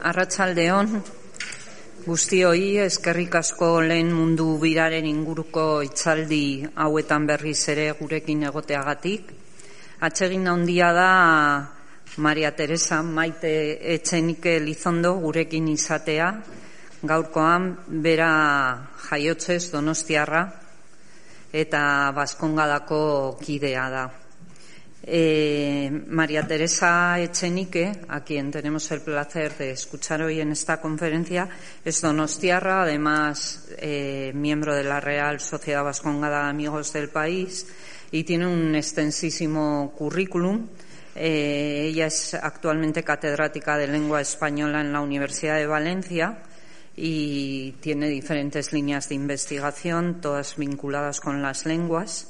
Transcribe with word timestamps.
arratsaldeon 0.00 1.02
guztioi 2.06 2.78
eskerrik 2.80 3.34
asko 3.36 3.66
lehen 3.84 4.12
mundu 4.16 4.46
biraren 4.62 5.04
inguruko 5.04 5.82
itzaldi 5.84 6.64
hauetan 6.84 7.26
berriz 7.28 7.58
ere 7.68 7.90
gurekin 7.98 8.46
egoteagatik. 8.48 9.34
Atsegin 10.00 10.48
handia 10.48 10.92
da 10.96 11.10
Maria 12.16 12.50
Teresa 12.56 13.02
maite 13.02 13.52
etxenike 13.94 14.56
lizondo 14.64 15.12
gurekin 15.20 15.68
izatea, 15.68 16.30
gaurkoan 17.02 17.68
bera 18.02 18.32
jaiotzez 19.10 19.70
donostiarra 19.72 20.42
eta 21.52 21.82
baskongadako 22.16 23.02
kidea 23.44 23.86
da. 23.92 24.08
Eh, 25.12 25.90
María 26.06 26.46
Teresa 26.46 27.18
Echenique, 27.18 27.90
a 28.06 28.22
quien 28.22 28.52
tenemos 28.52 28.88
el 28.92 29.00
placer 29.00 29.58
de 29.58 29.72
escuchar 29.72 30.22
hoy 30.22 30.40
en 30.40 30.52
esta 30.52 30.80
conferencia, 30.80 31.48
es 31.84 32.00
donostiarra, 32.00 32.82
además 32.82 33.66
eh, 33.78 34.30
miembro 34.36 34.72
de 34.72 34.84
la 34.84 35.00
Real 35.00 35.40
Sociedad 35.40 35.82
Vascongada 35.82 36.44
de 36.44 36.50
Amigos 36.50 36.92
del 36.92 37.08
País 37.08 37.66
y 38.12 38.22
tiene 38.22 38.46
un 38.46 38.76
extensísimo 38.76 39.92
currículum. 39.98 40.68
Eh, 41.16 41.86
ella 41.88 42.06
es 42.06 42.34
actualmente 42.34 43.02
catedrática 43.02 43.76
de 43.76 43.88
lengua 43.88 44.20
española 44.20 44.80
en 44.80 44.92
la 44.92 45.00
Universidad 45.00 45.56
de 45.56 45.66
Valencia 45.66 46.38
y 46.94 47.72
tiene 47.80 48.06
diferentes 48.06 48.72
líneas 48.72 49.08
de 49.08 49.16
investigación, 49.16 50.20
todas 50.20 50.56
vinculadas 50.56 51.18
con 51.18 51.42
las 51.42 51.66
lenguas. 51.66 52.29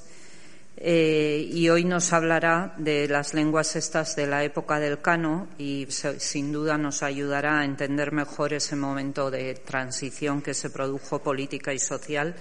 Eh, 0.83 1.47
y 1.53 1.69
hoy 1.69 1.85
nos 1.85 2.11
hablará 2.15 2.73
de 2.79 3.07
las 3.07 3.35
lenguas 3.35 3.77
estas 3.77 4.17
de 4.17 4.27
la 4.27 4.43
época 4.45 4.81
del 4.81 5.03
Cano 5.03 5.47
y 5.59 5.87
sin 5.91 6.53
duda 6.53 6.79
nos 6.79 7.03
ayudará 7.03 7.61
a 7.61 7.67
entender 7.67 8.13
mejor 8.13 8.55
ese 8.55 8.77
momento 8.77 9.31
de 9.31 9.57
transición 9.57 10.41
que 10.41 10.55
se 10.55 10.71
produjo 10.71 11.19
política 11.19 11.75
y 11.75 11.79
social, 11.79 12.35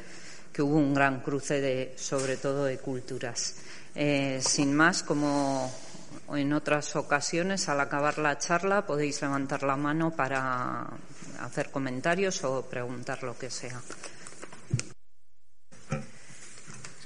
que 0.54 0.62
hubo 0.62 0.78
un 0.78 0.94
gran 0.94 1.20
cruce 1.20 1.60
de, 1.60 1.94
sobre 1.98 2.38
todo 2.38 2.64
de 2.64 2.78
culturas. 2.78 3.58
Eh, 3.94 4.40
sin 4.42 4.74
más, 4.74 5.04
como 5.04 5.70
en 6.34 6.54
otras 6.54 6.96
ocasiones, 6.96 7.68
al 7.68 7.82
acabar 7.82 8.20
la 8.20 8.38
charla 8.38 8.86
podéis 8.86 9.22
levantar 9.22 9.64
la 9.64 9.76
mano 9.76 10.16
para 10.16 10.88
hacer 11.42 11.72
comentarios 11.72 12.42
o 12.46 12.62
preguntar 12.70 13.22
lo 13.22 13.38
que 13.38 13.50
sea. 13.50 13.82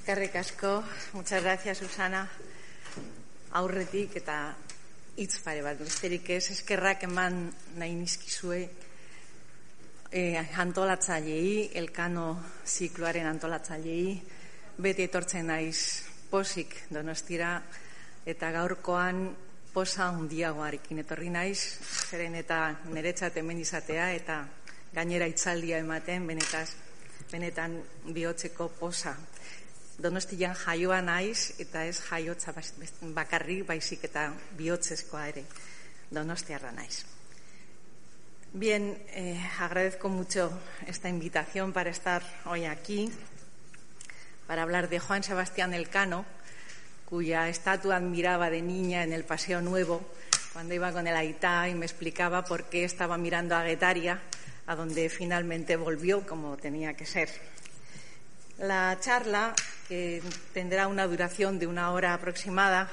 Eskerrik 0.03 0.35
asko, 0.35 0.83
muchas 1.13 1.41
gracias, 1.41 1.77
Susana. 1.77 2.27
Aurretik 3.55 4.17
eta 4.19 4.51
hitz 5.15 5.37
pare 5.39 5.61
bat, 5.63 5.79
besterik 5.79 6.27
ez, 6.35 6.49
eskerrak 6.51 7.05
eman 7.07 7.37
nahi 7.79 7.93
nizkizue 7.95 8.57
eh, 10.11 10.43
antolatzailei, 10.59 11.69
elkano 11.79 12.25
zikloaren 12.67 13.29
antolatzailei, 13.31 14.17
beti 14.83 15.07
etortzen 15.07 15.47
naiz 15.47 16.03
posik 16.27 16.75
donostira, 16.91 17.53
eta 18.27 18.51
gaurkoan 18.51 19.29
posa 19.71 20.09
hundiagoarekin 20.17 20.99
etorri 21.05 21.31
naiz, 21.31 21.61
zeren 22.09 22.35
eta 22.41 22.59
niretzat 22.91 23.39
hemen 23.39 23.63
izatea, 23.63 24.11
eta 24.19 24.41
gainera 24.91 25.31
itzaldia 25.31 25.79
ematen, 25.79 26.27
benetaz, 26.27 26.73
benetan 27.31 27.79
bihotzeko 28.11 28.67
posa 28.81 29.15
donostian 29.97 30.55
jaioa 30.55 31.01
naiz 31.01 31.53
eta 31.59 31.85
ez 31.85 31.99
jaiotza 31.99 32.53
bakarri 33.13 33.61
baizik 33.61 34.03
eta 34.03 34.33
bihotzezkoa 34.57 35.27
ere. 35.27 35.45
Bien, 38.53 38.97
eh, 39.09 39.39
agradezco 39.59 40.09
mucho 40.09 40.51
esta 40.85 41.09
invitación 41.09 41.73
para 41.73 41.89
estar 41.89 42.23
hoy 42.45 42.65
aquí 42.65 43.11
para 44.47 44.63
hablar 44.63 44.89
de 44.89 44.99
Juan 44.99 45.23
Sebastián 45.23 45.73
Elcano, 45.73 46.25
cuya 47.05 47.49
estatua 47.49 47.95
admiraba 47.95 48.49
de 48.49 48.61
niña 48.61 49.03
en 49.03 49.13
el 49.13 49.23
Paseo 49.23 49.61
Nuevo 49.61 50.01
cuando 50.51 50.73
iba 50.73 50.91
con 50.91 51.07
el 51.07 51.15
Aitá 51.15 51.67
y 51.67 51.73
me 51.73 51.85
explicaba 51.85 52.43
por 52.43 52.65
qué 52.65 52.83
estaba 52.83 53.17
mirando 53.17 53.55
a 53.55 53.63
Guetaria, 53.63 54.21
a 54.67 54.75
donde 54.75 55.09
finalmente 55.09 55.75
volvió 55.75 56.25
como 56.27 56.57
tenía 56.57 56.93
que 56.93 57.05
ser. 57.05 57.29
La 58.59 58.97
charla, 58.99 59.55
que 59.87 60.21
tendrá 60.53 60.87
una 60.87 61.07
duración 61.07 61.57
de 61.57 61.65
una 61.65 61.91
hora 61.91 62.13
aproximada, 62.13 62.87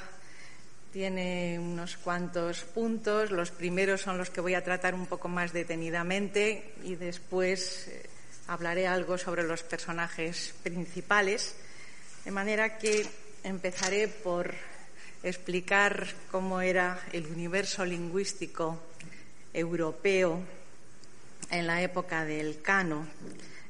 tiene 0.91 1.59
unos 1.60 1.98
cuantos 1.98 2.62
puntos. 2.62 3.31
Los 3.31 3.50
primeros 3.50 4.00
son 4.00 4.16
los 4.16 4.31
que 4.31 4.41
voy 4.41 4.54
a 4.54 4.65
tratar 4.65 4.94
un 4.94 5.06
poco 5.06 5.28
más 5.28 5.53
detenidamente 5.53 6.72
y 6.82 6.97
después 6.97 7.88
eh, 7.88 8.09
hablaré 8.49 8.87
algo 8.87 9.19
sobre 9.19 9.43
los 9.43 9.62
personajes 9.62 10.54
principales. 10.62 11.54
De 12.25 12.31
manera 12.31 12.78
que 12.78 13.06
empezaré 13.44 14.09
por 14.09 14.54
explicar 15.22 16.06
cómo 16.31 16.62
era 16.62 16.99
el 17.12 17.26
universo 17.26 17.84
lingüístico 17.84 18.81
europeo 19.53 20.41
en 21.50 21.66
la 21.66 21.82
época 21.82 22.25
del 22.25 22.62
Cano 22.62 23.06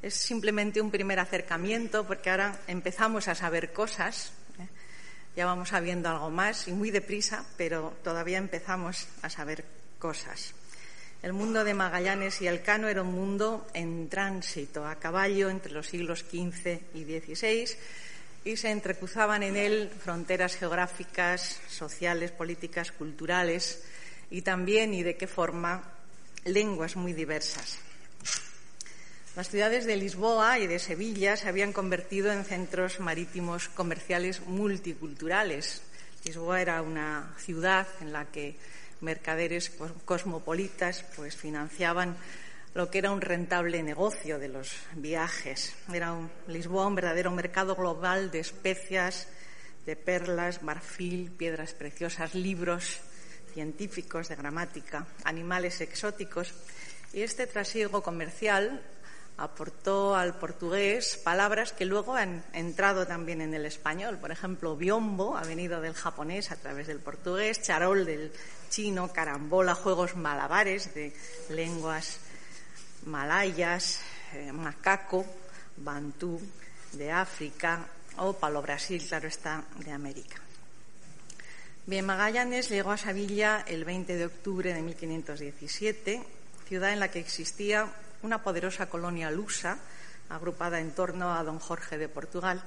es 0.02 0.14
simplemente 0.14 0.80
un 0.80 0.90
primer 0.90 1.18
acercamiento 1.18 2.06
porque 2.06 2.30
ahora 2.30 2.58
empezamos 2.66 3.28
a 3.28 3.34
saber 3.34 3.72
cosas, 3.72 4.32
¿eh? 4.58 4.66
ya 5.36 5.46
vamos 5.46 5.70
sabiendo 5.70 6.08
algo 6.08 6.30
más 6.30 6.68
y 6.68 6.72
muy 6.72 6.90
deprisa, 6.90 7.44
pero 7.56 7.94
todavía 8.02 8.38
empezamos 8.38 9.08
a 9.22 9.30
saber 9.30 9.64
cosas. 9.98 10.54
El 11.22 11.34
mundo 11.34 11.64
de 11.64 11.74
Magallanes 11.74 12.40
y 12.40 12.46
Elcano 12.46 12.88
era 12.88 13.02
un 13.02 13.12
mundo 13.12 13.66
en 13.74 14.08
tránsito, 14.08 14.86
a 14.86 14.94
caballo 14.96 15.50
entre 15.50 15.72
los 15.72 15.88
siglos 15.88 16.20
XV 16.20 16.80
y 16.94 17.04
XVI, 17.04 17.68
y 18.42 18.56
se 18.56 18.70
entrecruzaban 18.70 19.42
en 19.42 19.56
él 19.56 19.90
fronteras 20.02 20.56
geográficas, 20.56 21.60
sociales, 21.68 22.30
políticas, 22.30 22.90
culturales 22.90 23.84
y 24.30 24.40
también, 24.40 24.94
y 24.94 25.02
de 25.02 25.16
qué 25.18 25.26
forma, 25.26 25.92
lenguas 26.46 26.96
muy 26.96 27.12
diversas. 27.12 27.89
Las 29.40 29.48
ciudades 29.48 29.86
de 29.86 29.96
Lisboa 29.96 30.58
y 30.58 30.66
de 30.66 30.78
Sevilla 30.78 31.34
se 31.34 31.48
habían 31.48 31.72
convertido 31.72 32.30
en 32.30 32.44
centros 32.44 33.00
marítimos 33.00 33.70
comerciales 33.70 34.42
multiculturales. 34.46 35.80
Lisboa 36.26 36.60
era 36.60 36.82
una 36.82 37.34
ciudad 37.38 37.88
en 38.02 38.12
la 38.12 38.26
que 38.26 38.58
mercaderes 39.00 39.72
cosmopolitas 40.04 41.06
pues 41.16 41.36
financiaban 41.36 42.18
lo 42.74 42.90
que 42.90 42.98
era 42.98 43.12
un 43.12 43.22
rentable 43.22 43.82
negocio 43.82 44.38
de 44.38 44.48
los 44.48 44.74
viajes. 44.96 45.74
Era 45.90 46.14
Lisboa 46.46 46.86
un 46.86 46.96
verdadero 46.96 47.30
mercado 47.30 47.74
global 47.74 48.30
de 48.30 48.40
especias, 48.40 49.26
de 49.86 49.96
perlas, 49.96 50.62
marfil, 50.62 51.30
piedras 51.30 51.72
preciosas, 51.72 52.34
libros 52.34 53.00
científicos 53.54 54.28
de 54.28 54.36
gramática, 54.36 55.06
animales 55.24 55.80
exóticos. 55.80 56.52
Y 57.14 57.22
este 57.22 57.46
trasiego 57.46 58.02
comercial 58.02 58.82
aportó 59.40 60.14
al 60.14 60.34
portugués 60.34 61.18
palabras 61.24 61.72
que 61.72 61.86
luego 61.86 62.14
han 62.14 62.44
entrado 62.52 63.06
también 63.06 63.40
en 63.40 63.54
el 63.54 63.64
español. 63.64 64.18
Por 64.18 64.30
ejemplo, 64.30 64.76
biombo 64.76 65.36
ha 65.36 65.42
venido 65.42 65.80
del 65.80 65.94
japonés 65.94 66.52
a 66.52 66.56
través 66.56 66.86
del 66.86 67.00
portugués, 67.00 67.62
charol 67.62 68.04
del 68.04 68.32
chino, 68.68 69.10
carambola, 69.10 69.74
juegos 69.74 70.14
malabares 70.14 70.94
de 70.94 71.14
lenguas 71.48 72.20
malayas, 73.06 74.00
eh, 74.34 74.52
macaco, 74.52 75.24
bantú 75.78 76.38
de 76.92 77.10
África 77.10 77.86
o 78.18 78.34
palo 78.34 78.60
Brasil, 78.60 79.02
claro 79.08 79.28
está, 79.28 79.64
de 79.78 79.90
América. 79.90 80.36
Bien, 81.86 82.04
Magallanes 82.04 82.68
llegó 82.68 82.92
a 82.92 82.98
Sevilla 82.98 83.64
el 83.66 83.86
20 83.86 84.16
de 84.16 84.26
octubre 84.26 84.74
de 84.74 84.82
1517, 84.82 86.22
ciudad 86.68 86.92
en 86.92 87.00
la 87.00 87.10
que 87.10 87.20
existía 87.20 87.88
una 88.22 88.42
poderosa 88.42 88.88
colonia 88.88 89.30
lusa 89.30 89.78
agrupada 90.28 90.80
en 90.80 90.92
torno 90.92 91.34
a 91.34 91.42
don 91.42 91.58
Jorge 91.58 91.98
de 91.98 92.08
Portugal, 92.08 92.62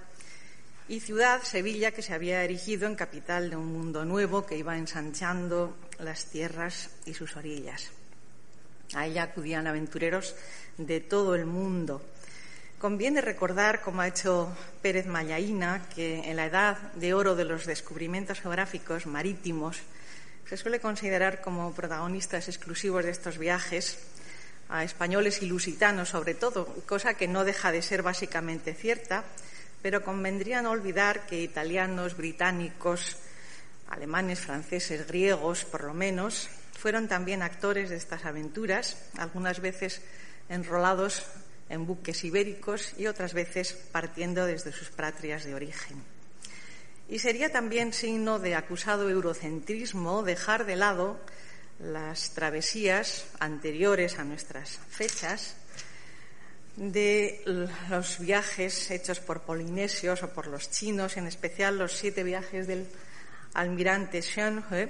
y 0.88 1.00
ciudad, 1.00 1.42
Sevilla, 1.44 1.92
que 1.92 2.02
se 2.02 2.14
había 2.14 2.44
erigido 2.44 2.88
en 2.88 2.96
capital 2.96 3.50
de 3.50 3.56
un 3.56 3.72
mundo 3.72 4.04
nuevo 4.04 4.46
que 4.46 4.58
iba 4.58 4.78
ensanchando 4.78 5.78
las 6.00 6.26
tierras 6.26 6.90
y 7.06 7.14
sus 7.14 7.38
orillas. 7.38 7.90
A 8.94 9.08
ella 9.08 9.24
acudían 9.24 9.66
aventureros 9.66 10.36
de 10.78 11.00
todo 11.00 11.36
el 11.36 11.46
mundo. 11.46 12.02
Conviene 12.80 13.22
recordar, 13.22 13.82
como 13.82 14.02
ha 14.02 14.10
hecho 14.10 14.54
Pérez 14.82 15.08
Mallaína, 15.08 15.88
que 15.96 16.30
en 16.30 16.36
la 16.36 16.48
edad 16.48 16.78
de 16.96 17.14
oro 17.14 17.36
de 17.36 17.46
los 17.46 17.66
descubrimientos 17.66 18.42
geográficos 18.42 19.06
marítimos 19.06 19.78
se 20.50 20.58
suele 20.58 20.82
considerar 20.82 21.40
como 21.42 21.74
protagonistas 21.74 22.50
exclusivos 22.50 23.06
de 23.06 23.12
estos 23.12 23.38
viajes 23.38 23.98
a 24.74 24.84
españoles 24.84 25.44
y 25.44 25.46
lusitanos 25.46 26.10
sobre 26.10 26.34
todo, 26.34 26.66
cosa 26.88 27.14
que 27.14 27.28
no 27.28 27.46
deja 27.46 27.72
de 27.72 27.84
ser 27.84 28.02
básicamente 28.02 28.74
cierta, 28.74 29.24
pero 29.84 30.02
convendría 30.02 30.64
no 30.64 30.72
olvidar 30.72 31.28
que 31.28 31.44
italianos, 31.44 32.18
británicos, 32.18 33.18
alemanes, 33.88 34.40
franceses, 34.40 35.06
griegos, 35.06 35.64
por 35.64 35.84
lo 35.84 35.94
menos, 35.94 36.50
fueron 36.74 37.08
también 37.08 37.44
actores 37.44 37.92
de 37.92 37.98
estas 37.98 38.26
aventuras, 38.26 38.98
algunas 39.16 39.60
veces 39.60 40.02
enrolados 40.50 41.22
en 41.70 41.86
buques 41.86 42.24
ibéricos 42.24 42.96
y 42.98 43.06
otras 43.06 43.36
veces 43.36 43.78
partiendo 43.92 44.48
desde 44.48 44.72
sus 44.72 44.90
patrias 44.90 45.44
de 45.44 45.54
origen. 45.54 46.02
Y 47.08 47.20
sería 47.20 47.52
también 47.52 47.94
signo 47.94 48.40
de 48.40 48.56
acusado 48.56 49.08
eurocentrismo 49.08 50.24
dejar 50.24 50.66
de 50.66 50.78
lado 50.78 51.20
las 51.80 52.32
travesías 52.32 53.26
anteriores 53.40 54.20
a 54.20 54.24
nuestras 54.24 54.80
fechas 54.90 55.56
de 56.76 57.42
los 57.46 58.20
viajes 58.20 58.90
hechos 58.90 59.20
por 59.20 59.42
polinesios 59.42 60.24
o 60.24 60.30
por 60.30 60.48
los 60.48 60.72
chinos, 60.72 61.18
en 61.18 61.28
especial 61.28 61.78
los 61.78 61.94
siete 61.94 62.24
viajes 62.24 62.68
del 62.68 62.88
almirante 63.54 64.20
He, 64.20 64.90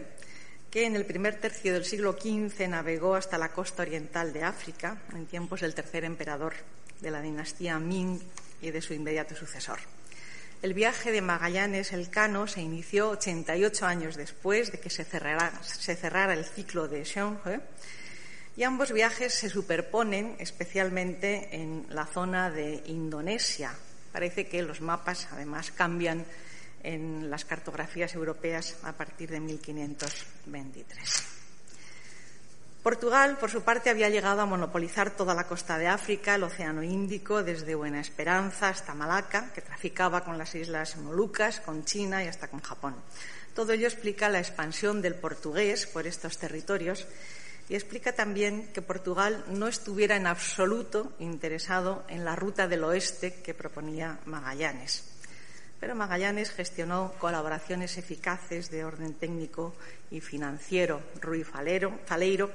que 0.72 0.86
en 0.86 0.96
el 0.96 1.06
primer 1.06 1.40
tercio 1.40 1.74
del 1.74 1.86
siglo 1.86 2.14
XV 2.14 2.68
navegó 2.68 3.16
hasta 3.16 3.38
la 3.38 3.52
costa 3.52 3.84
oriental 3.84 4.34
de 4.34 4.44
África, 4.44 5.04
en 5.14 5.26
tiempos 5.26 5.62
del 5.62 5.76
tercer 5.76 6.04
emperador 6.06 6.54
de 7.02 7.12
la 7.12 7.22
dinastía 7.22 7.78
Ming 7.80 8.20
y 8.62 8.72
de 8.72 8.82
su 8.82 8.94
inmediato 8.94 9.36
sucesor. 9.36 9.80
El 10.64 10.74
viaje 10.74 11.12
de 11.12 11.22
Magallanes 11.22 11.92
Elcano 11.92 12.48
se 12.48 12.62
inició 12.62 13.10
88 13.10 13.86
años 13.86 14.16
después 14.16 14.72
de 14.72 14.80
que 14.80 14.90
se 14.90 15.04
cerrara, 15.04 16.34
el 16.34 16.46
ciclo 16.46 16.88
de 16.88 17.02
He 17.02 17.60
y 18.56 18.64
ambos 18.64 18.94
viajes 18.94 19.34
se 19.34 19.50
superponen 19.50 20.38
especialmente 20.40 21.50
en 21.52 21.86
la 21.90 22.06
zona 22.06 22.50
de 22.50 22.82
Indonesia. 22.86 23.76
Parece 24.14 24.48
que 24.48 24.62
los 24.62 24.80
mapas 24.80 25.28
además 25.32 25.70
cambian 25.72 26.26
en 26.82 27.30
las 27.30 27.44
cartografías 27.44 28.16
europeas 28.16 28.78
a 28.84 28.94
partir 28.94 29.32
de 29.32 29.42
1523. 29.42 31.33
Portugal, 32.84 33.38
por 33.38 33.50
su 33.50 33.62
parte, 33.62 33.90
había 33.90 34.10
llegado 34.10 34.42
a 34.42 34.46
monopolizar 34.46 35.12
toda 35.12 35.34
la 35.34 35.48
costa 35.48 35.78
de 35.78 35.88
África, 35.88 36.36
el 36.36 36.44
Océano 36.44 36.84
Índico, 36.84 37.42
desde 37.42 37.76
Buena 37.76 38.02
Esperanza 38.02 38.68
hasta 38.68 38.94
Malaca, 38.94 39.54
que 39.54 39.62
traficaba 39.62 40.26
con 40.26 40.38
las 40.38 40.54
islas 40.54 40.98
Molucas, 40.98 41.62
con 41.62 41.86
China 41.86 42.22
y 42.22 42.28
hasta 42.28 42.50
con 42.50 42.60
Japón. 42.60 42.96
Todo 43.56 43.72
ello 43.72 43.88
explica 43.88 44.28
la 44.28 44.40
expansión 44.40 45.02
del 45.02 45.16
portugués 45.16 45.88
por 45.88 46.08
estos 46.08 46.38
territorios 46.38 47.08
y 47.70 47.76
explica 47.76 48.12
también 48.12 48.68
que 48.74 48.82
Portugal 48.82 49.46
no 49.48 49.70
estuviera 49.70 50.18
en 50.18 50.28
absoluto 50.28 51.14
interesado 51.20 52.04
en 52.10 52.26
la 52.26 52.36
ruta 52.36 52.68
del 52.68 52.84
oeste 52.84 53.36
que 53.36 53.54
proponía 53.54 54.20
Magallanes. 54.26 55.13
Pero 55.84 55.96
Magallanes 55.96 56.52
gestionó 56.52 57.12
colaboraciones 57.20 57.98
eficaces 57.98 58.72
de 58.72 58.86
orden 58.86 59.16
técnico 59.16 59.76
y 60.12 60.22
financiero. 60.22 61.02
Rui 61.20 61.44
Faleiro, 61.44 62.00
Faleiro 62.06 62.50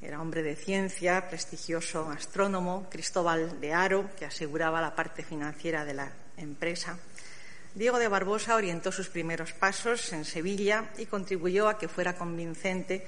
era 0.00 0.22
hombre 0.22 0.44
de 0.44 0.54
ciencia, 0.54 1.28
prestigioso 1.28 2.08
astrónomo, 2.08 2.86
Cristóbal 2.88 3.60
de 3.60 3.72
Aro, 3.72 4.08
que 4.16 4.26
aseguraba 4.26 4.80
la 4.80 4.94
parte 4.94 5.24
financiera 5.24 5.84
de 5.84 5.94
la 5.94 6.12
empresa. 6.36 6.96
Diego 7.74 7.98
de 7.98 8.06
Barbosa 8.06 8.54
orientó 8.54 8.92
sus 8.92 9.08
primeros 9.08 9.52
pasos 9.52 10.12
en 10.12 10.24
Sevilla 10.24 10.92
y 10.96 11.06
contribuyó 11.06 11.68
a 11.68 11.76
que 11.76 11.88
fuera 11.88 12.14
convincente 12.14 13.04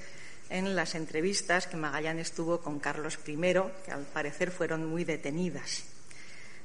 en 0.49 0.75
las 0.75 0.93
entrevistas 0.93 1.67
que 1.67 1.77
Magallanes 1.77 2.33
tuvo 2.33 2.59
con 2.59 2.79
Carlos 2.81 3.17
I, 3.25 3.37
que 3.85 3.91
al 3.93 4.03
parecer 4.11 4.51
fueron 4.51 4.85
muy 4.87 5.05
detenidas. 5.05 5.96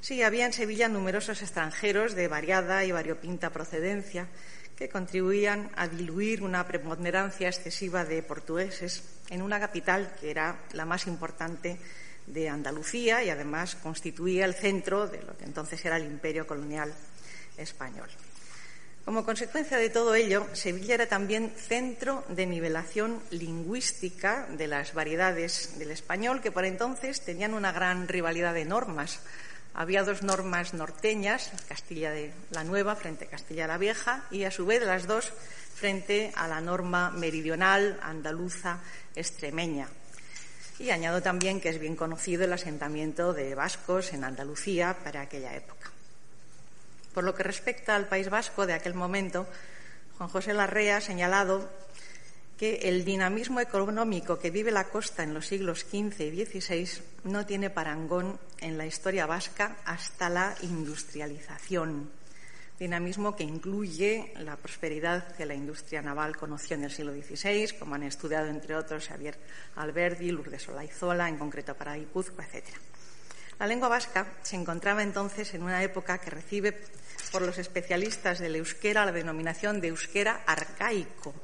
Sí, 0.02 0.20
había 0.24 0.46
en 0.46 0.52
Sevilla 0.52 0.88
numerosos 0.88 1.42
extranjeros 1.42 2.16
de 2.16 2.26
variada 2.26 2.84
y 2.84 2.90
variopinta 2.90 3.50
procedencia 3.50 4.26
que 4.76 4.88
contribuían 4.88 5.70
a 5.76 5.86
diluir 5.86 6.42
una 6.42 6.66
preponderancia 6.66 7.46
excesiva 7.46 8.04
de 8.04 8.20
portugueses 8.24 9.04
en 9.30 9.42
una 9.42 9.60
capital 9.60 10.12
que 10.20 10.32
era 10.32 10.58
la 10.72 10.84
más 10.86 11.06
importante 11.06 11.78
de 12.26 12.48
Andalucía 12.48 13.22
y 13.22 13.30
además 13.30 13.76
constituía 13.76 14.44
el 14.44 14.54
centro 14.54 15.06
de 15.06 15.22
lo 15.22 15.38
que 15.38 15.44
entonces 15.44 15.84
era 15.84 15.98
el 15.98 16.06
imperio 16.06 16.48
colonial 16.48 16.92
español. 17.56 18.08
Como 19.04 19.24
consecuencia 19.24 19.78
de 19.78 19.90
todo 19.90 20.16
ello, 20.16 20.48
Sevilla 20.52 20.94
era 20.94 21.06
también 21.06 21.52
centro 21.56 22.24
de 22.28 22.46
nivelación 22.46 23.22
lingüística 23.30 24.48
de 24.50 24.66
las 24.66 24.94
variedades 24.94 25.78
del 25.78 25.92
español, 25.92 26.40
que 26.40 26.50
por 26.50 26.64
entonces 26.64 27.20
tenían 27.20 27.54
una 27.54 27.70
gran 27.70 28.08
rivalidad 28.08 28.52
de 28.52 28.64
normas. 28.64 29.20
Había 29.74 30.04
dos 30.04 30.22
normas 30.22 30.74
norteñas, 30.74 31.50
Castilla 31.68 32.10
de 32.10 32.32
la 32.50 32.64
Nueva 32.64 32.94
frente 32.94 33.24
a 33.24 33.30
Castilla 33.30 33.66
la 33.66 33.78
Vieja, 33.78 34.24
y 34.30 34.44
a 34.44 34.50
su 34.50 34.66
vez 34.66 34.82
las 34.82 35.06
dos 35.06 35.32
frente 35.74 36.30
a 36.36 36.46
la 36.46 36.60
norma 36.60 37.10
meridional, 37.10 37.98
andaluza, 38.02 38.80
extremeña. 39.16 39.88
Y 40.78 40.90
añado 40.90 41.22
también 41.22 41.60
que 41.60 41.70
es 41.70 41.80
bien 41.80 41.96
conocido 41.96 42.44
el 42.44 42.52
asentamiento 42.52 43.32
de 43.32 43.54
vascos 43.54 44.12
en 44.12 44.24
Andalucía 44.24 44.96
para 45.04 45.22
aquella 45.22 45.54
época. 45.54 45.90
Por 47.14 47.24
lo 47.24 47.34
que 47.34 47.42
respecta 47.42 47.96
al 47.96 48.08
País 48.08 48.30
Vasco 48.30 48.66
de 48.66 48.72
aquel 48.74 48.94
momento, 48.94 49.46
Juan 50.18 50.28
José 50.28 50.52
Larrea 50.54 50.98
ha 50.98 51.00
señalado 51.00 51.70
que 52.62 52.86
el 52.88 53.04
dinamismo 53.04 53.58
económico 53.58 54.38
que 54.38 54.52
vive 54.52 54.70
la 54.70 54.84
costa 54.84 55.24
en 55.24 55.34
los 55.34 55.48
siglos 55.48 55.80
XV 55.80 56.20
y 56.20 56.46
XVI 56.46 57.02
no 57.24 57.44
tiene 57.44 57.70
parangón 57.70 58.38
en 58.60 58.78
la 58.78 58.86
historia 58.86 59.26
vasca 59.26 59.78
hasta 59.84 60.28
la 60.30 60.54
industrialización. 60.62 62.08
Dinamismo 62.78 63.34
que 63.34 63.42
incluye 63.42 64.32
la 64.36 64.54
prosperidad 64.54 65.34
que 65.34 65.44
la 65.44 65.56
industria 65.56 66.02
naval 66.02 66.36
conoció 66.36 66.76
en 66.76 66.84
el 66.84 66.92
siglo 66.92 67.12
XVI, 67.12 67.78
como 67.80 67.96
han 67.96 68.04
estudiado 68.04 68.46
entre 68.46 68.76
otros 68.76 69.08
Xavier 69.08 69.36
Alberdi, 69.74 70.30
Lourdes 70.30 70.68
Olaizola, 70.68 71.28
en 71.28 71.38
concreto 71.38 71.74
para 71.74 71.96
Guipúzcoa, 71.96 72.46
etc. 72.46 72.64
La 73.58 73.66
lengua 73.66 73.88
vasca 73.88 74.34
se 74.44 74.54
encontraba 74.54 75.02
entonces 75.02 75.52
en 75.54 75.64
una 75.64 75.82
época 75.82 76.18
que 76.18 76.30
recibe 76.30 76.80
por 77.32 77.42
los 77.42 77.58
especialistas 77.58 78.38
del 78.38 78.54
euskera 78.54 79.04
la 79.04 79.10
denominación 79.10 79.80
de 79.80 79.88
euskera 79.88 80.44
arcaico, 80.46 81.34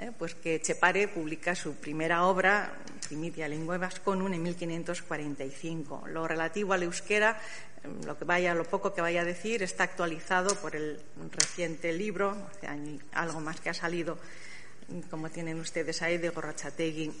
¿eh? 0.00 0.12
pues 0.16 0.34
que 0.34 0.60
Chepare 0.60 1.08
publica 1.08 1.54
su 1.54 1.74
primera 1.74 2.24
obra, 2.24 2.72
Primitia 3.06 3.48
Lingua 3.48 3.78
Vasconum, 3.78 4.32
en 4.32 4.42
1545. 4.42 6.04
Lo 6.08 6.26
relativo 6.26 6.72
al 6.72 6.82
euskera, 6.82 7.40
em, 7.84 8.00
lo, 8.04 8.16
que 8.18 8.24
vaya, 8.24 8.54
lo 8.54 8.64
poco 8.64 8.94
que 8.94 9.00
vaya 9.00 9.20
a 9.20 9.24
decir, 9.24 9.62
está 9.62 9.84
actualizado 9.84 10.54
por 10.56 10.74
el 10.74 11.00
reciente 11.32 11.92
libro, 11.92 12.36
algo 13.12 13.40
más 13.40 13.60
que 13.60 13.70
ha 13.70 13.74
salido, 13.74 14.18
como 15.10 15.30
tienen 15.30 15.60
ustedes 15.60 16.02
ahí, 16.02 16.18
de 16.18 16.30
Gorrachategui 16.30 17.12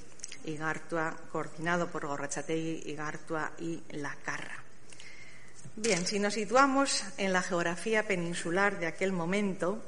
y 0.44 0.56
Gartua, 0.56 1.14
coordinado 1.30 1.88
por 1.88 2.06
Gorrachategui, 2.06 2.94
Gartua 2.94 3.52
y 3.58 3.80
La 3.90 4.16
Carra. 4.24 4.64
Bien, 5.76 6.04
si 6.04 6.18
nos 6.18 6.34
situamos 6.34 7.04
en 7.16 7.32
la 7.32 7.42
geografía 7.42 8.02
peninsular 8.02 8.80
de 8.80 8.86
aquel 8.86 9.12
momento, 9.12 9.82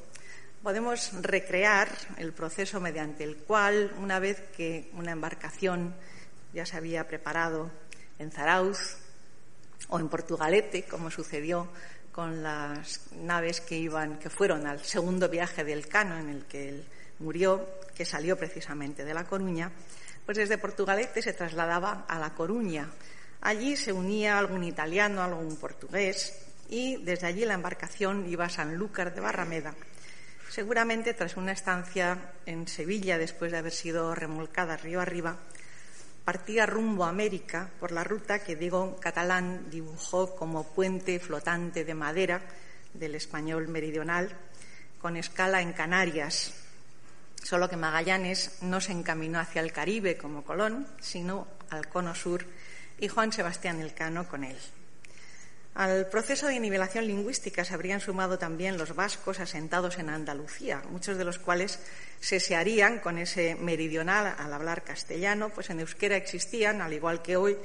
podemos 0.63 1.13
recrear 1.23 1.89
el 2.19 2.33
proceso 2.33 2.81
mediante 2.81 3.25
el 3.25 3.37
cual, 3.37 3.93
una 3.99 4.19
vez 4.19 4.41
que 4.57 4.91
una 4.95 5.13
embarcación 5.13 5.95
ya 6.53 6.65
se 6.65 6.77
había 6.77 7.07
preparado 7.09 7.71
en 8.19 8.31
Zarauz 8.31 8.99
o 9.89 9.99
en 9.99 10.09
Portugalete, 10.09 10.85
como 10.85 11.11
sucedió 11.11 11.69
con 12.13 12.43
las 12.43 13.13
naves 13.13 13.61
que 13.61 13.91
fueron 14.31 14.67
al 14.67 14.85
segundo 14.85 15.29
viaje 15.29 15.65
del 15.65 15.89
Cano 15.89 16.19
en 16.19 16.29
el 16.29 16.45
que 16.45 16.69
él 16.69 16.85
murió, 17.19 17.67
que 17.95 18.05
salió 18.05 18.37
precisamente 18.37 19.05
de 19.05 19.15
La 19.15 19.25
Coruña, 19.25 19.73
pues 20.25 20.39
desde 20.39 20.59
Portugalete 20.59 21.23
se 21.23 21.33
trasladaba 21.33 22.05
a 22.09 22.19
La 22.19 22.35
Coruña, 22.35 22.89
Allí 23.43 23.77
se 23.77 23.93
unía 23.93 24.39
algún 24.39 24.63
italiano, 24.63 25.21
algún 25.21 25.57
portugués 25.57 26.33
y 26.69 27.03
desde 27.03 27.27
allí 27.27 27.45
la 27.45 27.55
embarcación 27.55 28.31
iba 28.31 28.45
a 28.45 28.49
Sanlúcar 28.49 29.13
de 29.13 29.21
Barrameda. 29.21 29.75
Seguramente 30.53 31.15
tras 31.15 31.39
una 31.39 31.53
estancia 31.53 32.35
en 32.45 32.69
Sevilla 32.69 33.17
después 33.17 33.51
de 33.51 33.57
haber 33.57 33.73
sido 33.73 34.15
remolcada 34.15 34.77
río 34.77 35.01
arriba, 35.01 35.39
partía 36.27 36.67
rumbo 36.67 37.07
a 37.07 37.09
América 37.09 37.71
por 37.81 37.91
la 37.91 38.05
ruta 38.05 38.41
que 38.41 38.55
Diego 38.55 39.01
Catalán 39.01 39.71
dibujó 39.71 40.37
como 40.37 40.65
puente 40.75 41.19
flotante 41.21 41.87
de 41.87 41.95
madera 41.95 42.43
del 42.93 43.15
español 43.15 43.69
meridional, 43.69 44.29
con 45.01 45.17
escala 45.17 45.63
en 45.63 45.73
Canarias. 45.73 46.53
Solo 47.43 47.71
que 47.71 47.79
Magallanes 47.79 48.59
no 48.61 48.83
se 48.83 48.93
encaminó 48.93 49.41
hacia 49.41 49.63
el 49.63 49.73
Caribe 49.73 50.19
como 50.19 50.45
Colón, 50.45 50.87
sino 51.01 51.47
al 51.71 51.89
cono 51.89 52.15
sur 52.15 52.45
y 52.99 53.09
Juan 53.09 53.33
Sebastián 53.33 53.81
Elcano 53.81 54.29
con 54.29 54.45
él. 54.45 54.59
Al 55.75 56.07
proceso 56.09 56.49
de 56.49 56.61
nivelación 56.61 57.07
lingüística 57.07 57.65
se 57.65 57.73
habrían 57.73 58.01
sumado 58.01 58.39
también 58.39 58.77
los 58.77 58.95
vascos 58.95 59.41
asentados 59.41 59.99
en 59.99 60.11
Andalucía, 60.11 60.83
muchos 60.91 61.17
de 61.17 61.25
los 61.25 61.39
cuales 61.39 61.79
se 62.21 62.41
searían 62.41 62.99
con 62.99 63.17
ese 63.17 63.55
meridional 63.55 64.35
al 64.39 64.53
hablar 64.53 64.85
castellano, 64.85 65.49
pues 65.49 65.71
en 65.71 65.81
euskera 65.81 66.17
existían, 66.17 66.83
al 66.83 66.93
igual 66.93 67.23
que 67.23 67.37
hoy, 67.37 67.57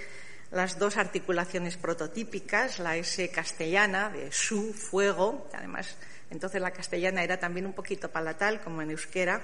las 0.51 0.79
dos 0.79 0.95
articulaciones 0.95 1.75
prototípicas, 1.75 2.79
la 2.79 2.95
S 2.95 3.29
castellana 3.29 4.09
de 4.09 4.31
su, 4.31 4.73
fuego, 4.73 5.49
además 5.53 5.97
entonces 6.29 6.61
la 6.61 6.71
castellana 6.71 7.23
era 7.23 7.39
también 7.39 7.65
un 7.65 7.73
poquito 7.73 8.09
palatal 8.09 8.61
como 8.61 8.81
en 8.81 8.91
euskera, 8.91 9.41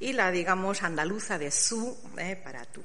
y 0.00 0.12
la, 0.12 0.30
digamos, 0.30 0.82
andaluza 0.82 1.38
de 1.38 1.50
su 1.50 1.96
eh, 2.18 2.36
para 2.36 2.64
tú. 2.64 2.82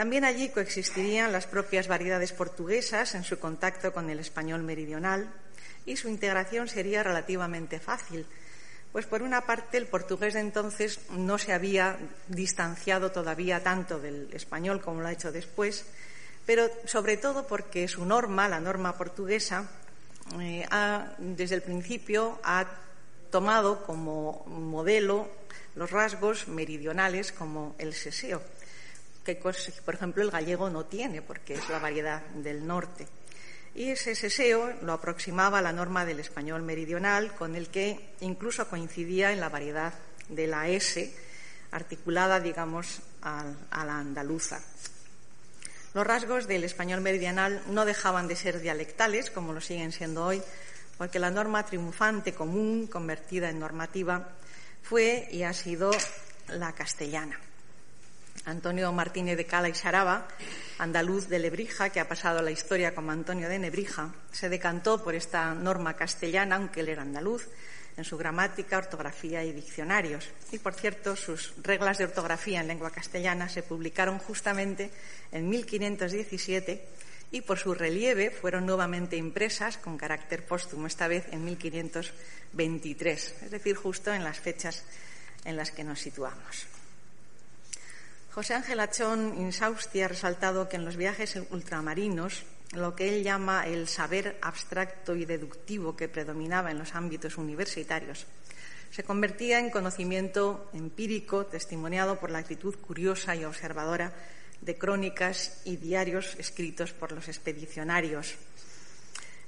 También 0.00 0.24
allí 0.24 0.48
coexistirían 0.48 1.30
las 1.30 1.44
propias 1.44 1.86
variedades 1.86 2.32
portuguesas 2.32 3.14
en 3.14 3.22
su 3.22 3.38
contacto 3.38 3.92
con 3.92 4.08
el 4.08 4.18
español 4.18 4.62
meridional 4.62 5.30
y 5.84 5.98
su 5.98 6.08
integración 6.08 6.68
sería 6.68 7.02
relativamente 7.02 7.80
fácil, 7.80 8.24
pues 8.92 9.04
por 9.04 9.20
una 9.20 9.42
parte 9.42 9.76
el 9.76 9.88
portugués 9.88 10.32
de 10.32 10.40
entonces 10.40 11.00
no 11.10 11.36
se 11.36 11.52
había 11.52 11.98
distanciado 12.28 13.12
todavía 13.12 13.62
tanto 13.62 14.00
del 14.00 14.32
español 14.32 14.80
como 14.80 15.02
lo 15.02 15.08
ha 15.08 15.12
hecho 15.12 15.32
después, 15.32 15.84
pero 16.46 16.70
sobre 16.86 17.18
todo 17.18 17.46
porque 17.46 17.86
su 17.86 18.06
norma, 18.06 18.48
la 18.48 18.58
norma 18.58 18.96
portuguesa, 18.96 19.68
eh, 20.40 20.66
desde 21.18 21.56
el 21.56 21.62
principio 21.62 22.40
ha 22.42 22.64
tomado 23.30 23.84
como 23.84 24.46
modelo 24.46 25.28
los 25.74 25.90
rasgos 25.90 26.48
meridionales 26.48 27.32
como 27.32 27.74
el 27.76 27.92
seseo, 27.92 28.40
que 29.24 29.36
por 29.36 29.94
ejemplo 29.94 30.22
el 30.22 30.30
gallego 30.30 30.70
no 30.70 30.84
tiene 30.86 31.22
porque 31.22 31.54
es 31.54 31.68
la 31.68 31.78
variedad 31.78 32.22
del 32.26 32.66
norte. 32.66 33.06
Y 33.74 33.90
ese 33.90 34.14
seseo 34.14 34.72
lo 34.82 34.92
aproximaba 34.92 35.58
a 35.58 35.62
la 35.62 35.72
norma 35.72 36.04
del 36.04 36.20
español 36.20 36.62
meridional, 36.62 37.34
con 37.34 37.54
el 37.54 37.68
que 37.68 38.14
incluso 38.20 38.68
coincidía 38.68 39.32
en 39.32 39.40
la 39.40 39.48
variedad 39.48 39.94
de 40.28 40.46
la 40.46 40.68
S, 40.68 41.14
articulada, 41.70 42.40
digamos, 42.40 43.00
a, 43.22 43.44
la 43.72 43.98
andaluza. 43.98 44.60
Los 45.94 46.06
rasgos 46.06 46.46
del 46.46 46.64
español 46.64 47.00
meridional 47.00 47.62
no 47.68 47.84
dejaban 47.84 48.26
de 48.26 48.36
ser 48.36 48.60
dialectales, 48.60 49.30
como 49.30 49.52
lo 49.52 49.60
siguen 49.60 49.92
siendo 49.92 50.24
hoy, 50.24 50.42
porque 50.98 51.18
la 51.18 51.30
norma 51.30 51.64
triunfante 51.64 52.34
común, 52.34 52.86
convertida 52.88 53.50
en 53.50 53.60
normativa, 53.60 54.30
fue 54.82 55.28
y 55.30 55.44
ha 55.44 55.52
sido 55.52 55.90
la 56.48 56.72
castellana. 56.72 57.38
Antonio 58.44 58.92
Martínez 58.92 59.36
de 59.36 59.44
Cala 59.44 59.68
y 59.68 59.74
Saraba, 59.74 60.26
andaluz 60.78 61.28
de 61.28 61.38
Lebrija, 61.38 61.90
que 61.90 62.00
ha 62.00 62.08
pasado 62.08 62.40
la 62.42 62.50
historia 62.50 62.94
como 62.94 63.12
Antonio 63.12 63.48
de 63.48 63.58
Nebrija, 63.58 64.14
se 64.32 64.48
decantó 64.48 65.04
por 65.04 65.14
esta 65.14 65.54
norma 65.54 65.94
castellana, 65.94 66.56
aunque 66.56 66.80
él 66.80 66.88
era 66.88 67.02
andaluz, 67.02 67.48
en 67.96 68.04
su 68.04 68.16
gramática, 68.16 68.78
ortografía 68.78 69.44
y 69.44 69.52
diccionarios. 69.52 70.28
Y, 70.52 70.58
por 70.58 70.74
cierto, 70.74 71.16
sus 71.16 71.52
reglas 71.62 71.98
de 71.98 72.04
ortografía 72.04 72.60
en 72.60 72.68
lengua 72.68 72.90
castellana 72.90 73.48
se 73.48 73.62
publicaron 73.62 74.18
justamente 74.18 74.90
en 75.32 75.48
1517 75.48 76.86
y 77.32 77.42
por 77.42 77.58
su 77.58 77.74
relieve 77.74 78.30
fueron 78.30 78.66
nuevamente 78.66 79.16
impresas 79.16 79.76
con 79.76 79.98
carácter 79.98 80.44
póstumo, 80.46 80.86
esta 80.86 81.08
vez 81.08 81.26
en 81.30 81.44
1523, 81.44 83.34
es 83.42 83.50
decir, 83.50 83.76
justo 83.76 84.12
en 84.12 84.24
las 84.24 84.40
fechas 84.40 84.82
en 85.44 85.56
las 85.56 85.70
que 85.70 85.84
nos 85.84 86.00
situamos. 86.00 86.66
José 88.32 88.54
Ángel 88.54 88.80
Achón 88.80 89.34
Insausti 89.38 90.02
ha 90.02 90.08
resaltado 90.08 90.68
que 90.68 90.76
en 90.76 90.84
los 90.84 90.96
viajes 90.96 91.36
ultramarinos 91.50 92.44
lo 92.72 92.94
que 92.94 93.08
él 93.08 93.24
llama 93.24 93.66
el 93.66 93.88
saber 93.88 94.38
abstracto 94.40 95.16
y 95.16 95.24
deductivo 95.24 95.96
que 95.96 96.08
predominaba 96.08 96.70
en 96.70 96.78
los 96.78 96.94
ámbitos 96.94 97.38
universitarios 97.38 98.26
se 98.90 99.04
convertía 99.04 99.58
en 99.58 99.70
conocimiento 99.70 100.68
empírico 100.72 101.46
testimoniado 101.46 102.18
por 102.18 102.30
la 102.30 102.38
actitud 102.38 102.74
curiosa 102.76 103.36
y 103.36 103.44
observadora 103.44 104.12
de 104.60 104.76
crónicas 104.76 105.62
y 105.64 105.76
diarios 105.76 106.34
escritos 106.38 106.92
por 106.92 107.12
los 107.12 107.28
expedicionarios. 107.28 108.34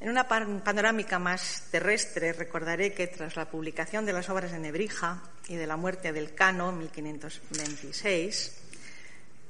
En 0.00 0.08
una 0.08 0.26
panorámica 0.26 1.18
más 1.18 1.64
terrestre 1.70 2.32
recordaré 2.32 2.92
que 2.92 3.06
tras 3.06 3.36
la 3.36 3.50
publicación 3.50 4.06
de 4.06 4.12
las 4.12 4.30
obras 4.30 4.52
de 4.52 4.58
Nebrija 4.58 5.22
y 5.48 5.56
de 5.56 5.66
la 5.66 5.76
muerte 5.76 6.12
del 6.12 6.34
Cano 6.34 6.70
en 6.70 6.78
1526, 6.78 8.61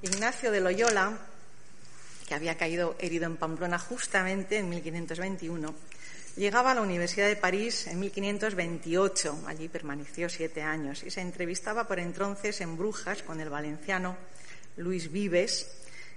Ignacio 0.05 0.51
de 0.51 0.61
Loyola, 0.61 1.17
que 2.27 2.35
había 2.35 2.57
caído 2.57 2.97
herido 2.99 3.27
en 3.27 3.37
Pamplona 3.37 3.79
justamente 3.79 4.59
en 4.59 4.69
1521, 4.69 5.73
llegaba 6.35 6.73
a 6.73 6.75
la 6.75 6.81
Universidad 6.81 7.29
de 7.29 7.37
París 7.37 7.87
en 7.87 8.01
1528. 8.01 9.45
Allí 9.47 9.69
permaneció 9.69 10.29
siete 10.29 10.61
años 10.61 11.05
y 11.05 11.11
se 11.13 11.21
entrevistaba 11.21 11.87
por 11.87 12.01
entonces 12.01 12.61
en 12.63 12.77
Brujas 12.77 13.23
con 13.23 13.41
el 13.41 13.49
valenciano 13.49 14.17
Luis 14.77 15.13
Vives, 15.13 15.71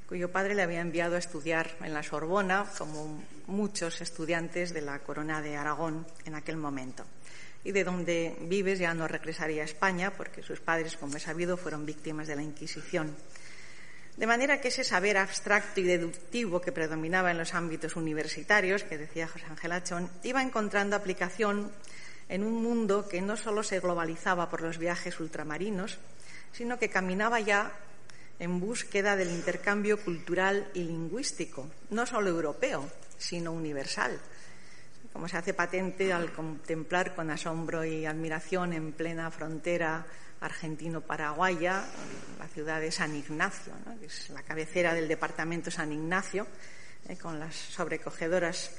cuyo 0.07 0.31
padre 0.31 0.55
le 0.55 0.63
había 0.63 0.81
enviado 0.81 1.15
a 1.15 1.19
estudiar 1.19 1.69
en 1.81 1.93
la 1.93 2.01
Sorbona, 2.01 2.65
como 2.79 3.23
muchos 3.45 4.01
estudiantes 4.01 4.73
de 4.73 4.81
la 4.81 4.97
Corona 4.97 5.43
de 5.43 5.57
Aragón 5.57 6.07
en 6.25 6.33
aquel 6.33 6.57
momento, 6.57 7.05
y 7.63 7.71
de 7.71 7.83
donde 7.83 8.35
Vives 8.41 8.79
ya 8.79 8.95
no 8.95 9.07
regresaría 9.07 9.61
a 9.61 9.65
España, 9.65 10.11
porque 10.17 10.41
sus 10.41 10.59
padres, 10.59 10.97
como 10.97 11.17
he 11.17 11.19
sabido, 11.19 11.55
fueron 11.55 11.85
víctimas 11.85 12.25
de 12.25 12.35
la 12.35 12.41
Inquisición. 12.41 13.15
De 14.17 14.27
manera 14.27 14.61
que 14.61 14.69
ese 14.69 14.85
saber 14.85 15.17
abstracto 15.17 15.81
y 15.81 15.83
deductivo 15.83 16.61
que 16.61 16.71
predominaba 16.71 17.31
en 17.31 17.37
los 17.37 17.53
ámbitos 17.53 17.97
universitarios, 17.97 18.83
que 18.83 18.97
decía 18.97 19.27
José 19.27 19.45
Ángel 19.49 19.73
Achón, 19.73 20.09
iba 20.23 20.41
encontrando 20.41 20.95
aplicación 20.95 21.69
en 22.29 22.43
un 22.43 22.63
mundo 22.63 23.09
que 23.09 23.21
no 23.21 23.35
solo 23.35 23.61
se 23.61 23.79
globalizaba 23.81 24.49
por 24.49 24.61
los 24.61 24.77
viajes 24.77 25.19
ultramarinos, 25.19 25.99
sino 26.53 26.79
que 26.79 26.89
caminaba 26.89 27.41
ya 27.41 27.73
en 28.39 28.59
búsqueda 28.59 29.17
del 29.17 29.31
intercambio 29.31 29.99
cultural 29.99 30.69
y 30.73 30.83
lingüístico, 30.83 31.69
no 31.89 32.05
solo 32.05 32.29
europeo, 32.29 32.89
sino 33.17 33.51
universal, 33.51 34.19
como 35.11 35.27
se 35.27 35.37
hace 35.37 35.53
patente 35.53 36.11
al 36.11 36.31
contemplar 36.31 37.15
con 37.15 37.29
asombro 37.31 37.83
y 37.83 38.05
admiración 38.05 38.73
en 38.73 38.93
plena 38.93 39.29
frontera 39.31 40.05
argentino-paraguaya 40.41 41.83
la 42.39 42.47
ciudad 42.47 42.79
de 42.79 42.91
San 42.91 43.15
Ignacio, 43.15 43.73
que 43.99 44.05
es 44.07 44.29
la 44.29 44.43
cabecera 44.43 44.93
del 44.93 45.07
departamento 45.07 45.71
San 45.71 45.91
Ignacio, 45.91 46.47
eh, 47.07 47.17
con 47.17 47.39
las 47.39 47.55
sobrecogedoras 47.55 48.71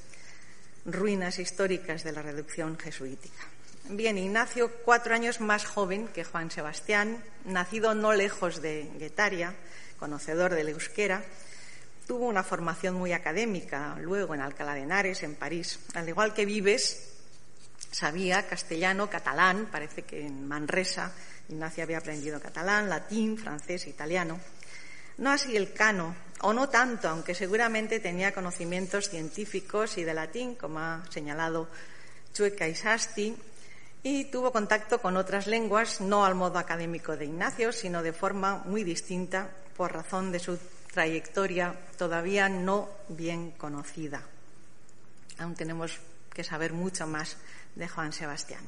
ruinas 0.85 1.39
históricas 1.39 2.05
de 2.05 2.13
la 2.13 2.23
reducción 2.23 2.79
jesuítica. 2.79 3.43
Bien, 3.89 4.19
Ignacio, 4.19 4.71
cuatro 4.85 5.15
años 5.15 5.41
más 5.41 5.65
joven 5.65 6.09
que 6.09 6.25
Juan 6.25 6.51
Sebastián, 6.51 7.23
nacido 7.45 7.95
no 7.95 8.13
lejos 8.13 8.61
de 8.61 8.91
Guetaria, 8.99 9.55
conocedor 9.99 10.55
del 10.55 10.71
euskera, 10.71 11.23
tuvo 12.07 12.27
una 12.27 12.43
formación 12.43 12.95
muy 12.95 13.13
académica 13.13 13.97
luego 14.01 14.35
en 14.35 14.41
Alcalá 14.41 14.75
de 14.75 14.83
Henares, 14.83 15.23
en 15.23 15.35
París. 15.35 15.79
Al 15.95 16.09
igual 16.09 16.35
que 16.35 16.47
Vives, 16.47 17.16
sabía 17.91 18.47
castellano, 18.47 19.09
catalán, 19.09 19.69
parece 19.71 20.03
que 20.03 20.27
en 20.27 20.47
Manresa 20.47 21.13
Ignacio 21.49 21.85
había 21.85 21.99
aprendido 21.99 22.41
catalán, 22.41 22.89
latín, 22.89 23.39
francés, 23.39 23.87
italiano. 23.87 24.41
No 25.19 25.31
así 25.31 25.57
el 25.57 25.73
cano, 25.73 26.15
o 26.43 26.53
no 26.53 26.69
tanto, 26.69 27.09
aunque 27.09 27.35
seguramente 27.35 28.01
tenía 28.01 28.35
conocimientos 28.35 29.09
científicos 29.09 29.97
y 29.97 30.05
de 30.05 30.15
latín, 30.15 30.57
como 30.57 30.81
ha 30.81 31.03
señalado 31.09 31.69
Chueca 32.35 32.69
y 32.69 32.75
Sasti, 32.75 33.37
y 34.03 34.27
tuvo 34.27 34.53
contacto 34.53 35.01
con 35.01 35.17
otras 35.17 35.47
lenguas, 35.47 36.01
no 36.01 36.25
al 36.25 36.35
modo 36.35 36.59
académico 36.59 37.17
de 37.17 37.25
Ignacio, 37.25 37.73
sino 37.73 38.03
de 38.03 38.13
forma 38.13 38.59
muy 38.67 38.85
distinta 38.85 39.51
por 39.77 39.93
razón 39.93 40.33
de 40.33 40.39
su 40.39 40.59
trayectoria 40.93 41.75
todavía 41.99 42.49
no 42.49 42.89
bien 43.09 43.51
conocida. 43.53 44.23
Aún 45.39 45.55
tenemos 45.55 45.99
que 46.33 46.45
saber 46.45 46.73
mucho 46.73 47.07
más 47.07 47.37
de 47.77 47.89
Juan 47.89 48.13
Sebastián. 48.13 48.63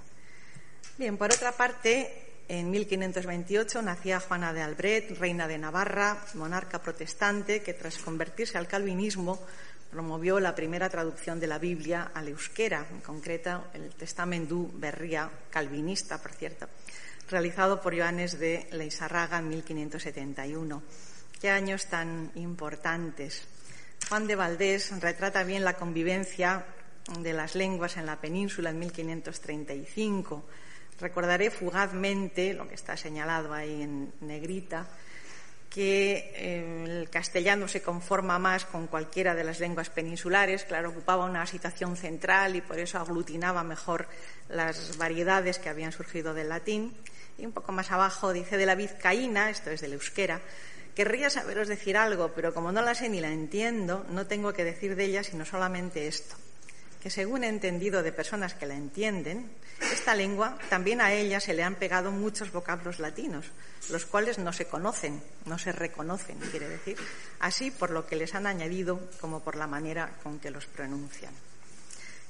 Bien, 0.96 1.16
por 1.16 1.32
otra 1.32 1.52
parte, 1.52 2.44
en 2.48 2.70
1528 2.70 3.82
nacía 3.82 4.20
Juana 4.20 4.52
de 4.52 4.62
Albret, 4.62 5.18
reina 5.18 5.48
de 5.48 5.58
Navarra, 5.58 6.24
monarca 6.34 6.80
protestante, 6.80 7.62
que 7.62 7.74
tras 7.74 7.98
convertirse 7.98 8.56
al 8.56 8.68
calvinismo 8.68 9.38
promovió 9.90 10.38
la 10.38 10.54
primera 10.54 10.88
traducción 10.88 11.40
de 11.40 11.46
la 11.46 11.58
Biblia 11.58 12.10
al 12.14 12.28
euskera, 12.28 12.86
en 12.90 13.00
concreto 13.00 13.68
el 13.74 13.90
Testamentu 13.94 14.70
Berría, 14.74 15.30
calvinista, 15.50 16.20
por 16.20 16.32
cierto, 16.32 16.68
realizado 17.30 17.80
por 17.80 17.96
Joanes 17.96 18.38
de 18.38 18.68
Leisarraga 18.72 19.38
en 19.38 19.48
1571. 19.48 20.82
Qué 21.40 21.50
años 21.50 21.86
tan 21.86 22.32
importantes. 22.34 23.44
Juan 24.08 24.26
de 24.26 24.36
Valdés 24.36 24.90
retrata 25.00 25.44
bien 25.44 25.64
la 25.64 25.74
convivencia 25.74 26.64
de 27.20 27.32
las 27.32 27.54
lenguas 27.54 27.96
en 27.96 28.06
la 28.06 28.20
península 28.20 28.70
en 28.70 28.78
1535. 28.78 30.44
Recordaré 31.00 31.50
fugazmente 31.50 32.54
lo 32.54 32.68
que 32.68 32.74
está 32.74 32.96
señalado 32.96 33.52
ahí 33.54 33.82
en 33.82 34.12
negrita, 34.20 34.86
que 35.70 36.32
eh, 36.34 36.84
el 36.86 37.10
castellano 37.10 37.68
se 37.68 37.82
conforma 37.82 38.38
más 38.38 38.64
con 38.64 38.86
cualquiera 38.86 39.34
de 39.34 39.44
las 39.44 39.60
lenguas 39.60 39.90
peninsulares, 39.90 40.64
claro, 40.64 40.90
ocupaba 40.90 41.24
una 41.24 41.46
situación 41.46 41.96
central 41.96 42.56
y 42.56 42.62
por 42.62 42.78
eso 42.78 42.98
aglutinaba 42.98 43.62
mejor 43.62 44.08
las 44.48 44.96
variedades 44.96 45.58
que 45.58 45.68
habían 45.68 45.92
surgido 45.92 46.34
del 46.34 46.48
latín. 46.48 46.94
Y 47.36 47.46
un 47.46 47.52
poco 47.52 47.70
más 47.70 47.92
abajo 47.92 48.32
dice 48.32 48.56
de 48.56 48.66
la 48.66 48.74
vizcaína, 48.74 49.50
esto 49.50 49.70
es 49.70 49.80
del 49.80 49.92
euskera, 49.92 50.40
querría 50.98 51.30
saberos 51.30 51.68
decir 51.68 51.96
algo, 51.96 52.32
pero 52.34 52.52
como 52.52 52.72
no 52.72 52.82
la 52.82 52.96
sé 52.96 53.08
ni 53.08 53.20
la 53.20 53.30
entiendo, 53.30 54.04
no 54.10 54.26
tengo 54.26 54.52
que 54.52 54.64
decir 54.64 54.96
de 54.96 55.04
ella 55.04 55.22
sino 55.22 55.44
solamente 55.44 56.08
esto, 56.08 56.34
que 57.02 57.10
según 57.10 57.44
he 57.44 57.48
entendido 57.48 58.02
de 58.02 58.12
personas 58.12 58.54
que 58.54 58.66
la 58.66 58.74
entienden, 58.74 59.50
esta 59.92 60.14
lengua 60.14 60.58
también 60.68 61.00
a 61.00 61.12
ella 61.12 61.40
se 61.40 61.54
le 61.54 61.62
han 61.62 61.76
pegado 61.76 62.10
muchos 62.10 62.50
vocablos 62.52 62.98
latinos, 62.98 63.46
los 63.90 64.04
cuales 64.04 64.38
no 64.38 64.52
se 64.52 64.66
conocen, 64.66 65.22
no 65.46 65.58
se 65.58 65.72
reconocen, 65.72 66.38
quiere 66.50 66.68
decir, 66.68 66.96
así 67.40 67.70
por 67.70 67.90
lo 67.90 68.06
que 68.06 68.16
les 68.16 68.34
han 68.34 68.46
añadido 68.46 69.00
como 69.20 69.40
por 69.40 69.56
la 69.56 69.66
manera 69.66 70.10
con 70.22 70.40
que 70.40 70.50
los 70.50 70.66
pronuncian. 70.66 71.32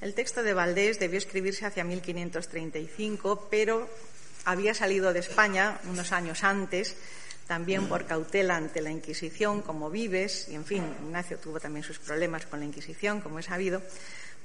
El 0.01 0.15
texto 0.15 0.43
de 0.43 0.55
Valdés 0.55 1.01
debió 1.01 1.19
escribirse 1.19 1.67
hacia 1.67 1.83
1535, 1.83 3.49
pero 3.51 3.89
había 4.45 4.73
salido 4.73 5.13
de 5.13 5.21
España 5.21 5.81
unos 5.91 6.13
años 6.13 6.45
antes, 6.45 6.95
también 7.49 7.89
por 7.89 8.07
cautela 8.07 8.57
ante 8.57 8.83
la 8.83 8.91
Inquisición, 8.91 9.63
como 9.63 9.91
Vives, 9.91 10.49
y 10.51 10.55
en 10.55 10.65
fin, 10.65 10.85
Ignacio 11.03 11.39
tuvo 11.39 11.59
también 11.59 11.83
sus 11.83 11.99
problemas 11.99 12.47
con 12.47 12.61
la 12.61 12.67
Inquisición, 12.67 13.21
como 13.23 13.39
he 13.39 13.43
sabido, 13.43 13.83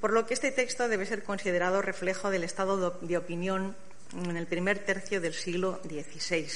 por 0.00 0.12
lo 0.12 0.26
que 0.26 0.34
este 0.34 0.52
texto 0.52 0.88
debe 0.88 1.06
ser 1.06 1.22
considerado 1.22 1.82
reflejo 1.82 2.30
del 2.30 2.44
estado 2.44 2.98
de 3.00 3.16
opinión 3.16 3.76
en 4.12 4.36
el 4.36 4.46
primer 4.46 4.78
tercio 4.78 5.20
del 5.20 5.34
siglo 5.34 5.80
XVI. 5.84 6.46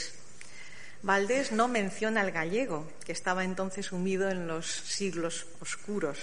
Valdés 1.02 1.52
no 1.52 1.68
menciona 1.68 2.22
el 2.22 2.32
gallego, 2.32 2.90
que 3.04 3.12
estaba 3.12 3.44
entonces 3.44 3.86
sumido 3.86 4.30
en 4.30 4.46
los 4.46 4.66
siglos 4.66 5.46
oscuros, 5.60 6.18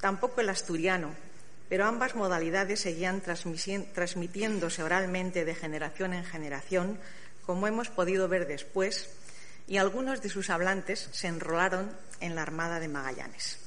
tampoco 0.00 0.42
el 0.42 0.50
asturiano, 0.50 1.14
pero 1.68 1.86
ambas 1.86 2.14
modalidades 2.14 2.80
seguían 2.80 3.22
transmitiéndose 3.22 4.82
oralmente 4.82 5.46
de 5.46 5.54
generación 5.54 6.12
en 6.12 6.24
generación, 6.24 6.98
como 7.46 7.66
hemos 7.66 7.88
podido 7.88 8.28
ver 8.28 8.46
después, 8.46 9.08
y 9.66 9.78
algunos 9.78 10.20
de 10.20 10.28
sus 10.28 10.50
hablantes 10.50 11.08
se 11.12 11.28
enrolaron 11.28 11.90
en 12.20 12.34
la 12.34 12.42
Armada 12.42 12.80
de 12.80 12.88
Magallanes. 12.88 13.63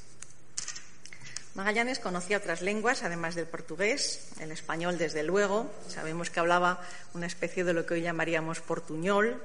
Magallanes 1.54 1.98
conocía 1.98 2.36
otras 2.36 2.62
lenguas, 2.62 3.02
además 3.02 3.34
del 3.34 3.46
portugués, 3.46 4.28
el 4.40 4.52
español 4.52 4.96
desde 4.96 5.22
luego. 5.22 5.70
Sabemos 5.88 6.30
que 6.30 6.40
hablaba 6.40 6.80
una 7.14 7.26
especie 7.26 7.64
de 7.64 7.72
lo 7.72 7.84
que 7.84 7.94
hoy 7.94 8.02
llamaríamos 8.02 8.60
portuñol, 8.60 9.42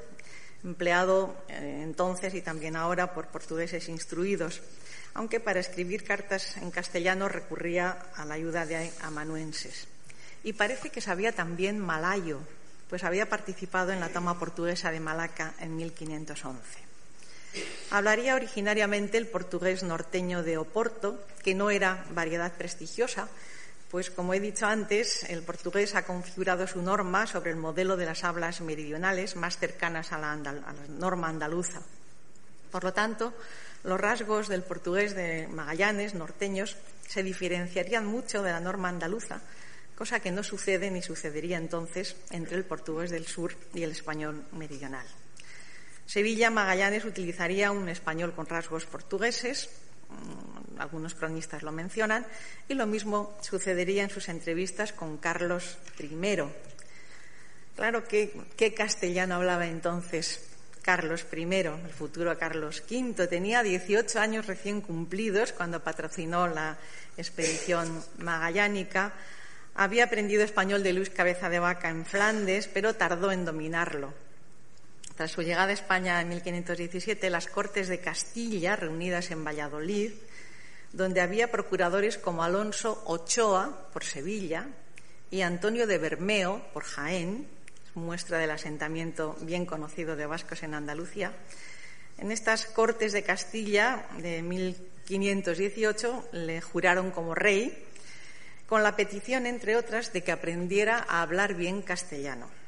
empleado 0.63 1.35
eh, 1.49 1.81
entonces 1.83 2.33
y 2.35 2.41
también 2.41 2.75
ahora 2.75 3.13
por 3.13 3.27
portugueses 3.27 3.89
instruidos, 3.89 4.61
aunque 5.13 5.39
para 5.39 5.59
escribir 5.59 6.03
cartas 6.03 6.57
en 6.57 6.71
castellano 6.71 7.29
recurría 7.29 7.97
a 8.15 8.25
la 8.25 8.35
ayuda 8.35 8.65
de 8.65 8.91
amanuenses. 9.01 9.87
Y 10.43 10.53
parece 10.53 10.89
que 10.89 11.01
sabía 11.01 11.31
también 11.31 11.79
malayo, 11.79 12.39
pues 12.89 13.03
había 13.03 13.29
participado 13.29 13.91
en 13.91 13.99
la 13.99 14.09
toma 14.09 14.37
portuguesa 14.37 14.91
de 14.91 14.99
Malaca 14.99 15.53
en 15.59 15.75
1511. 15.75 16.82
Hablaría 17.91 18.35
originariamente 18.35 19.17
el 19.17 19.27
portugués 19.27 19.83
norteño 19.83 20.43
de 20.43 20.57
Oporto, 20.57 21.23
que 21.43 21.53
no 21.53 21.69
era 21.69 22.05
variedad 22.11 22.51
prestigiosa, 22.53 23.27
pues 23.91 24.09
como 24.09 24.33
he 24.33 24.39
dicho 24.39 24.65
antes, 24.65 25.23
el 25.29 25.43
portugués 25.43 25.93
ha 25.93 26.01
configurado 26.01 26.65
su 26.65 26.81
norma 26.81 27.27
sobre 27.27 27.51
el 27.51 27.57
modelo 27.57 27.95
de 27.95 28.07
las 28.07 28.23
hablas 28.23 28.59
meridionales 28.61 29.35
más 29.35 29.59
cercanas 29.59 30.11
a 30.11 30.17
la, 30.17 30.31
a 30.31 30.37
la 30.37 30.73
norma 30.89 31.29
andaluza. 31.29 31.79
Por 32.71 32.83
lo 32.83 32.91
tanto, 32.91 33.35
los 33.83 34.01
rasgos 34.01 34.47
del 34.47 34.63
portugués 34.63 35.13
de 35.13 35.47
Magallanes, 35.47 36.15
norteños, 36.15 36.75
se 37.07 37.21
diferenciarían 37.21 38.07
mucho 38.07 38.41
de 38.41 38.51
la 38.51 38.59
norma 38.59 38.89
andaluza, 38.89 39.41
cosa 39.95 40.19
que 40.19 40.31
no 40.31 40.41
sucede 40.41 40.89
ni 40.89 41.03
sucedería 41.03 41.57
entonces 41.57 42.15
entre 42.31 42.57
el 42.57 42.65
portugués 42.65 43.11
del 43.11 43.27
sur 43.27 43.53
y 43.75 43.83
el 43.83 43.91
español 43.91 44.43
meridional. 44.53 45.05
Sevilla 46.05 46.49
Magallanes 46.49 47.05
utilizaría 47.05 47.71
un 47.71 47.89
español 47.89 48.33
con 48.33 48.45
rasgos 48.45 48.85
portugueses, 48.85 49.69
mm, 50.09 50.79
algunos 50.79 51.15
cronistas 51.15 51.63
lo 51.63 51.71
mencionan, 51.71 52.25
y 52.67 52.73
lo 52.73 52.85
mismo 52.85 53.37
sucedería 53.41 54.03
en 54.03 54.09
sus 54.09 54.29
entrevistas 54.29 54.93
con 54.93 55.17
Carlos 55.17 55.77
I. 55.99 56.43
Claro 57.75 58.07
que 58.07 58.31
qué 58.55 58.73
castellano 58.73 59.35
hablaba 59.35 59.65
entonces 59.65 60.41
Carlos 60.83 61.25
I, 61.31 61.43
el 61.43 61.93
futuro 61.97 62.37
Carlos 62.37 62.83
V. 62.89 63.27
Tenía 63.27 63.63
18 63.63 64.19
años 64.19 64.45
recién 64.45 64.81
cumplidos 64.81 65.53
cuando 65.53 65.81
patrocinó 65.81 66.47
la 66.47 66.77
expedición 67.17 68.03
magallánica. 68.17 69.13
Había 69.75 70.03
aprendido 70.03 70.43
español 70.43 70.83
de 70.83 70.93
Luis 70.93 71.09
Cabeza 71.09 71.49
de 71.49 71.59
Vaca 71.59 71.89
en 71.89 72.05
Flandes, 72.05 72.67
pero 72.67 72.95
tardó 72.95 73.31
en 73.31 73.45
dominarlo. 73.45 74.13
Tras 75.15 75.31
su 75.31 75.43
llegada 75.43 75.69
a 75.69 75.73
España 75.73 76.19
en 76.21 76.29
1517, 76.29 77.29
las 77.29 77.47
Cortes 77.47 77.87
de 77.87 77.99
Castilla, 77.99 78.75
reunidas 78.75 79.29
en 79.29 79.43
Valladolid, 79.43 80.11
donde 80.91 81.21
había 81.21 81.51
procuradores 81.51 82.17
como 82.17 82.43
Alonso 82.43 83.03
Ochoa, 83.05 83.89
por 83.93 84.03
Sevilla, 84.03 84.67
y 85.29 85.41
Antonio 85.41 85.85
de 85.85 85.97
Bermeo, 85.97 86.65
por 86.73 86.83
Jaén, 86.83 87.47
muestra 87.93 88.39
del 88.39 88.51
asentamiento 88.51 89.37
bien 89.41 89.65
conocido 89.65 90.15
de 90.15 90.25
vascos 90.25 90.63
en 90.63 90.73
Andalucía, 90.73 91.33
en 92.17 92.31
estas 92.31 92.65
Cortes 92.65 93.11
de 93.11 93.23
Castilla 93.23 94.05
de 94.17 94.41
1518 94.41 96.29
le 96.31 96.61
juraron 96.61 97.11
como 97.11 97.35
rey, 97.35 97.85
con 98.67 98.81
la 98.81 98.95
petición, 98.95 99.45
entre 99.45 99.75
otras, 99.75 100.13
de 100.13 100.23
que 100.23 100.31
aprendiera 100.31 101.05
a 101.07 101.21
hablar 101.21 101.53
bien 101.53 101.81
castellano. 101.81 102.62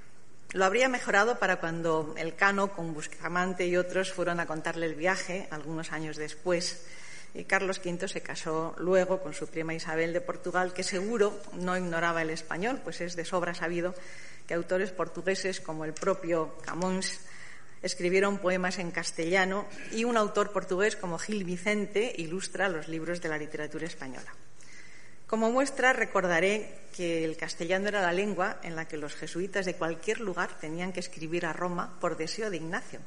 Lo 0.55 0.63
habría 0.63 0.87
mejorado 0.87 1.37
para 1.37 1.57
cuando 1.57 2.15
el 2.17 2.33
Cano, 2.33 2.71
con 2.71 2.93
Buscamante 2.93 3.67
y 3.67 3.75
otros, 3.75 4.13
fueron 4.13 4.39
a 4.39 4.45
contarle 4.45 4.85
el 4.85 4.95
viaje 4.95 5.49
algunos 5.51 5.91
años 5.91 6.15
después. 6.15 6.85
Y 7.33 7.43
Carlos 7.43 7.81
V 7.83 8.07
se 8.07 8.21
casó 8.21 8.73
luego 8.77 9.21
con 9.21 9.33
su 9.33 9.47
prima 9.47 9.73
Isabel 9.73 10.13
de 10.13 10.21
Portugal, 10.21 10.71
que 10.71 10.83
seguro 10.83 11.37
no 11.55 11.75
ignoraba 11.75 12.21
el 12.21 12.29
español, 12.29 12.79
pues 12.81 13.01
es 13.01 13.17
de 13.17 13.25
sobra 13.25 13.53
sabido 13.53 13.93
que 14.47 14.53
autores 14.53 14.91
portugueses 14.91 15.59
como 15.59 15.83
el 15.83 15.91
propio 15.91 16.55
Camões 16.63 17.19
escribieron 17.81 18.37
poemas 18.37 18.79
en 18.79 18.91
castellano 18.91 19.65
y 19.91 20.05
un 20.05 20.15
autor 20.15 20.53
portugués 20.53 20.95
como 20.95 21.19
Gil 21.19 21.43
Vicente 21.43 22.13
ilustra 22.15 22.69
los 22.69 22.87
libros 22.87 23.21
de 23.21 23.27
la 23.27 23.37
literatura 23.37 23.87
española. 23.87 24.33
Como 25.35 25.51
muestra, 25.51 25.91
recordaré 25.91 26.87
que 26.95 27.25
el 27.25 27.35
castellano 27.35 27.89
era 27.89 28.01
la 28.01 28.13
lengua 28.13 28.55
en 28.63 28.73
la 28.73 28.87
que 28.87 28.95
los 28.95 29.15
jesuitas 29.15 29.65
de 29.65 29.73
cualquier 29.73 30.21
lugar 30.21 30.57
tenían 30.61 30.93
que 30.93 31.01
escribir 31.01 31.45
a 31.45 31.51
Roma 31.51 31.97
por 31.99 32.15
deseo 32.15 32.49
de 32.49 32.55
Ignacio. 32.55 33.01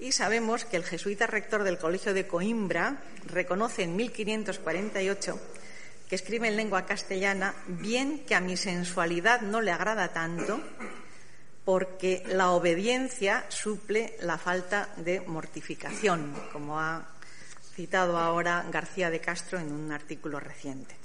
Y 0.00 0.10
sabemos 0.10 0.64
que 0.64 0.76
el 0.76 0.82
jesuita 0.82 1.28
rector 1.28 1.62
del 1.62 1.78
Colegio 1.78 2.14
de 2.14 2.26
Coimbra 2.26 3.04
reconoce 3.26 3.84
en 3.84 3.94
1548 3.94 5.40
que 6.08 6.16
escribe 6.16 6.48
en 6.48 6.56
lengua 6.56 6.84
castellana, 6.84 7.54
bien 7.68 8.24
que 8.26 8.34
a 8.34 8.40
mi 8.40 8.56
sensualidad 8.56 9.42
no 9.42 9.60
le 9.60 9.70
agrada 9.70 10.12
tanto, 10.12 10.60
porque 11.64 12.24
la 12.26 12.50
obediencia 12.50 13.44
suple 13.50 14.16
la 14.18 14.36
falta 14.36 14.88
de 14.96 15.20
mortificación, 15.20 16.34
como 16.52 16.80
ha 16.80 17.06
citado 17.76 18.18
ahora 18.18 18.66
García 18.68 19.10
de 19.10 19.20
Castro 19.20 19.60
en 19.60 19.70
un 19.70 19.92
artículo 19.92 20.40
reciente 20.40 21.01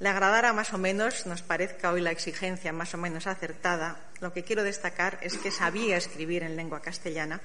le 0.00 0.08
agradara 0.08 0.54
más 0.54 0.72
o 0.72 0.78
menos, 0.78 1.26
nos 1.26 1.42
parezca 1.42 1.92
hoy 1.92 2.00
la 2.00 2.10
exigencia 2.10 2.72
más 2.72 2.94
o 2.94 2.96
menos 2.96 3.26
acertada, 3.26 4.00
lo 4.20 4.32
que 4.32 4.44
quiero 4.44 4.64
destacar 4.64 5.18
es 5.20 5.36
que 5.36 5.50
sabía 5.50 5.98
escribir 5.98 6.42
en 6.42 6.56
lengua 6.56 6.80
castellana 6.80 7.40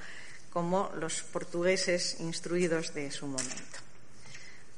como 0.52 0.90
los 0.96 1.22
portugueses 1.22 2.18
instruidos 2.22 2.94
de 2.94 3.12
su 3.12 3.28
momento. 3.28 3.80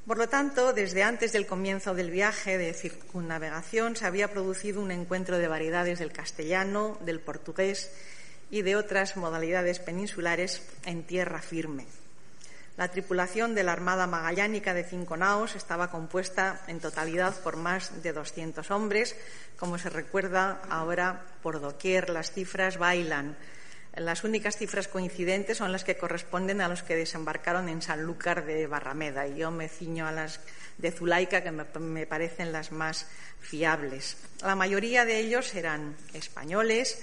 Por 0.07 0.17
lo 0.17 0.27
tanto, 0.27 0.73
desde 0.73 1.03
antes 1.03 1.33
del 1.33 1.45
comienzo 1.45 1.93
del 1.93 2.09
viaje 2.09 2.57
de 2.57 2.73
circunnavegación 2.73 3.95
se 3.95 4.07
había 4.07 4.31
producido 4.31 4.81
un 4.81 4.89
encuentro 4.89 5.37
de 5.37 5.47
variedades 5.47 5.99
del 5.99 6.11
castellano, 6.11 6.97
del 7.01 7.19
portugués 7.19 7.91
y 8.49 8.63
de 8.63 8.75
otras 8.75 9.17
modalidades 9.17 9.77
peninsulares 9.77 10.63
en 10.85 11.03
tierra 11.03 11.41
firme. 11.41 11.85
La 12.77 12.89
tripulación 12.89 13.55
de 13.55 13.63
la 13.63 13.71
Armada 13.71 14.05
Magallánica 14.05 14.75
de 14.75 14.83
cinco 14.83 15.17
naos 15.17 15.55
estaba 15.55 15.89
compuesta 15.89 16.61
en 16.67 16.79
totalidad 16.79 17.33
por 17.41 17.57
más 17.57 18.03
de 18.03 18.13
200 18.13 18.69
hombres. 18.69 19.15
Como 19.57 19.79
se 19.79 19.89
recuerda 19.89 20.61
ahora, 20.69 21.25
por 21.41 21.59
doquier 21.59 22.11
las 22.11 22.31
cifras 22.31 22.77
bailan. 22.77 23.35
Las 23.95 24.23
únicas 24.23 24.57
cifras 24.57 24.87
coincidentes 24.87 25.57
son 25.57 25.71
las 25.71 25.83
que 25.83 25.97
corresponden 25.97 26.61
a 26.61 26.69
los 26.69 26.83
que 26.83 26.95
desembarcaron 26.95 27.67
en 27.67 27.81
Sanlúcar 27.81 28.45
de 28.45 28.67
Barrameda. 28.67 29.25
Y 29.25 29.37
yo 29.37 29.49
me 29.49 29.69
ciño 29.69 30.05
a 30.05 30.11
las 30.11 30.39
de 30.77 30.91
Zulaica, 30.91 31.41
que 31.41 31.49
me 31.49 32.05
parecen 32.05 32.51
las 32.51 32.71
más 32.71 33.07
fiables. 33.39 34.17
La 34.43 34.53
mayoría 34.53 35.03
de 35.03 35.17
ellos 35.17 35.55
eran 35.55 35.95
españoles, 36.13 37.01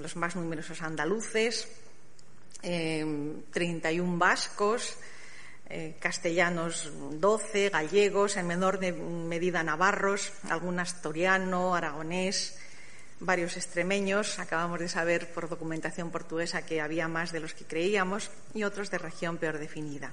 los 0.00 0.16
más 0.16 0.34
numerosos 0.34 0.80
andaluces, 0.80 1.68
31 2.64 4.12
em, 4.12 4.18
vascos, 4.18 4.96
eh, 5.68 5.96
castellanos 6.00 6.90
12, 7.20 7.68
gallegos, 7.68 8.36
en 8.36 8.46
menor 8.46 8.80
medida 8.80 9.62
navarros, 9.62 10.32
algún 10.48 10.80
asturiano, 10.80 11.74
aragonés, 11.74 12.56
varios 13.20 13.56
extremeños. 13.56 14.38
Acabamos 14.38 14.80
de 14.80 14.88
saber 14.88 15.32
por 15.32 15.48
documentación 15.48 16.10
portuguesa 16.10 16.64
que 16.64 16.80
había 16.80 17.08
más 17.08 17.32
de 17.32 17.40
los 17.40 17.54
que 17.54 17.64
creíamos 17.64 18.30
y 18.54 18.64
otros 18.64 18.90
de 18.90 18.98
región 18.98 19.36
peor 19.36 19.58
definida. 19.58 20.12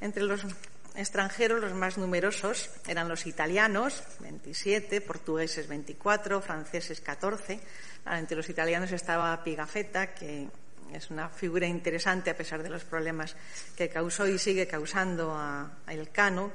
Entre 0.00 0.22
los 0.22 0.46
extranjeros 0.94 1.60
los 1.60 1.74
más 1.74 1.98
numerosos 1.98 2.70
eran 2.86 3.08
los 3.08 3.26
italianos, 3.26 4.02
27, 4.20 5.00
portugueses 5.00 5.66
24, 5.66 6.40
franceses 6.40 7.00
14. 7.00 7.58
Entre 8.06 8.36
los 8.36 8.48
italianos 8.48 8.92
estaba 8.92 9.42
Pigafetta, 9.42 10.14
que 10.14 10.48
es 10.96 11.10
una 11.10 11.28
figura 11.28 11.66
interesante 11.66 12.30
a 12.30 12.36
pesar 12.36 12.62
de 12.62 12.70
los 12.70 12.84
problemas 12.84 13.34
que 13.76 13.88
causó 13.88 14.26
y 14.26 14.38
sigue 14.38 14.66
causando 14.66 15.32
a, 15.34 15.78
Elcano. 15.88 16.52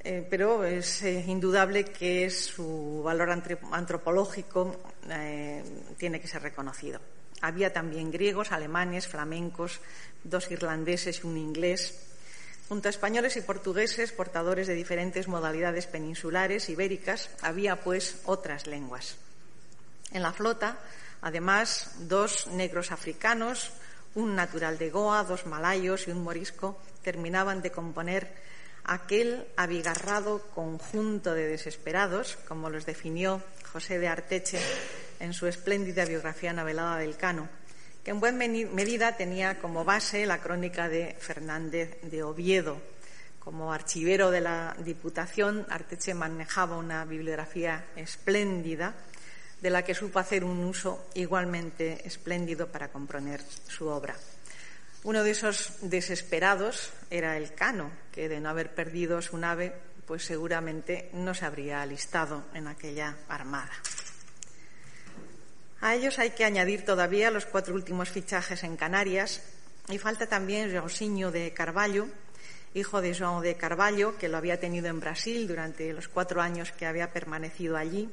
Eh, 0.00 0.26
pero 0.30 0.64
es 0.64 1.02
eh, 1.02 1.24
indudable 1.26 1.84
que 1.84 2.30
su 2.30 3.02
valor 3.04 3.30
antropológico 3.30 4.80
eh, 5.10 5.62
tiene 5.96 6.20
que 6.20 6.28
ser 6.28 6.42
reconocido. 6.42 7.00
Había 7.40 7.72
también 7.72 8.10
griegos, 8.10 8.52
alemanes, 8.52 9.08
flamencos, 9.08 9.80
dos 10.22 10.50
irlandeses 10.50 11.20
y 11.22 11.26
un 11.26 11.36
inglés, 11.36 12.08
junto 12.68 12.88
a 12.88 12.90
españoles 12.90 13.36
y 13.36 13.40
portugueses 13.40 14.12
portadores 14.12 14.66
de 14.66 14.74
diferentes 14.74 15.26
modalidades 15.26 15.86
peninsulares 15.86 16.68
ibéricas, 16.68 17.30
había 17.42 17.80
pues 17.80 18.20
otras 18.24 18.66
lenguas. 18.66 19.16
En 20.12 20.22
la 20.22 20.32
flota, 20.32 20.78
además, 21.22 21.94
dos 22.00 22.46
negros 22.48 22.92
africanos, 22.92 23.72
un 24.14 24.34
natural 24.34 24.78
de 24.78 24.90
Goa, 24.90 25.24
dos 25.24 25.46
malayos 25.46 26.08
y 26.08 26.10
un 26.10 26.22
morisco 26.22 26.78
terminaban 27.02 27.62
de 27.62 27.70
componer 27.70 28.32
aquel 28.84 29.46
abigarrado 29.56 30.42
conjunto 30.54 31.34
de 31.34 31.46
desesperados, 31.46 32.36
como 32.48 32.70
los 32.70 32.86
definió 32.86 33.42
José 33.72 33.98
de 33.98 34.08
Arteche 34.08 34.60
en 35.20 35.34
su 35.34 35.46
espléndida 35.46 36.04
biografía 36.04 36.52
novelada 36.52 36.96
del 36.96 37.16
Cano, 37.16 37.48
que 38.02 38.10
en 38.10 38.20
buena 38.20 38.38
medida 38.72 39.16
tenía 39.16 39.58
como 39.58 39.84
base 39.84 40.24
la 40.24 40.40
crónica 40.40 40.88
de 40.88 41.16
Fernández 41.20 42.00
de 42.02 42.22
Oviedo. 42.22 42.80
Como 43.38 43.72
archivero 43.72 44.30
de 44.30 44.40
la 44.40 44.74
Diputación, 44.78 45.66
Arteche 45.68 46.14
manejaba 46.14 46.76
una 46.76 47.04
bibliografía 47.04 47.84
espléndida 47.96 48.94
de 49.60 49.70
la 49.70 49.82
que 49.82 49.94
supo 49.94 50.18
hacer 50.18 50.44
un 50.44 50.64
uso 50.64 51.08
igualmente 51.14 52.06
espléndido 52.06 52.68
para 52.68 52.88
componer 52.88 53.42
su 53.66 53.88
obra. 53.88 54.16
Uno 55.04 55.22
de 55.22 55.30
esos 55.30 55.72
desesperados 55.82 56.90
era 57.10 57.36
el 57.36 57.54
Cano, 57.54 57.90
que 58.12 58.28
de 58.28 58.40
no 58.40 58.48
haber 58.48 58.74
perdido 58.74 59.22
su 59.22 59.36
nave, 59.36 59.72
pues 60.06 60.24
seguramente 60.24 61.10
no 61.12 61.34
se 61.34 61.44
habría 61.44 61.82
alistado 61.82 62.44
en 62.54 62.66
aquella 62.66 63.16
armada. 63.28 63.72
A 65.80 65.94
ellos 65.94 66.18
hay 66.18 66.30
que 66.30 66.44
añadir 66.44 66.84
todavía 66.84 67.30
los 67.30 67.46
cuatro 67.46 67.74
últimos 67.74 68.10
fichajes 68.10 68.64
en 68.64 68.76
Canarias 68.76 69.42
y 69.88 69.98
falta 69.98 70.26
también 70.26 70.76
Josiño 70.76 71.30
de 71.30 71.52
Carvalho, 71.52 72.08
hijo 72.74 73.00
de 73.00 73.14
João 73.14 73.40
de 73.40 73.56
Carvalho, 73.56 74.18
que 74.18 74.28
lo 74.28 74.36
había 74.36 74.58
tenido 74.58 74.88
en 74.88 74.98
Brasil 74.98 75.46
durante 75.46 75.92
los 75.92 76.08
cuatro 76.08 76.42
años 76.42 76.72
que 76.72 76.86
había 76.86 77.12
permanecido 77.12 77.76
allí 77.76 78.10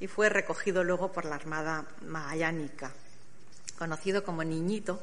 y 0.00 0.06
fue 0.06 0.28
recogido 0.28 0.84
luego 0.84 1.12
por 1.12 1.24
la 1.24 1.36
Armada 1.36 1.84
Magallánica. 2.02 2.92
Conocido 3.78 4.24
como 4.24 4.44
Niñito, 4.44 5.00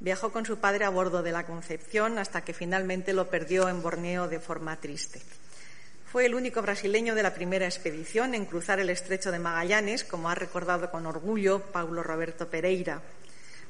viajó 0.00 0.32
con 0.32 0.46
su 0.46 0.58
padre 0.58 0.84
a 0.84 0.90
bordo 0.90 1.22
de 1.22 1.32
la 1.32 1.46
Concepción 1.46 2.18
hasta 2.18 2.42
que 2.42 2.54
finalmente 2.54 3.12
lo 3.12 3.28
perdió 3.28 3.68
en 3.68 3.82
Borneo 3.82 4.28
de 4.28 4.40
forma 4.40 4.76
triste. 4.76 5.20
Fue 6.10 6.26
el 6.26 6.34
único 6.34 6.60
brasileño 6.60 7.14
de 7.14 7.22
la 7.22 7.34
primera 7.34 7.66
expedición 7.66 8.34
en 8.34 8.44
cruzar 8.44 8.80
el 8.80 8.90
estrecho 8.90 9.30
de 9.30 9.38
Magallanes, 9.38 10.02
como 10.02 10.28
ha 10.28 10.34
recordado 10.34 10.90
con 10.90 11.06
orgullo 11.06 11.60
Paulo 11.72 12.02
Roberto 12.02 12.48
Pereira. 12.48 13.00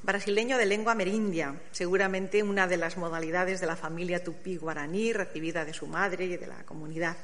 Brasileño 0.03 0.57
de 0.57 0.65
lengua 0.65 0.95
merindia, 0.95 1.55
seguramente 1.71 2.43
una 2.43 2.67
de 2.67 2.79
las 2.79 2.97
modalidades 2.97 3.61
de 3.61 3.67
la 3.67 3.77
familia 3.77 4.25
tupí 4.25 4.57
guaraní 4.57 5.13
recibida 5.13 5.67
de 5.67 5.75
su 5.75 5.87
madre 5.87 6.25
y 6.25 6.37
de 6.39 6.47
la 6.47 6.65
comunidad. 6.65 7.19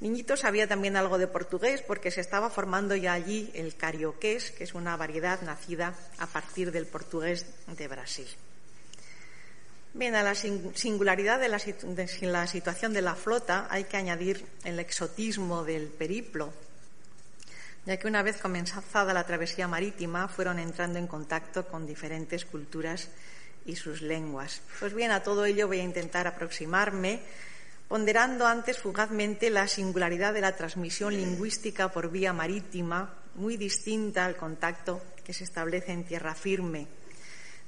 Niñito 0.00 0.36
sabía 0.36 0.68
también 0.68 0.96
algo 0.96 1.16
de 1.16 1.26
portugués 1.26 1.80
porque 1.80 2.10
se 2.10 2.20
estaba 2.20 2.50
formando 2.50 2.94
ya 2.96 3.14
allí 3.14 3.50
el 3.54 3.76
carioqués, 3.76 4.50
que 4.50 4.64
es 4.64 4.74
una 4.74 4.96
variedad 4.96 5.40
nacida 5.42 5.94
a 6.18 6.26
partir 6.26 6.70
del 6.70 6.86
portugués 6.86 7.46
de 7.66 7.88
Brasil. 7.88 8.28
Bien, 9.94 10.14
a 10.14 10.22
la 10.22 10.34
singularidad 10.34 11.40
de 11.40 11.48
la, 11.48 12.46
situación 12.46 12.92
de 12.92 13.00
la 13.00 13.14
flota 13.14 13.66
hay 13.70 13.84
que 13.84 13.96
añadir 13.96 14.44
el 14.64 14.78
exotismo 14.78 15.64
del 15.64 15.86
periplo, 15.86 16.52
ya 17.86 17.96
que 17.96 18.06
una 18.06 18.22
vez 18.22 18.36
comenzada 18.36 19.14
la 19.14 19.24
travesía 19.24 19.66
marítima 19.66 20.28
fueron 20.28 20.58
entrando 20.58 20.98
en 20.98 21.06
contacto 21.06 21.66
con 21.66 21.86
diferentes 21.86 22.44
culturas 22.44 23.08
y 23.64 23.76
sus 23.76 24.02
lenguas. 24.02 24.60
Pues 24.78 24.92
bien, 24.92 25.12
a 25.12 25.22
todo 25.22 25.46
ello 25.46 25.66
voy 25.66 25.80
a 25.80 25.84
intentar 25.84 26.26
aproximarme 26.26 27.22
ponderando 27.88 28.46
antes 28.46 28.78
fugazmente 28.78 29.50
la 29.50 29.68
singularidad 29.68 30.34
de 30.34 30.40
la 30.40 30.56
transmisión 30.56 31.14
lingüística 31.14 31.90
por 31.90 32.10
vía 32.10 32.32
marítima, 32.32 33.14
muy 33.34 33.56
distinta 33.56 34.24
al 34.24 34.36
contacto 34.36 35.02
que 35.24 35.32
se 35.32 35.44
establece 35.44 35.92
en 35.92 36.04
tierra 36.04 36.34
firme 36.34 36.88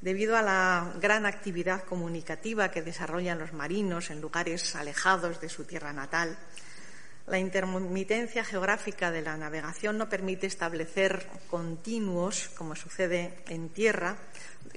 debido 0.00 0.36
a 0.36 0.42
la 0.42 0.92
gran 1.00 1.26
actividad 1.26 1.82
comunicativa 1.84 2.70
que 2.70 2.82
desarrollan 2.82 3.38
los 3.38 3.52
marinos 3.52 4.10
en 4.10 4.20
lugares 4.20 4.74
alejados 4.76 5.40
de 5.40 5.48
su 5.48 5.64
tierra 5.64 5.92
natal, 5.92 6.38
la 7.26 7.38
intermitencia 7.38 8.42
geográfica 8.44 9.10
de 9.10 9.22
la 9.22 9.36
navegación 9.36 9.98
no 9.98 10.08
permite 10.08 10.46
establecer 10.46 11.26
continuos, 11.50 12.48
como 12.56 12.74
sucede 12.74 13.44
en 13.48 13.68
tierra, 13.68 14.16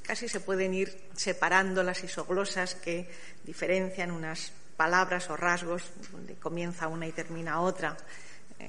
casi 0.03 0.27
se 0.27 0.41
pueden 0.41 0.73
ir 0.73 1.09
separando 1.15 1.81
las 1.81 2.03
isoglosas 2.03 2.75
que 2.75 3.09
diferencian 3.45 4.11
unas 4.11 4.51
palabras 4.81 5.29
o 5.29 5.37
rasgos, 5.37 5.83
donde 6.11 6.33
comienza 6.39 6.87
una 6.87 7.05
y 7.05 7.11
termina 7.11 7.61
otra 7.61 7.95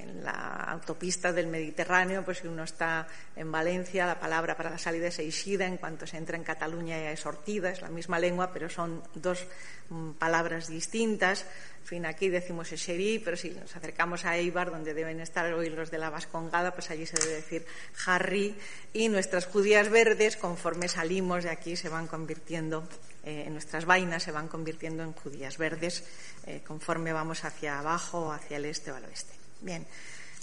en 0.01 0.23
la 0.23 0.31
autopista 0.69 1.31
del 1.31 1.47
Mediterráneo, 1.47 2.23
pues 2.23 2.39
si 2.39 2.47
uno 2.47 2.63
está 2.63 3.07
en 3.35 3.51
Valencia, 3.51 4.07
la 4.07 4.19
palabra 4.19 4.57
para 4.57 4.69
la 4.69 4.77
salida 4.77 5.07
es 5.07 5.19
Eixida, 5.19 5.65
en 5.65 5.77
cuanto 5.77 6.07
se 6.07 6.17
entra 6.17 6.37
en 6.37 6.43
Cataluña 6.43 7.11
es 7.11 7.25
Ortida, 7.25 7.69
es 7.69 7.81
la 7.81 7.89
misma 7.89 8.19
lengua, 8.19 8.51
pero 8.51 8.69
son 8.69 9.03
dos 9.15 9.45
mm, 9.89 10.11
palabras 10.11 10.67
distintas. 10.67 11.45
En 11.81 11.87
fin, 11.87 12.05
aquí 12.05 12.29
decimos 12.29 12.71
Eixerí, 12.71 13.19
pero 13.19 13.37
si 13.37 13.51
nos 13.51 13.75
acercamos 13.75 14.25
a 14.25 14.37
Eibar, 14.37 14.71
donde 14.71 14.93
deben 14.93 15.19
estar 15.19 15.51
hoy 15.53 15.69
los 15.69 15.91
de 15.91 15.97
la 15.97 16.09
Vascongada, 16.09 16.73
pues 16.73 16.89
allí 16.89 17.05
se 17.05 17.17
debe 17.17 17.35
decir 17.35 17.65
Harry, 18.05 18.55
y 18.93 19.09
nuestras 19.09 19.45
judías 19.45 19.89
verdes, 19.89 20.37
conforme 20.37 20.87
salimos 20.87 21.43
de 21.43 21.49
aquí, 21.49 21.75
se 21.75 21.89
van 21.89 22.07
convirtiendo 22.07 22.87
eh, 23.25 23.47
nuestras 23.49 23.85
vainas 23.85 24.23
se 24.23 24.33
van 24.33 24.49
convirtiendo 24.49 25.01
en 25.01 25.13
judías 25.13 25.57
verdes 25.57 26.03
eh, 26.45 26.61
conforme 26.67 27.13
vamos 27.13 27.45
hacia 27.45 27.79
abajo, 27.79 28.33
hacia 28.33 28.57
el 28.57 28.65
este 28.65 28.91
o 28.91 28.95
al 28.95 29.05
oeste. 29.05 29.42
Bien, 29.63 29.87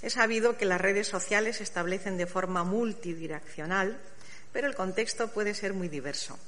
he 0.01 0.09
sabido 0.09 0.57
que 0.57 0.65
las 0.65 0.81
redes 0.81 1.07
sociales 1.07 1.59
se 1.59 1.63
establecen 1.63 2.17
de 2.17 2.27
forma 2.27 2.65
multidireccional, 2.65 4.01
pero 4.51 4.67
el 4.67 4.75
contexto 4.75 5.29
puede 5.29 5.55
ser 5.55 5.75
muy 5.75 5.89
diverso. 5.89 6.39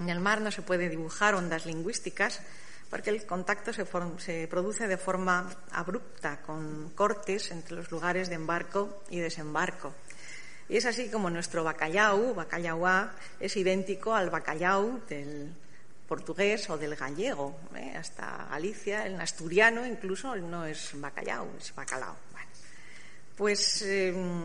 En 0.00 0.10
el 0.10 0.18
mar 0.18 0.40
no 0.40 0.50
se 0.50 0.62
puede 0.62 0.88
dibujar 0.88 1.34
ondas 1.34 1.64
lingüísticas 1.64 2.40
porque 2.90 3.10
el 3.10 3.24
contacto 3.24 3.72
se, 3.72 3.86
produce 3.86 4.88
de 4.88 4.98
forma 4.98 5.48
abrupta, 5.70 6.42
con 6.42 6.90
cortes 6.90 7.50
entre 7.52 7.76
los 7.76 7.90
lugares 7.90 8.28
de 8.28 8.34
embarco 8.34 9.02
y 9.08 9.20
desembarco. 9.20 9.94
Y 10.68 10.76
es 10.76 10.84
así 10.84 11.08
como 11.08 11.30
nuestro 11.30 11.64
bacalhau, 11.64 12.34
bacalhauá, 12.34 13.14
es 13.40 13.56
idéntico 13.56 14.14
al 14.14 14.28
bacalhau 14.28 15.00
del 15.08 15.54
portugués 16.12 16.68
o 16.68 16.76
del 16.76 16.94
gallego. 16.94 17.56
¿eh? 17.74 17.96
Hasta 17.96 18.44
Galicia, 18.50 19.06
en 19.06 19.18
asturiano 19.18 19.86
incluso, 19.86 20.36
no 20.36 20.66
es 20.66 20.92
bacalhau, 20.92 21.48
es 21.56 21.72
bacalao. 21.74 22.16
pues 23.32 23.80
em, 23.80 24.44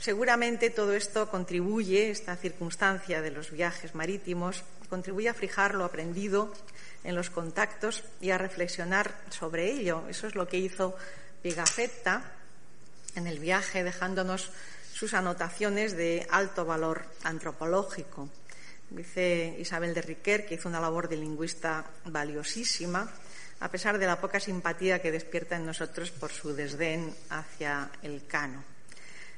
seguramente 0.00 0.70
todo 0.70 0.96
esto 0.96 1.28
contribuye, 1.28 2.08
esta 2.08 2.36
circunstancia 2.36 3.20
de 3.20 3.30
los 3.30 3.52
viajes 3.52 3.94
marítimos, 3.94 4.64
contribuye 4.88 5.28
a 5.28 5.34
fijar 5.34 5.74
lo 5.74 5.84
aprendido 5.84 6.54
en 7.04 7.14
los 7.14 7.28
contactos 7.28 8.02
y 8.22 8.30
a 8.30 8.38
reflexionar 8.38 9.12
sobre 9.28 9.70
ello. 9.70 10.08
Eso 10.08 10.26
es 10.26 10.34
lo 10.34 10.48
que 10.48 10.56
hizo 10.56 10.96
Pigafetta 11.42 12.32
en 13.14 13.26
el 13.26 13.38
viaje, 13.38 13.84
dejándonos 13.84 14.50
sus 14.94 15.12
anotaciones 15.12 15.94
de 15.98 16.26
alto 16.30 16.64
valor 16.64 17.04
antropológico. 17.24 18.30
Dice 18.94 19.56
Isabel 19.58 19.92
de 19.92 20.02
Riquer 20.02 20.46
que 20.46 20.54
hizo 20.54 20.68
una 20.68 20.80
labor 20.80 21.08
de 21.08 21.16
lingüista 21.16 21.84
valiosísima, 22.04 23.10
a 23.58 23.68
pesar 23.68 23.98
de 23.98 24.06
la 24.06 24.20
poca 24.20 24.38
simpatía 24.38 25.02
que 25.02 25.10
despierta 25.10 25.56
en 25.56 25.66
nosotros 25.66 26.12
por 26.12 26.30
su 26.30 26.54
desdén 26.54 27.12
hacia 27.28 27.90
el 28.02 28.24
cano. 28.26 28.62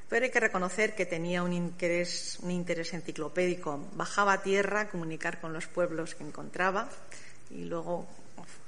Pero 0.07 0.25
hay 0.25 0.31
que 0.31 0.39
reconocer 0.39 0.93
que 0.93 1.07
tenía 1.07 1.41
un 1.41 1.53
interés, 1.53 2.37
un 2.41 2.51
interés 2.51 2.93
enciclopédico. 2.93 3.89
Bajaba 3.93 4.33
a 4.33 4.43
tierra 4.43 4.81
a 4.81 4.89
comunicar 4.89 5.41
con 5.41 5.53
los 5.53 5.65
pueblos 5.65 6.13
que 6.13 6.23
encontraba 6.23 6.87
y 7.49 7.65
luego 7.65 8.07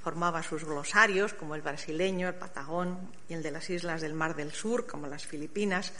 formaba 0.03 0.41
sus 0.41 0.65
glosarios, 0.65 1.33
como 1.35 1.53
el 1.53 1.61
brasileño, 1.61 2.27
el 2.27 2.35
patagón 2.35 3.11
y 3.29 3.35
el 3.35 3.43
de 3.43 3.51
las 3.51 3.69
islas 3.69 4.01
del 4.01 4.15
Mar 4.15 4.35
del 4.35 4.51
Sur, 4.51 4.87
como 4.87 5.05
las 5.05 5.27
Filipinas, 5.27 5.93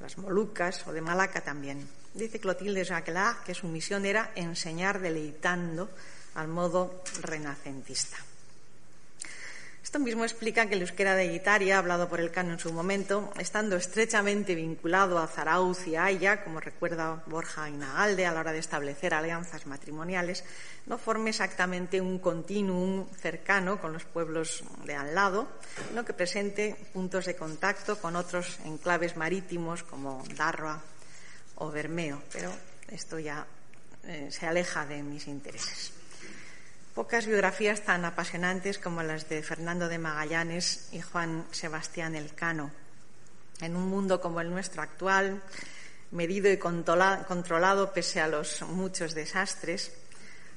las 0.00 0.18
Molucas 0.18 0.84
o 0.88 0.92
de 0.92 1.00
Malaca 1.00 1.42
también. 1.42 2.01
Dice 2.14 2.40
Clotilde 2.40 2.84
Jacquelin 2.84 3.40
que 3.46 3.54
su 3.54 3.68
misión 3.68 4.04
era 4.04 4.32
enseñar 4.34 5.00
deleitando 5.00 5.88
al 6.34 6.48
modo 6.48 7.02
renacentista. 7.22 8.18
Esto 9.82 9.98
mismo 9.98 10.24
explica 10.24 10.66
que 10.66 10.74
el 10.74 10.82
euskera 10.82 11.16
de 11.16 11.28
Guitaria, 11.28 11.76
hablado 11.76 12.08
por 12.08 12.20
el 12.20 12.30
Cano 12.30 12.52
en 12.52 12.58
su 12.58 12.72
momento, 12.72 13.32
estando 13.38 13.76
estrechamente 13.76 14.54
vinculado 14.54 15.18
a 15.18 15.26
Zarauz 15.26 15.86
y 15.86 15.96
a 15.96 16.04
Aya, 16.04 16.44
como 16.44 16.60
recuerda 16.60 17.22
Borja 17.26 17.68
Inagalde 17.68 18.24
a 18.24 18.32
la 18.32 18.40
hora 18.40 18.52
de 18.52 18.60
establecer 18.60 19.12
alianzas 19.12 19.66
matrimoniales, 19.66 20.44
no 20.86 20.96
forme 20.96 21.30
exactamente 21.30 22.00
un 22.00 22.20
continuum 22.20 23.06
cercano 23.20 23.80
con 23.80 23.92
los 23.92 24.04
pueblos 24.04 24.62
de 24.86 24.94
al 24.94 25.14
lado, 25.14 25.48
sino 25.88 26.04
que 26.04 26.14
presente 26.14 26.76
puntos 26.92 27.26
de 27.26 27.36
contacto 27.36 28.00
con 28.00 28.16
otros 28.16 28.60
enclaves 28.64 29.16
marítimos 29.16 29.82
como 29.82 30.24
Darroa 30.36 30.80
o 31.56 31.70
Bermeo. 31.70 32.22
Pero 32.32 32.52
esto 32.88 33.18
ya 33.18 33.46
eh, 34.04 34.28
se 34.30 34.46
aleja 34.46 34.86
de 34.86 35.02
mis 35.02 35.26
intereses. 35.26 35.92
Pocas 36.94 37.24
biografías 37.24 37.82
tan 37.82 38.04
apasionantes 38.04 38.78
como 38.78 39.02
las 39.02 39.28
de 39.28 39.42
Fernando 39.42 39.88
de 39.88 39.98
Magallanes 39.98 40.88
y 40.92 41.00
Juan 41.00 41.46
Sebastián 41.50 42.14
Elcano. 42.14 42.70
En 43.60 43.76
un 43.76 43.88
mundo 43.88 44.20
como 44.20 44.40
el 44.40 44.50
nuestro 44.50 44.82
actual, 44.82 45.40
medido 46.10 46.50
y 46.50 46.58
controlado 46.58 47.92
pese 47.92 48.20
a 48.20 48.28
los 48.28 48.60
muchos 48.62 49.14
desastres, 49.14 49.92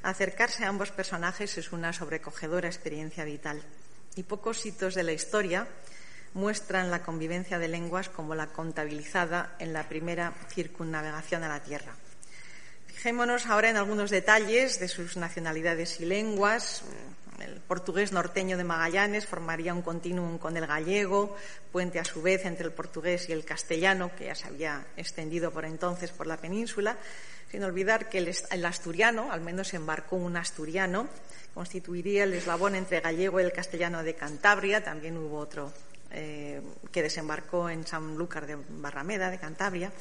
acercarse 0.04 0.66
a 0.66 0.70
ambos 0.70 0.92
personajes 0.92 1.58
es 1.58 1.72
una 1.72 1.94
sobrecogedora 1.94 2.68
experiencia 2.68 3.24
vital. 3.24 3.62
Y 4.16 4.24
pocos 4.24 4.66
hitos 4.66 4.94
de 4.96 5.04
la 5.04 5.14
historia 5.14 5.68
muestran 6.36 6.92
la 6.92 7.02
convivencia 7.02 7.58
de 7.58 7.70
lenguas 7.70 8.10
como 8.10 8.36
la 8.36 8.48
contabilizada 8.48 9.56
en 9.58 9.74
la 9.74 9.88
primera 9.88 10.34
circunnavegación 10.50 11.44
a 11.44 11.48
la 11.48 11.64
Tierra. 11.64 11.96
Fijémonos 12.88 13.48
ahora 13.48 13.70
en 13.70 13.78
algunos 13.78 14.12
detalles 14.12 14.80
de 14.80 14.90
sus 14.90 15.16
nacionalidades 15.16 16.00
y 16.02 16.06
lenguas. 16.06 16.84
El 17.40 17.62
portugués 17.62 18.12
norteño 18.12 18.58
de 18.58 18.64
Magallanes 18.64 19.26
formaría 19.26 19.74
un 19.74 19.82
continuum 19.82 20.38
con 20.38 20.58
el 20.58 20.68
gallego, 20.68 21.36
puente 21.72 22.00
a 22.00 22.06
su 22.06 22.22
vez 22.22 22.46
entre 22.46 22.66
el 22.66 22.74
portugués 22.74 23.30
y 23.30 23.32
el 23.32 23.46
castellano, 23.46 24.12
que 24.18 24.26
ya 24.26 24.36
se 24.36 24.48
había 24.48 24.86
extendido 24.98 25.52
por 25.52 25.64
entonces 25.66 26.12
por 26.12 26.28
la 26.28 26.38
península, 26.38 26.98
sin 27.50 27.64
olvidar 27.64 28.10
que 28.10 28.18
el, 28.18 28.66
asturiano, 28.66 29.32
al 29.32 29.42
menos 29.42 29.74
embarcó 29.74 30.18
un 30.18 30.36
asturiano, 30.36 31.08
constituiría 31.54 32.26
el 32.26 32.34
eslabón 32.34 32.76
entre 32.76 33.00
gallego 33.00 33.40
y 33.40 33.44
el 33.44 33.54
castellano 33.54 34.04
de 34.04 34.16
Cantabria, 34.16 34.84
también 34.84 35.18
hubo 35.18 35.38
otro 35.38 35.72
eh, 36.12 36.62
que 36.92 37.04
desembarcó 37.04 37.70
en 37.70 37.86
Sanlúcar 37.86 38.48
de 38.48 38.58
Barrameda, 38.70 39.30
de 39.30 39.40
Cantabria, 39.40 39.92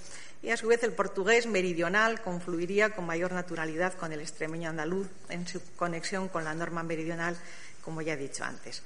y 0.43 0.51
a 0.51 0.57
su 0.57 0.69
vez 0.69 0.83
el 0.83 0.93
portugués 0.93 1.47
meridional 1.47 2.21
confluiría 2.21 2.91
con 2.91 3.07
mayor 3.07 3.33
naturalidad 3.33 3.95
con 3.95 4.13
el 4.13 4.21
extremeño 4.21 4.69
andaluz 4.69 5.09
en 5.31 5.47
su 5.49 5.61
conexión 5.77 6.29
con 6.29 6.45
la 6.45 6.55
norma 6.55 6.83
meridional, 6.83 7.37
como 7.83 8.03
ya 8.03 8.13
he 8.13 8.17
dicho 8.19 8.45
antes. 8.45 8.83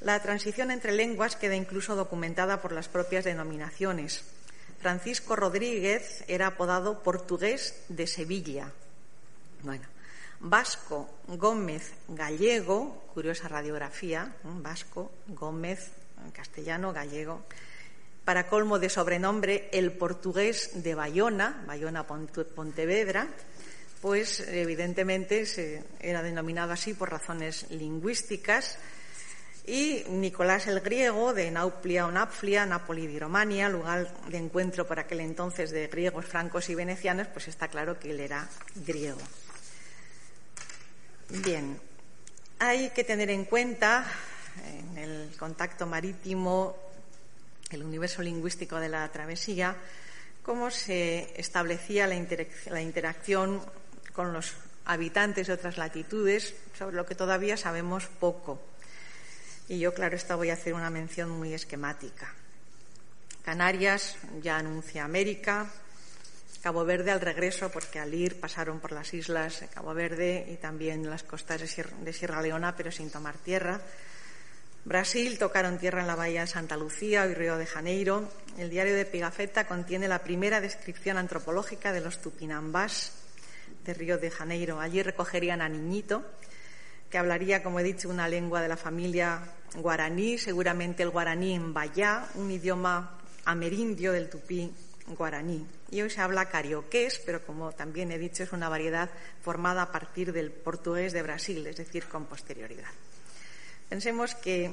La 0.00 0.22
transición 0.22 0.70
entre 0.70 0.92
lenguas 0.92 1.36
queda 1.36 1.56
incluso 1.56 1.96
documentada 1.96 2.62
por 2.62 2.72
las 2.72 2.88
propias 2.88 3.24
denominaciones. 3.24 4.24
Francisco 4.80 5.36
Rodríguez 5.36 6.24
era 6.26 6.46
apodado 6.46 7.02
portugués 7.02 7.74
de 7.88 8.06
Sevilla. 8.06 8.72
Bueno, 9.62 9.84
Vasco 10.40 11.10
Gómez 11.26 11.92
Gallego, 12.08 13.04
curiosa 13.12 13.48
radiografía, 13.48 14.34
Vasco 14.42 15.12
Gómez 15.26 15.90
castellano, 16.32 16.92
gallego, 16.92 17.44
para 18.24 18.46
colmo 18.46 18.78
de 18.78 18.90
sobrenombre 18.90 19.68
el 19.72 19.92
portugués 19.92 20.82
de 20.82 20.94
Bayona, 20.94 21.64
Bayona 21.66 22.06
Pontevedra, 22.06 23.28
pues 24.00 24.40
evidentemente 24.40 25.46
se 25.46 25.82
era 26.00 26.22
denominado 26.22 26.72
así 26.72 26.94
por 26.94 27.10
razones 27.10 27.70
lingüísticas 27.70 28.78
y 29.66 30.04
Nicolás 30.08 30.66
el 30.66 30.80
griego 30.80 31.34
de 31.34 31.50
Nauplia 31.50 32.06
o 32.06 32.10
Napflia, 32.10 32.64
Napoli 32.66 33.06
di 33.06 33.18
Romania, 33.18 33.68
lugar 33.68 34.08
de 34.28 34.38
encuentro 34.38 34.86
por 34.86 34.98
aquel 34.98 35.20
entonces 35.20 35.70
de 35.70 35.86
griegos, 35.86 36.24
francos 36.24 36.68
y 36.70 36.74
venecianos, 36.74 37.28
pues 37.28 37.48
está 37.48 37.68
claro 37.68 37.98
que 37.98 38.10
él 38.10 38.20
era 38.20 38.48
griego. 38.74 39.20
Bien, 41.28 41.78
hay 42.58 42.90
que 42.90 43.04
tener 43.04 43.30
en 43.30 43.44
cuenta 43.44 44.04
en 44.64 44.98
el 44.98 45.36
contacto 45.38 45.86
marítimo 45.86 46.76
el 47.70 47.84
universo 47.84 48.22
lingüístico 48.22 48.76
de 48.76 48.88
la 48.88 49.08
travesía, 49.10 49.76
cómo 50.42 50.70
se 50.70 51.32
establecía 51.40 52.06
la, 52.06 52.80
interacción 52.82 53.62
con 54.12 54.32
los 54.32 54.54
habitantes 54.84 55.46
de 55.46 55.52
otras 55.52 55.78
latitudes, 55.78 56.54
sobre 56.76 56.96
lo 56.96 57.06
que 57.06 57.14
todavía 57.14 57.56
sabemos 57.56 58.06
poco. 58.06 58.60
Y 59.68 59.78
yo, 59.78 59.94
claro, 59.94 60.16
esta 60.16 60.34
voy 60.34 60.50
a 60.50 60.54
hacer 60.54 60.74
una 60.74 60.90
mención 60.90 61.30
muy 61.30 61.54
esquemática. 61.54 62.34
Canarias 63.44 64.16
ya 64.42 64.58
anuncia 64.58 65.04
América, 65.04 65.70
Cabo 66.62 66.84
Verde 66.84 67.10
al 67.10 67.20
regreso, 67.20 67.70
porque 67.70 68.00
al 68.00 68.12
ir 68.12 68.40
pasaron 68.40 68.80
por 68.80 68.92
las 68.92 69.14
islas 69.14 69.60
de 69.60 69.68
Cabo 69.68 69.94
Verde 69.94 70.46
y 70.50 70.56
también 70.56 71.08
las 71.08 71.22
costas 71.22 71.60
de 71.60 72.12
Sierra 72.12 72.42
Leona, 72.42 72.76
pero 72.76 72.90
sin 72.90 73.10
tomar 73.10 73.38
tierra. 73.38 73.80
Brasil 74.84 75.38
tocaron 75.38 75.78
tierra 75.78 76.00
en 76.00 76.06
la 76.06 76.16
bahía 76.16 76.40
de 76.40 76.46
Santa 76.46 76.76
Lucía 76.76 77.26
y 77.26 77.34
Río 77.34 77.58
de 77.58 77.66
Janeiro. 77.66 78.28
El 78.56 78.70
diario 78.70 78.94
de 78.94 79.04
Pigafetta 79.04 79.66
contiene 79.66 80.08
la 80.08 80.20
primera 80.20 80.60
descripción 80.60 81.18
antropológica 81.18 81.92
de 81.92 82.00
los 82.00 82.22
tupinambás 82.22 83.12
de 83.84 83.92
Río 83.92 84.16
de 84.16 84.30
Janeiro. 84.30 84.80
Allí 84.80 85.02
recogerían 85.02 85.60
a 85.60 85.68
Niñito, 85.68 86.24
que 87.10 87.18
hablaría, 87.18 87.62
como 87.62 87.78
he 87.78 87.82
dicho, 87.82 88.08
una 88.08 88.28
lengua 88.28 88.62
de 88.62 88.68
la 88.68 88.78
familia 88.78 89.42
guaraní, 89.76 90.38
seguramente 90.38 91.02
el 91.02 91.10
guaraní 91.10 91.54
en 91.54 91.74
Bayá, 91.74 92.26
un 92.36 92.50
idioma 92.50 93.18
amerindio 93.44 94.12
del 94.12 94.30
tupí 94.30 94.72
guaraní. 95.08 95.66
Y 95.90 96.00
hoy 96.00 96.08
se 96.08 96.22
habla 96.22 96.48
carioqués, 96.48 97.20
pero 97.26 97.44
como 97.44 97.72
también 97.72 98.12
he 98.12 98.18
dicho, 98.18 98.44
es 98.44 98.52
una 98.52 98.70
variedad 98.70 99.10
formada 99.42 99.82
a 99.82 99.92
partir 99.92 100.32
del 100.32 100.50
portugués 100.50 101.12
de 101.12 101.22
Brasil, 101.22 101.66
es 101.66 101.76
decir, 101.76 102.06
con 102.06 102.24
posterioridad. 102.24 102.88
Pensemos 103.90 104.36
que 104.36 104.72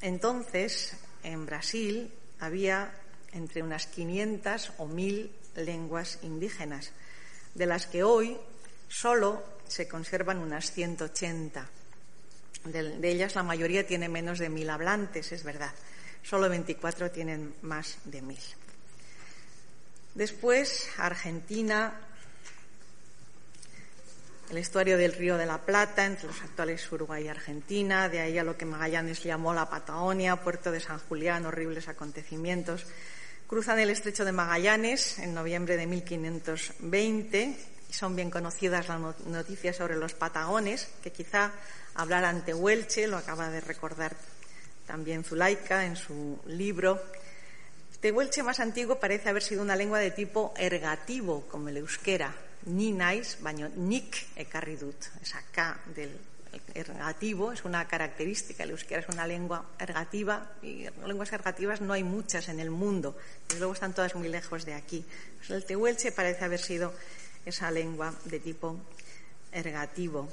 entonces 0.00 0.96
en 1.22 1.44
Brasil 1.44 2.10
había 2.40 2.90
entre 3.32 3.62
unas 3.62 3.86
500 3.86 4.72
o 4.78 4.86
1000 4.86 5.30
lenguas 5.56 6.18
indígenas, 6.22 6.92
de 7.54 7.66
las 7.66 7.86
que 7.86 8.02
hoy 8.02 8.38
solo 8.88 9.44
se 9.68 9.86
conservan 9.86 10.38
unas 10.38 10.72
180. 10.72 11.68
De, 12.64 13.10
ellas 13.10 13.34
la 13.34 13.42
mayoría 13.42 13.86
tiene 13.86 14.08
menos 14.08 14.38
de 14.38 14.48
1000 14.48 14.70
hablantes, 14.70 15.32
es 15.32 15.44
verdad. 15.44 15.72
Solo 16.22 16.48
24 16.48 17.10
tienen 17.10 17.54
más 17.60 17.98
de 18.06 18.22
1000. 18.22 18.38
Después, 20.14 20.88
Argentina, 20.96 22.05
el 24.50 24.58
estuario 24.58 24.96
del 24.96 25.12
Río 25.12 25.36
de 25.36 25.46
la 25.46 25.58
Plata, 25.58 26.04
entre 26.04 26.28
los 26.28 26.40
actuales 26.40 26.90
Uruguay 26.92 27.24
y 27.24 27.28
Argentina, 27.28 28.08
de 28.08 28.20
ahí 28.20 28.38
a 28.38 28.44
lo 28.44 28.56
que 28.56 28.64
Magallanes 28.64 29.22
llamó 29.22 29.52
la 29.52 29.68
Patagonia, 29.68 30.36
puerto 30.36 30.70
de 30.70 30.80
San 30.80 30.98
Julián, 31.00 31.46
horribles 31.46 31.88
acontecimientos. 31.88 32.86
Cruzan 33.46 33.78
el 33.78 33.90
estrecho 33.90 34.24
de 34.24 34.32
Magallanes 34.32 35.18
en 35.18 35.34
noviembre 35.34 35.76
de 35.76 35.86
1520 35.86 37.56
y 37.88 37.92
son 37.92 38.14
bien 38.14 38.30
conocidas 38.30 38.88
las 38.88 39.00
noticias 39.26 39.76
sobre 39.76 39.96
los 39.96 40.14
patagones, 40.14 40.88
que 41.02 41.12
quizá 41.12 41.52
hablar 41.94 42.24
ante 42.24 42.54
Huelche, 42.54 43.06
lo 43.06 43.16
acaba 43.16 43.50
de 43.50 43.60
recordar 43.60 44.16
también 44.86 45.24
Zulaika 45.24 45.84
en 45.84 45.96
su 45.96 46.38
libro. 46.46 47.02
Tehuelche 48.00 48.42
más 48.42 48.60
antiguo 48.60 49.00
parece 49.00 49.30
haber 49.30 49.42
sido 49.42 49.62
una 49.62 49.74
lengua 49.74 49.98
de 49.98 50.10
tipo 50.10 50.54
ergativo, 50.56 51.46
como 51.48 51.68
el 51.68 51.78
euskera, 51.78 52.34
ni 52.66 52.92
naiz, 52.92 53.36
baino 53.40 53.68
nik 53.76 54.18
ekarri 54.36 54.76
dut. 54.76 55.10
Esa 55.22 55.42
K 55.52 55.76
del 55.94 56.12
ergativo 56.74 57.52
es 57.52 57.64
una 57.64 57.86
característica. 57.86 58.64
El 58.64 58.70
euskera 58.70 59.00
es 59.00 59.08
una 59.08 59.26
lengua 59.26 59.64
ergativa 59.78 60.52
y 60.62 60.86
lenguas 61.06 61.32
ergativas 61.32 61.80
no 61.80 61.92
hay 61.92 62.02
muchas 62.02 62.48
en 62.48 62.60
el 62.60 62.70
mundo. 62.70 63.16
Y 63.54 63.58
luego 63.58 63.72
están 63.72 63.94
todas 63.94 64.14
muy 64.14 64.28
lejos 64.28 64.64
de 64.64 64.74
aquí. 64.74 65.04
Pues 65.38 65.50
el 65.50 65.64
tehuelche 65.64 66.12
parece 66.12 66.44
haber 66.44 66.60
sido 66.60 66.92
esa 67.44 67.70
lengua 67.70 68.12
de 68.24 68.40
tipo 68.40 68.80
ergativo. 69.52 70.28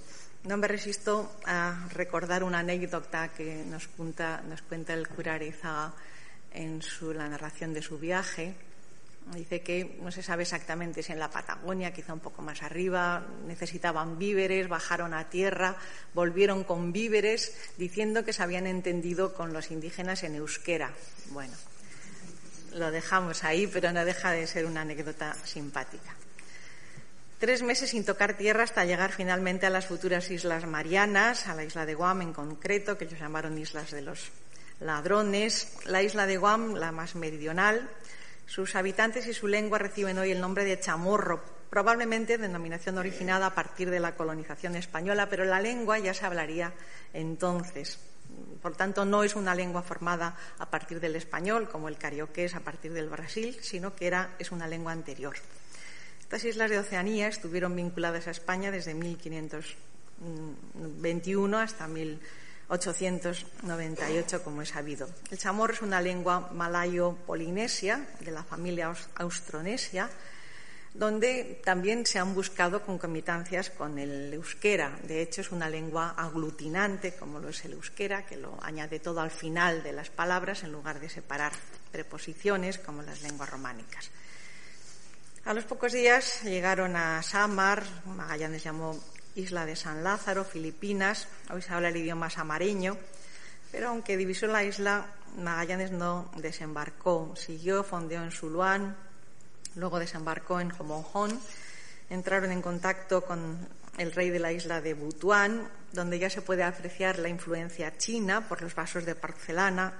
No 0.46 0.58
me 0.58 0.68
resisto 0.68 1.32
a 1.46 1.88
recordar 1.94 2.44
una 2.44 2.60
anécdota 2.60 3.30
que 3.30 3.64
nos, 3.66 3.88
nos 3.98 4.62
cuenta 4.64 4.94
el 4.94 5.08
cura 5.08 5.36
Arizaga 5.36 5.94
en 6.54 6.82
su, 6.82 7.14
la 7.14 7.30
narración 7.30 7.74
de 7.74 7.82
su 7.82 7.98
viaje 7.98 8.56
Dice 9.32 9.62
que 9.62 9.98
no 10.02 10.12
se 10.12 10.22
sabe 10.22 10.44
exactamente 10.44 11.02
si 11.02 11.14
en 11.14 11.20
la 11.20 11.32
Patagonia, 11.32 11.94
quizá 11.94 12.14
un 12.14 12.20
poco 12.20 12.42
más 12.42 12.62
arriba, 12.62 13.26
necesitaban 13.48 14.20
víveres, 14.20 14.68
bajaron 14.68 15.14
a 15.14 15.30
tierra, 15.30 15.78
volvieron 16.14 16.64
con 16.66 16.92
víveres, 16.92 17.56
diciendo 17.78 18.26
que 18.26 18.34
se 18.34 18.44
habían 18.44 18.68
entendido 18.68 19.34
con 19.34 19.54
los 19.54 19.72
indígenas 19.72 20.24
en 20.24 20.36
euskera. 20.36 20.92
Bueno, 21.30 21.54
lo 22.74 22.92
dejamos 22.92 23.44
ahí, 23.44 23.66
pero 23.66 23.92
no 23.94 24.04
deja 24.04 24.32
de 24.32 24.46
ser 24.46 24.66
una 24.66 24.82
anécdota 24.82 25.34
simpática. 25.46 26.14
Tres 27.40 27.62
meses 27.62 27.90
sin 27.90 28.06
tocar 28.06 28.38
tierra 28.38 28.64
hasta 28.64 28.86
llegar 28.86 29.12
finalmente 29.12 29.66
a 29.66 29.70
las 29.70 29.86
futuras 29.86 30.32
Islas 30.32 30.66
Marianas, 30.66 31.48
a 31.48 31.56
la 31.56 31.64
isla 31.64 31.86
de 31.86 31.96
Guam 31.96 32.22
en 32.22 32.34
concreto, 32.34 32.98
que 32.98 33.06
ellos 33.06 33.20
llamaron 33.20 33.58
Islas 33.58 33.92
de 33.92 34.02
los 34.02 34.32
Ladrones. 34.80 35.68
La 35.86 36.02
isla 36.02 36.26
de 36.26 36.38
Guam, 36.38 36.76
la 36.76 36.92
más 36.92 37.16
meridional, 37.16 37.90
sus 38.46 38.76
habitantes 38.76 39.28
y 39.28 39.34
su 39.34 39.48
lengua 39.48 39.80
reciben 39.80 40.18
hoy 40.18 40.32
el 40.32 40.42
nombre 40.42 40.66
de 40.66 40.80
chamorro, 40.80 41.44
probablemente 41.70 42.38
denominación 42.38 42.98
originada 42.98 43.48
a 43.48 43.56
partir 43.56 43.90
de 43.90 44.00
la 44.00 44.16
colonización 44.16 44.76
española, 44.76 45.28
pero 45.30 45.46
la 45.46 45.60
lengua 45.60 46.00
ya 46.00 46.14
se 46.14 46.26
hablaría 46.26 46.74
entonces. 47.14 48.00
Por 48.62 48.76
tanto, 48.76 49.06
no 49.06 49.24
es 49.24 49.36
una 49.36 49.56
lengua 49.56 49.82
formada 49.82 50.36
a 50.58 50.70
partir 50.70 51.00
del 51.00 51.16
español, 51.16 51.70
como 51.70 51.88
el 51.88 51.98
carioqués 51.98 52.56
a 52.56 52.60
partir 52.60 52.94
del 52.94 53.10
Brasil, 53.10 53.58
sino 53.62 53.96
que 53.96 54.08
era, 54.08 54.36
es 54.40 54.52
una 54.52 54.68
lengua 54.68 54.92
anterior. 54.92 55.36
Estas 56.22 56.44
islas 56.46 56.70
de 56.70 56.80
Oceanía 56.80 57.28
estuvieron 57.28 57.76
vinculadas 57.76 58.28
a 58.28 58.32
España 58.32 58.72
desde 58.72 58.94
1521 58.94 61.60
hasta 61.60 61.88
1898, 62.70 64.44
como 64.44 64.62
es 64.62 64.70
sabido. 64.70 65.10
El 65.30 65.38
chamorro 65.38 65.74
es 65.74 65.82
una 65.82 66.02
lengua 66.02 66.50
malayo-polinesia 66.54 68.06
de 68.20 68.32
la 68.32 68.44
familia 68.44 68.94
austronesia, 69.16 70.10
donde 70.94 71.62
también 71.64 72.06
se 72.06 72.20
han 72.20 72.36
buscado 72.36 72.84
concomitancias 72.84 73.70
con 73.72 73.98
el 73.98 74.34
euskera. 74.34 74.98
De 75.04 75.22
hecho, 75.22 75.42
es 75.42 75.52
una 75.52 75.70
lengua 75.70 76.14
aglutinante, 76.18 77.14
como 77.14 77.40
lo 77.40 77.50
es 77.50 77.66
el 77.66 77.74
euskera, 77.74 78.26
que 78.26 78.38
lo 78.38 78.58
añade 78.62 79.00
todo 79.00 79.20
al 79.22 79.32
final 79.32 79.82
de 79.84 79.92
las 79.92 80.10
palabras 80.10 80.64
en 80.64 80.72
lugar 80.72 81.00
de 81.00 81.10
separar 81.10 81.52
preposiciones 81.92 82.78
como 82.78 83.02
las 83.02 83.22
lenguas 83.22 83.50
románicas. 83.50 84.12
A 85.46 85.54
los 85.54 85.66
pocos 85.66 85.92
días 85.92 86.44
llegaron 86.44 86.96
a 86.96 87.22
Samar, 87.22 87.84
Magallanes 88.06 88.64
llamó 88.64 88.98
Isla 89.36 89.66
de 89.66 89.76
San 89.76 90.04
Lázaro, 90.04 90.44
Filipinas, 90.44 91.28
hoy 91.50 91.62
se 91.62 91.74
habla 91.74 91.90
el 91.90 91.98
idioma 91.98 92.30
samareño, 92.30 92.98
pero 93.72 93.90
aunque 93.90 94.18
divisó 94.18 94.48
la 94.48 94.64
isla, 94.64 95.08
Magallanes 95.38 95.92
no 95.92 96.32
desembarcó, 96.38 97.36
siguió, 97.36 97.84
fondeó 97.84 98.24
en 98.24 98.32
Suluán, 98.32 98.96
Luego 99.76 100.00
desembarcó 100.00 100.60
en 100.60 100.72
Homonjón. 100.78 101.40
Entraron 102.10 102.52
en 102.52 102.62
contacto 102.62 103.24
con 103.24 103.68
el 103.98 104.12
rey 104.12 104.30
de 104.30 104.40
la 104.40 104.52
isla 104.52 104.82
de 104.82 104.94
Butuán, 104.94 105.68
donde 105.92 106.20
ya 106.20 106.30
se 106.30 106.42
puede 106.42 106.64
apreciar 106.64 107.20
la 107.20 107.30
influencia 107.30 107.98
china 107.98 108.48
por 108.48 108.62
los 108.62 108.76
vasos 108.76 109.06
de 109.06 109.16
porcelana 109.16 109.94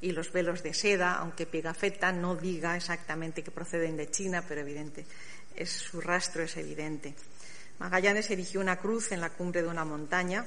y 0.00 0.12
los 0.12 0.32
velos 0.32 0.62
de 0.62 0.72
seda, 0.72 1.14
aunque 1.14 1.46
Pigafetta 1.46 2.10
no 2.12 2.34
diga 2.34 2.76
exactamente 2.76 3.42
que 3.42 3.50
proceden 3.50 3.96
de 3.96 4.10
China, 4.10 4.42
pero 4.46 4.62
evidente, 4.62 5.04
es, 5.54 5.70
su 5.70 6.00
rastro 6.00 6.42
es 6.42 6.56
evidente. 6.56 7.14
Magallanes 7.80 8.30
erigió 8.30 8.60
una 8.60 8.78
cruz 8.78 9.10
en 9.10 9.20
la 9.20 9.30
cumbre 9.30 9.62
de 9.62 9.68
una 9.68 9.84
montaña 9.84 10.46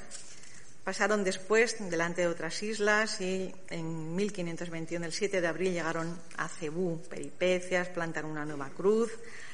Pasaron 0.84 1.24
después 1.24 1.78
delante 1.90 2.24
de 2.24 2.28
otras 2.28 2.62
islas 2.62 3.22
y 3.22 3.56
en 3.70 4.14
1521, 4.18 5.06
el 5.06 5.14
7 5.14 5.40
de 5.40 5.48
abril, 5.48 5.72
llegaron 5.72 6.20
a 6.36 6.50
Cebú. 6.50 7.02
Peripecias, 7.10 7.88
plantaron 7.88 8.32
una 8.32 8.44
nueva 8.44 8.70
cruz. 8.70 9.10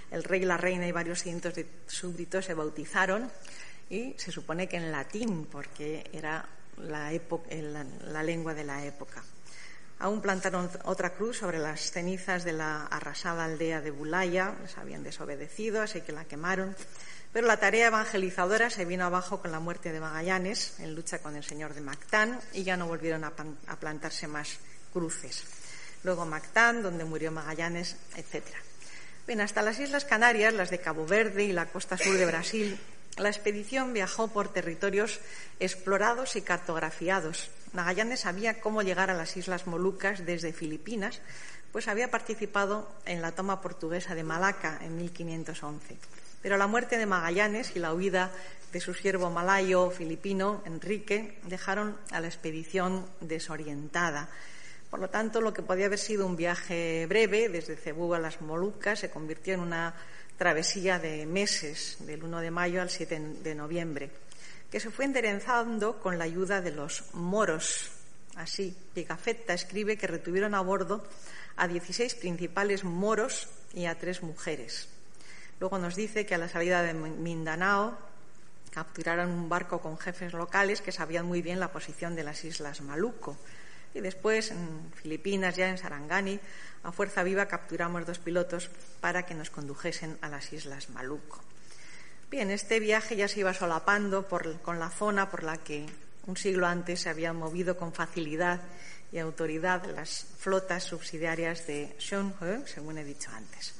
El 0.09 0.23
rey, 0.23 0.43
la 0.43 0.57
reina 0.57 0.87
y 0.87 0.91
varios 0.91 1.21
cientos 1.21 1.53
de 1.53 1.67
súbditos 1.85 2.45
se 2.45 2.55
bautizaron 2.55 3.31
y 3.91 4.15
se 4.17 4.31
supone 4.31 4.67
que 4.67 4.77
en 4.77 4.91
latín, 4.91 5.45
porque 5.51 6.09
era 6.11 6.49
la, 6.77 7.11
la 8.05 8.23
lengua 8.23 8.55
de 8.55 8.63
la 8.63 8.83
época. 8.83 9.23
Aún 9.99 10.21
plantaron 10.21 10.67
otra 10.85 11.13
cruz 11.13 11.37
sobre 11.37 11.59
las 11.59 11.91
cenizas 11.91 12.43
de 12.43 12.53
la 12.53 12.87
arrasada 12.87 13.45
aldea 13.45 13.81
de 13.81 13.91
Bulaya, 13.91 14.55
les 14.63 14.75
habían 14.79 15.03
desobedecido, 15.03 15.83
así 15.83 16.01
que 16.01 16.11
la 16.11 16.25
quemaron. 16.25 16.75
Pero 17.31 17.45
la 17.45 17.57
tarea 17.57 17.87
evangelizadora 17.87 18.71
se 18.71 18.85
vino 18.85 19.05
abajo 19.05 19.39
con 19.39 19.51
la 19.51 19.59
muerte 19.59 19.91
de 19.91 19.99
Magallanes 19.99 20.79
en 20.79 20.95
lucha 20.95 21.19
con 21.19 21.35
el 21.35 21.43
señor 21.43 21.75
de 21.75 21.81
Mactán 21.81 22.39
y 22.53 22.63
ya 22.63 22.75
no 22.75 22.87
volvieron 22.87 23.23
a, 23.23 23.31
plantarse 23.31 24.27
más 24.27 24.57
cruces. 24.91 25.43
Luego 26.03 26.25
Mactán, 26.25 26.81
donde 26.81 27.05
murió 27.05 27.31
Magallanes, 27.31 27.97
etc. 28.15 28.45
Bien, 29.27 29.41
hasta 29.41 29.61
las 29.61 29.79
Islas 29.79 30.05
Canarias, 30.05 30.55
las 30.55 30.71
de 30.71 30.79
Cabo 30.79 31.05
Verde 31.05 31.43
y 31.43 31.51
la 31.51 31.67
costa 31.67 31.97
sur 31.97 32.17
de 32.17 32.25
Brasil, 32.25 32.79
la 33.17 33.29
expedición 33.29 33.93
viajó 33.93 34.29
por 34.29 34.51
territorios 34.51 35.19
explorados 35.59 36.35
y 36.35 36.41
cartografiados. 36.41 37.51
Magallanes 37.73 38.21
sabía 38.21 38.59
cómo 38.59 38.81
llegar 38.81 39.11
a 39.11 39.13
las 39.13 39.37
Islas 39.37 39.67
Molucas 39.67 40.25
desde 40.25 40.51
Filipinas, 40.51 41.21
pues 41.71 41.87
había 41.87 42.09
participado 42.09 42.89
en 43.05 43.21
la 43.21 43.33
toma 43.33 43.61
portuguesa 43.61 44.15
de 44.15 44.23
Malaca 44.23 44.79
en 44.81 44.97
1511. 44.97 45.97
Pero 46.41 46.58
la 46.58 46.67
muerte 46.67 46.97
de 46.97 47.06
Magallanes 47.06 47.75
y 47.75 47.80
la 47.80 47.93
huida 47.93 48.32
de 48.71 48.80
su 48.80 48.93
siervo 48.93 49.30
malayo 49.30 49.89
filipino, 49.89 50.62
Enrique, 50.65 51.39
dejaron 51.43 51.97
a 52.12 52.21
la 52.21 52.28
expedición 52.28 53.06
desorientada. 53.19 54.30
Por 54.89 54.99
lo 54.99 55.10
tanto, 55.10 55.41
lo 55.41 55.54
que 55.54 55.62
podía 55.62 55.86
haber 55.86 55.99
sido 55.99 56.25
un 56.25 56.36
viaje 56.36 57.06
breve 57.08 57.49
desde 57.49 57.75
Cebú 57.75 58.13
a 58.13 58.19
las 58.19 58.41
Molucas 58.41 58.99
se 58.99 59.10
convirtió 59.10 59.54
en 59.54 59.60
una 59.60 59.93
travesía 60.38 60.99
de 60.99 61.25
meses, 61.25 61.97
del 61.99 62.23
1 62.23 62.39
de 62.39 62.52
mayo 62.52 62.82
al 62.82 62.89
7 62.89 63.19
de 63.43 63.56
noviembre, 63.56 64.10
que 64.71 64.80
se 64.80 64.89
fue 64.89 65.06
enderezando 65.06 65.99
con 65.99 66.17
la 66.17 66.23
ayuda 66.23 66.62
de 66.62 66.71
los 66.71 67.04
moros. 67.13 67.91
Así, 68.36 68.75
Pigafetta 68.93 69.54
escribe 69.54 69.97
que 69.97 70.08
retuvieron 70.08 70.56
a 70.56 70.62
bordo 70.62 71.04
a 71.58 71.67
16 71.67 72.15
principales 72.15 72.84
moros 72.84 73.49
y 73.73 73.86
a 73.86 73.97
tres 73.99 74.23
mujeres. 74.23 74.88
Luego 75.60 75.78
nos 75.78 75.95
dice 75.95 76.26
que 76.26 76.36
a 76.36 76.38
la 76.38 76.48
salida 76.48 76.82
de 76.82 76.93
Mindanao 76.93 77.98
capturaron 78.72 79.30
un 79.30 79.50
barco 79.50 79.82
con 79.82 79.98
jefes 79.98 80.34
locales 80.34 80.82
que 80.82 80.91
sabían 80.91 81.26
muy 81.26 81.41
bien 81.41 81.60
la 81.60 81.72
posición 81.72 82.15
de 82.15 82.24
las 82.24 82.45
islas 82.45 82.82
Maluco. 82.82 83.38
Y 83.93 84.00
después, 84.00 84.52
en 84.52 84.91
Filipinas, 84.93 85.56
ya 85.56 85.67
en 85.67 85.78
Sarangani, 85.78 86.39
a 86.84 86.91
fuerza 86.91 87.24
viva 87.24 87.48
capturamos 87.48 88.06
dos 88.06 88.19
pilotos 88.19 88.69
para 89.02 89.26
que 89.26 89.34
nos 89.34 89.50
condujesen 89.50 90.17
a 90.22 90.30
las 90.30 90.54
islas 90.54 90.89
Maluco. 90.91 91.41
Bien, 92.30 92.52
este 92.52 92.80
viaje 92.80 93.15
ya 93.15 93.28
se 93.28 93.39
iba 93.41 93.54
solapando 93.54 94.28
con 94.28 94.80
la 94.80 94.89
zona 94.89 95.30
por 95.30 95.43
la 95.43 95.58
que 95.58 95.88
un 96.28 96.38
siglo 96.38 96.67
antes 96.67 97.02
se 97.02 97.10
habían 97.10 97.36
movido 97.36 97.76
con 97.76 97.91
facilidad 97.91 98.62
y 99.12 99.17
autoridad 99.17 99.84
las 99.88 100.28
flotas 100.38 100.84
subsidiarias 100.84 101.65
de 101.65 101.98
He, 102.00 102.67
según 102.67 103.00
he 103.00 103.04
dicho 103.04 103.32
antes 103.32 103.78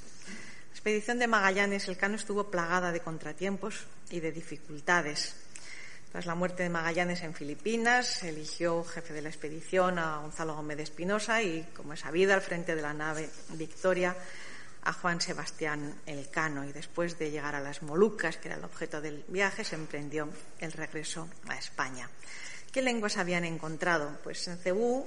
expedición 0.80 1.20
de 1.20 1.28
Magallanes, 1.28 1.90
el 1.90 1.98
Cano 1.98 2.16
estuvo 2.16 2.50
plagada 2.50 2.94
de 2.94 3.02
contratiempos 3.02 3.86
y 4.12 4.22
de 4.22 4.32
dificultades. 4.32 5.36
Tras 6.10 6.26
la 6.26 6.36
muerte 6.36 6.64
de 6.64 6.70
Magallanes 6.70 7.22
en 7.24 7.34
Filipinas, 7.34 8.24
eligió 8.24 8.86
jefe 8.86 9.14
de 9.14 9.22
la 9.22 9.28
expedición 9.28 10.00
a 10.00 10.20
Gonzalo 10.20 10.56
Gómez 10.56 10.78
de 10.78 10.84
Espinosa 10.84 11.44
y, 11.44 11.64
como 11.76 11.92
es 11.92 12.00
sabido, 12.00 12.34
al 12.34 12.42
frente 12.42 12.78
de 12.78 12.82
la 12.82 12.94
nave 12.94 13.30
Victoria 13.56 14.16
a 14.84 14.94
Juan 14.94 15.20
Sebastián 15.20 15.96
Elcano. 16.06 16.64
Y 16.64 16.72
después 16.72 17.20
de 17.20 17.30
llegar 17.30 17.56
a 17.56 17.60
las 17.60 17.84
Molucas, 17.84 18.38
que 18.38 18.48
era 18.48 18.56
el 18.56 18.64
objeto 18.64 19.02
del 19.02 19.26
viaje, 19.28 19.66
se 19.66 19.76
emprendió 19.76 20.30
el 20.60 20.72
regreso 20.72 21.28
a 21.50 21.58
España. 21.58 22.10
¿Qué 22.72 22.82
lenguas 22.82 23.18
habían 23.18 23.44
encontrado? 23.44 24.18
Pues 24.24 24.48
en 24.48 24.58
Cebú, 24.58 25.06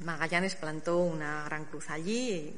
Magallanes 0.00 0.56
plantó 0.56 0.98
una 0.98 1.44
gran 1.44 1.66
cruz 1.66 1.88
allí, 1.90 2.54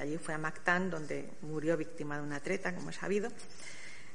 allí 0.00 0.18
fue 0.18 0.34
a 0.34 0.38
Mactán, 0.38 0.90
donde 0.90 1.30
murió 1.42 1.76
víctima 1.76 2.16
de 2.16 2.22
una 2.22 2.40
treta, 2.40 2.74
como 2.74 2.90
es 2.90 2.96
sabido. 2.96 3.30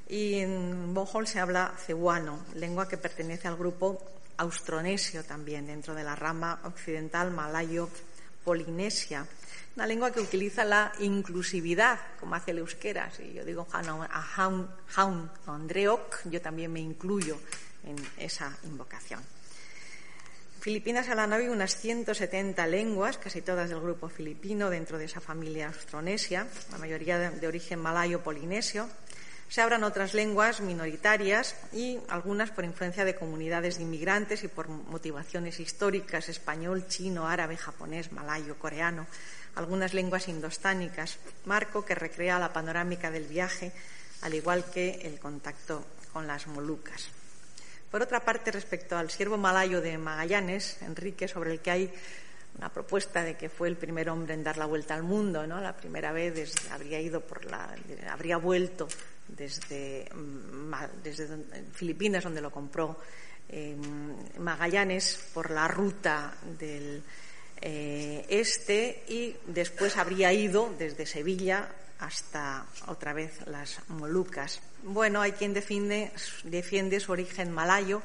Y 0.08 0.40
en 0.40 0.94
Bohol 0.94 1.26
se 1.26 1.40
habla 1.40 1.74
cebuano, 1.78 2.44
lengua 2.54 2.88
que 2.88 2.96
pertenece 2.96 3.48
al 3.48 3.56
grupo 3.56 4.02
austronesio 4.36 5.24
también, 5.24 5.66
dentro 5.66 5.94
de 5.94 6.04
la 6.04 6.16
rama 6.16 6.60
occidental 6.64 7.30
malayo-polinesia. 7.30 9.26
Una 9.76 9.86
lengua 9.86 10.10
que 10.10 10.20
utiliza 10.20 10.64
la 10.64 10.92
inclusividad, 11.00 11.98
como 12.20 12.34
hace 12.34 12.50
el 12.50 12.58
euskera. 12.58 13.10
Si 13.10 13.32
yo 13.32 13.44
digo 13.44 13.66
jaun, 13.70 14.68
jaun, 14.88 15.30
andreok, 15.46 16.24
yo 16.24 16.42
también 16.42 16.72
me 16.72 16.80
incluyo 16.80 17.38
en 17.84 17.96
esa 18.18 18.54
invocación. 18.64 19.20
Filipinas 20.62 21.08
a 21.08 21.16
la 21.16 21.26
nave 21.26 21.50
unas 21.50 21.74
170 21.74 22.68
lenguas, 22.68 23.18
casi 23.18 23.42
todas 23.42 23.68
del 23.68 23.80
grupo 23.80 24.08
filipino, 24.08 24.70
dentro 24.70 24.96
de 24.96 25.06
esa 25.06 25.20
familia 25.20 25.66
austronesia, 25.66 26.46
la 26.70 26.78
mayoría 26.78 27.18
de, 27.18 27.48
origen 27.48 27.80
malayo-polinesio. 27.80 28.88
Se 29.48 29.60
hablan 29.60 29.82
otras 29.82 30.14
lenguas 30.14 30.60
minoritarias 30.60 31.56
y 31.72 31.98
algunas 32.08 32.52
por 32.52 32.64
influencia 32.64 33.04
de 33.04 33.16
comunidades 33.16 33.78
de 33.78 33.82
inmigrantes 33.82 34.44
y 34.44 34.48
por 34.48 34.68
motivaciones 34.68 35.58
históricas, 35.58 36.28
español, 36.28 36.86
chino, 36.86 37.26
árabe, 37.26 37.56
japonés, 37.56 38.12
malayo, 38.12 38.56
coreano, 38.56 39.08
algunas 39.56 39.94
lenguas 39.94 40.28
indostánicas, 40.28 41.18
marco 41.44 41.84
que 41.84 41.96
recrea 41.96 42.38
la 42.38 42.52
panorámica 42.52 43.10
del 43.10 43.26
viaje, 43.26 43.72
al 44.20 44.34
igual 44.34 44.64
que 44.70 45.00
el 45.02 45.18
contacto 45.18 45.84
con 46.12 46.28
las 46.28 46.46
Molucas. 46.46 47.10
Por 47.92 48.00
otra 48.00 48.24
parte, 48.24 48.50
respecto 48.50 48.96
al 48.96 49.10
siervo 49.10 49.36
malayo 49.36 49.82
de 49.82 49.98
Magallanes, 49.98 50.80
Enrique, 50.80 51.28
sobre 51.28 51.52
el 51.52 51.60
que 51.60 51.70
hay 51.70 51.92
una 52.56 52.70
propuesta 52.72 53.22
de 53.22 53.36
que 53.36 53.50
fue 53.50 53.68
el 53.68 53.76
primer 53.76 54.08
hombre 54.08 54.32
en 54.32 54.42
dar 54.42 54.56
la 54.56 54.64
vuelta 54.64 54.94
al 54.94 55.02
mundo, 55.02 55.46
¿no? 55.46 55.60
La 55.60 55.76
primera 55.76 56.10
vez 56.10 56.54
habría 56.70 56.98
ido 57.02 57.20
por 57.20 57.44
la, 57.44 57.76
habría 58.10 58.38
vuelto 58.38 58.88
desde, 59.28 60.08
desde 61.04 61.28
Filipinas, 61.74 62.24
donde 62.24 62.40
lo 62.40 62.50
compró 62.50 62.96
Magallanes, 64.38 65.28
por 65.34 65.50
la 65.50 65.68
ruta 65.68 66.34
del 66.58 67.02
eh, 67.60 68.24
este 68.30 69.04
y 69.06 69.36
después 69.48 69.98
habría 69.98 70.32
ido 70.32 70.74
desde 70.78 71.04
Sevilla 71.04 71.68
hasta 72.02 72.66
otra 72.88 73.12
vez 73.12 73.46
las 73.46 73.78
Molucas. 73.88 74.60
Bueno, 74.82 75.20
hay 75.20 75.32
quien 75.32 75.54
defiende, 75.54 76.10
su 77.00 77.12
origen 77.12 77.52
malayo 77.52 78.02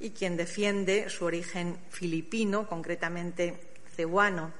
y 0.00 0.10
quien 0.10 0.36
defiende 0.36 1.08
su 1.08 1.24
origen 1.24 1.78
filipino, 1.90 2.68
concretamente 2.68 3.54
cebuano. 3.94 4.52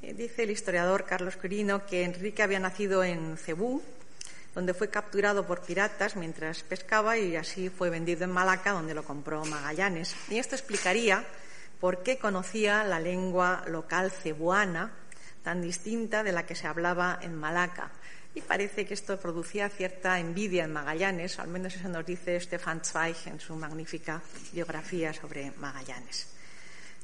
Eh, 0.00 0.14
dice 0.14 0.44
el 0.44 0.52
historiador 0.52 1.04
Carlos 1.04 1.36
Quirino 1.36 1.84
que 1.86 2.04
Enrique 2.04 2.44
había 2.44 2.60
nacido 2.60 3.02
en 3.02 3.36
Cebú, 3.36 3.82
donde 4.54 4.74
fue 4.74 4.88
capturado 4.88 5.44
por 5.44 5.62
piratas 5.62 6.14
mientras 6.14 6.62
pescaba 6.62 7.18
y 7.18 7.34
así 7.34 7.68
fue 7.68 7.90
vendido 7.90 8.22
en 8.22 8.30
Malaca, 8.30 8.70
donde 8.70 8.94
lo 8.94 9.02
compró 9.02 9.44
Magallanes. 9.44 10.14
Y 10.30 10.38
esto 10.38 10.54
explicaría 10.54 11.24
por 11.80 12.04
qué 12.04 12.16
conocía 12.16 12.84
la 12.84 13.00
lengua 13.00 13.64
local 13.66 14.12
cebuana, 14.12 14.92
tan 15.44 15.62
distinta 15.62 16.24
de 16.24 16.32
la 16.32 16.46
que 16.46 16.56
se 16.56 16.66
hablaba 16.66 17.20
en 17.22 17.36
Malaca. 17.36 17.92
Y 18.34 18.40
parece 18.40 18.84
que 18.84 18.94
esto 18.94 19.20
producía 19.20 19.68
cierta 19.68 20.18
envidia 20.18 20.64
en 20.64 20.72
Magallanes, 20.72 21.38
al 21.38 21.48
menos 21.48 21.76
eso 21.76 21.88
nos 21.88 22.04
dice 22.04 22.40
Stefan 22.40 22.84
Zweig 22.84 23.16
en 23.26 23.38
su 23.38 23.54
magnífica 23.54 24.20
biografía 24.52 25.12
sobre 25.12 25.52
Magallanes. 25.52 26.34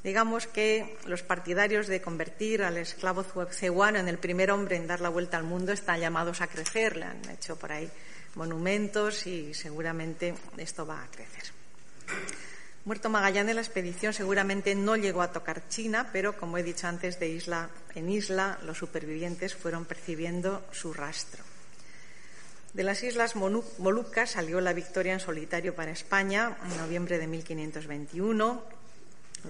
Digamos 0.03 0.47
que 0.47 0.97
los 1.05 1.21
partidarios 1.21 1.87
de 1.87 2.01
convertir 2.01 2.63
al 2.63 2.77
esclavo 2.77 3.23
cebuano 3.51 3.99
en 3.99 4.07
el 4.07 4.17
primer 4.17 4.49
hombre 4.49 4.75
en 4.75 4.87
dar 4.87 4.99
la 4.99 5.09
vuelta 5.09 5.37
al 5.37 5.43
mundo 5.43 5.71
están 5.71 5.99
llamados 5.99 6.41
a 6.41 6.47
crecer, 6.47 6.97
le 6.97 7.05
han 7.05 7.29
hecho 7.29 7.55
por 7.55 7.71
ahí 7.71 7.89
monumentos 8.35 9.27
y 9.27 9.53
seguramente 9.53 10.33
esto 10.57 10.85
va 10.87 11.03
a 11.03 11.07
crecer. 11.07 11.43
Muerto 12.83 13.09
Magallanes, 13.09 13.53
la 13.53 13.61
expedición 13.61 14.11
seguramente 14.11 14.73
no 14.73 14.95
llegó 14.95 15.21
a 15.21 15.31
tocar 15.31 15.67
China, 15.69 16.09
pero 16.11 16.35
como 16.35 16.57
he 16.57 16.63
dicho 16.63 16.87
antes, 16.87 17.19
de 17.19 17.29
isla 17.29 17.69
en 17.93 18.09
isla 18.09 18.57
los 18.65 18.79
supervivientes 18.79 19.53
fueron 19.53 19.85
percibiendo 19.85 20.65
su 20.71 20.91
rastro. 20.91 21.43
De 22.73 22.83
las 22.83 23.03
Islas 23.03 23.35
Molucas 23.35 24.31
salió 24.31 24.61
la 24.61 24.73
victoria 24.73 25.13
en 25.13 25.19
solitario 25.19 25.75
para 25.75 25.91
España 25.91 26.57
en 26.63 26.77
noviembre 26.77 27.19
de 27.19 27.27
1521. 27.27 28.63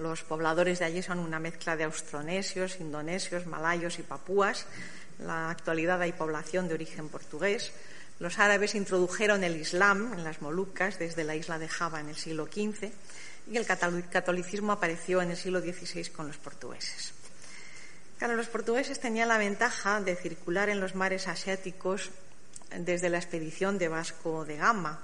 Los 0.00 0.22
pobladores 0.24 0.80
de 0.80 0.86
allí 0.86 1.02
son 1.02 1.20
una 1.20 1.38
mezcla 1.38 1.76
de 1.76 1.84
austronesios, 1.84 2.80
indonesios, 2.80 3.46
malayos 3.46 3.98
y 3.98 4.02
papúas. 4.02 4.66
En 5.20 5.28
la 5.28 5.50
actualidad 5.50 6.02
hay 6.02 6.12
población 6.12 6.66
de 6.68 6.74
origen 6.74 7.08
portugués. 7.08 7.72
Los 8.22 8.38
árabes 8.38 8.76
introdujeron 8.76 9.42
el 9.42 9.56
Islam 9.56 10.12
en 10.12 10.22
las 10.22 10.42
Molucas 10.42 10.96
desde 10.96 11.24
la 11.24 11.34
isla 11.34 11.58
de 11.58 11.66
Java 11.66 11.98
en 11.98 12.08
el 12.08 12.14
siglo 12.14 12.46
XV 12.46 12.92
y 13.50 13.56
el 13.56 13.66
catolicismo 13.66 14.70
apareció 14.70 15.20
en 15.20 15.32
el 15.32 15.36
siglo 15.36 15.60
XVI 15.60 16.04
con 16.10 16.28
los 16.28 16.36
portugueses. 16.36 17.14
Claro, 18.18 18.36
los 18.36 18.46
portugueses 18.46 19.00
tenían 19.00 19.26
la 19.26 19.38
ventaja 19.38 20.00
de 20.00 20.14
circular 20.14 20.68
en 20.68 20.78
los 20.78 20.94
mares 20.94 21.26
asiáticos 21.26 22.10
desde 22.78 23.10
la 23.10 23.18
expedición 23.18 23.76
de 23.76 23.88
Vasco 23.88 24.44
de 24.44 24.56
Gama 24.56 25.02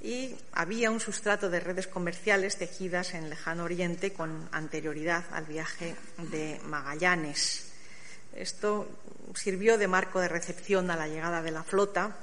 y 0.00 0.34
había 0.52 0.90
un 0.90 1.00
sustrato 1.00 1.50
de 1.50 1.60
redes 1.60 1.88
comerciales 1.88 2.56
tejidas 2.56 3.12
en 3.12 3.24
el 3.24 3.30
lejano 3.30 3.64
oriente 3.64 4.14
con 4.14 4.48
anterioridad 4.50 5.26
al 5.32 5.44
viaje 5.44 5.94
de 6.16 6.58
Magallanes. 6.64 7.66
Esto 8.34 8.88
sirvió 9.34 9.76
de 9.76 9.88
marco 9.88 10.20
de 10.20 10.28
recepción 10.28 10.90
a 10.90 10.96
la 10.96 11.06
llegada 11.06 11.42
de 11.42 11.50
la 11.50 11.64
flota, 11.64 12.16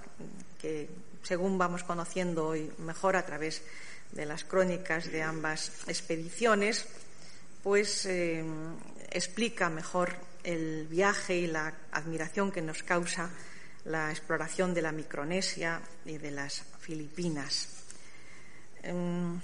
que 0.62 0.90
según 1.24 1.58
vamos 1.58 1.84
conociendo 1.84 2.48
hoy 2.48 2.72
mejor 2.80 3.16
a 3.16 3.26
través 3.26 3.62
de 4.12 4.26
las 4.26 4.44
crónicas 4.44 5.12
de 5.12 5.22
ambas 5.22 5.72
expediciones, 5.88 6.86
pues 7.64 8.06
eh, 8.06 8.44
explica 9.12 9.70
mejor 9.70 10.16
el 10.44 10.88
viaje 10.88 11.36
y 11.36 11.48
la 11.48 11.74
admiración 11.92 12.52
que 12.52 12.62
nos 12.62 12.84
causa 12.84 13.30
la 13.84 14.12
exploración 14.12 14.74
de 14.74 14.82
la 14.82 14.92
Micronesia 14.92 15.82
y 16.06 16.18
de 16.18 16.32
las 16.32 16.64
Filipinas. 16.80 17.70
Em, 18.84 19.40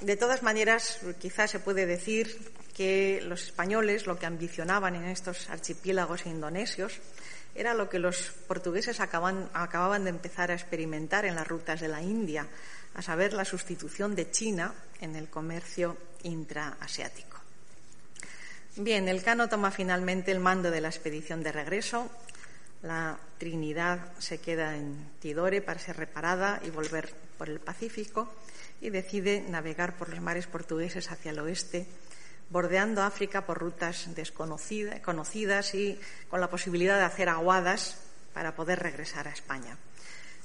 de 0.00 0.16
todas 0.16 0.42
maneras, 0.42 1.00
quizás 1.20 1.50
se 1.50 1.60
puede 1.60 1.86
decir 1.86 2.52
que 2.74 3.20
los 3.24 3.42
españoles 3.42 4.06
lo 4.06 4.18
que 4.18 4.26
ambicionaban 4.26 4.94
en 4.94 5.04
estos 5.04 5.50
archipiélagos 5.50 6.26
indonesios 6.26 7.00
era 7.54 7.74
lo 7.74 7.88
que 7.88 7.98
los 7.98 8.32
portugueses 8.46 9.00
acababan 9.00 10.04
de 10.04 10.10
empezar 10.10 10.50
a 10.50 10.54
experimentar 10.54 11.24
en 11.24 11.34
las 11.34 11.46
rutas 11.46 11.80
de 11.80 11.88
la 11.88 12.02
India, 12.02 12.46
a 12.94 13.02
saber, 13.02 13.32
la 13.32 13.44
sustitución 13.44 14.14
de 14.14 14.30
China 14.30 14.74
en 15.00 15.16
el 15.16 15.28
comercio 15.28 15.96
intraasiático. 16.22 17.38
Bien, 18.76 19.08
el 19.08 19.22
Cano 19.22 19.48
toma 19.48 19.70
finalmente 19.70 20.32
el 20.32 20.40
mando 20.40 20.70
de 20.70 20.80
la 20.80 20.88
expedición 20.88 21.42
de 21.42 21.52
regreso. 21.52 22.10
La 22.82 23.18
Trinidad 23.38 24.12
se 24.18 24.38
queda 24.38 24.76
en 24.76 25.10
Tidore 25.20 25.60
para 25.60 25.78
ser 25.78 25.96
reparada 25.96 26.60
y 26.64 26.70
volver 26.70 27.12
por 27.36 27.50
el 27.50 27.60
Pacífico 27.60 28.32
y 28.80 28.90
decide 28.90 29.44
navegar 29.48 29.96
por 29.96 30.08
los 30.08 30.20
mares 30.20 30.46
portugueses 30.46 31.10
hacia 31.10 31.30
el 31.30 31.38
oeste, 31.38 31.86
bordeando 32.52 33.02
África 33.02 33.46
por 33.46 33.58
rutas 33.58 34.14
desconocidas 34.14 35.00
conocidas 35.00 35.74
y 35.74 35.98
con 36.28 36.40
la 36.40 36.50
posibilidad 36.50 36.98
de 36.98 37.04
hacer 37.04 37.30
aguadas 37.30 37.96
para 38.34 38.54
poder 38.54 38.78
regresar 38.78 39.26
a 39.26 39.32
España. 39.32 39.76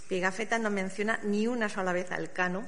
Pigafetta 0.07 0.57
no 0.57 0.69
menciona 0.69 1.19
ni 1.23 1.47
una 1.47 1.67
sola 1.67 1.91
vez 1.91 2.11
al 2.11 2.31
Cano, 2.31 2.65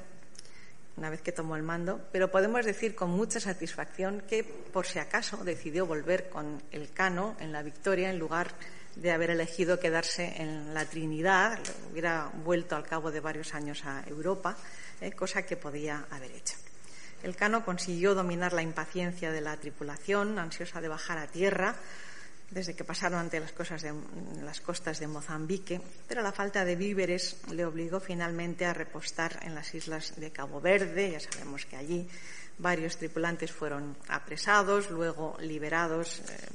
una 0.98 1.08
vez 1.08 1.22
que 1.22 1.32
tomó 1.32 1.56
el 1.56 1.62
mando, 1.62 2.00
pero 2.12 2.30
podemos 2.30 2.66
decir 2.66 2.94
con 2.94 3.10
mucha 3.10 3.40
satisfacción 3.40 4.22
que, 4.28 4.44
por 4.44 4.86
si 4.86 4.98
acaso, 4.98 5.38
decidió 5.42 5.86
volver 5.86 6.28
con 6.28 6.62
el 6.70 6.92
Cano 6.92 7.34
en 7.40 7.52
la 7.52 7.62
victoria 7.62 8.10
en 8.10 8.18
lugar 8.18 8.52
de 8.96 9.12
haber 9.12 9.30
elegido 9.30 9.80
quedarse 9.80 10.34
en 10.36 10.74
la 10.74 10.84
Trinidad, 10.84 11.58
hubiera 11.90 12.30
vuelto 12.44 12.76
al 12.76 12.84
cabo 12.86 13.10
de 13.10 13.20
varios 13.20 13.54
años 13.54 13.86
a 13.86 14.04
Europa, 14.06 14.56
eh, 15.00 15.12
cosa 15.12 15.46
que 15.46 15.56
podía 15.56 16.04
haber 16.10 16.32
hecho. 16.32 16.56
El 17.22 17.36
Cano 17.36 17.64
consiguió 17.64 18.14
dominar 18.14 18.52
la 18.52 18.62
impaciencia 18.62 19.30
de 19.30 19.40
la 19.40 19.56
tripulación, 19.56 20.38
ansiosa 20.38 20.80
de 20.80 20.88
bajar 20.88 21.18
a 21.18 21.26
tierra, 21.26 21.76
desde 22.50 22.74
que 22.74 22.82
pasaron 22.82 23.20
ante 23.20 23.38
las, 23.38 23.52
cosas 23.52 23.82
de, 23.82 23.94
las 24.42 24.60
costas 24.60 24.98
de 24.98 25.06
Mozambique, 25.06 25.80
pero 26.08 26.22
la 26.22 26.32
falta 26.32 26.64
de 26.64 26.74
víveres 26.74 27.36
le 27.52 27.64
obligó 27.64 28.00
finalmente 28.00 28.66
a 28.66 28.74
repostar 28.74 29.38
en 29.42 29.54
las 29.54 29.72
islas 29.74 30.14
de 30.16 30.32
Cabo 30.32 30.60
Verde. 30.60 31.12
Ya 31.12 31.20
sabemos 31.20 31.64
que 31.64 31.76
allí 31.76 32.08
varios 32.58 32.96
tripulantes 32.96 33.52
fueron 33.52 33.96
apresados, 34.08 34.90
luego 34.90 35.36
liberados 35.40 36.20
eh, 36.20 36.48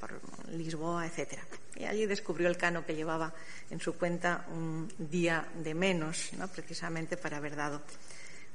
por 0.00 0.20
Lisboa, 0.50 1.06
etc. 1.06 1.38
Y 1.76 1.84
allí 1.84 2.06
descubrió 2.06 2.48
el 2.48 2.56
cano 2.56 2.84
que 2.84 2.96
llevaba 2.96 3.32
en 3.70 3.80
su 3.80 3.96
cuenta 3.96 4.44
un 4.50 4.92
día 4.98 5.46
de 5.54 5.74
menos, 5.74 6.32
¿no? 6.36 6.48
precisamente 6.48 7.16
para 7.16 7.36
haber 7.36 7.54
dado 7.54 7.80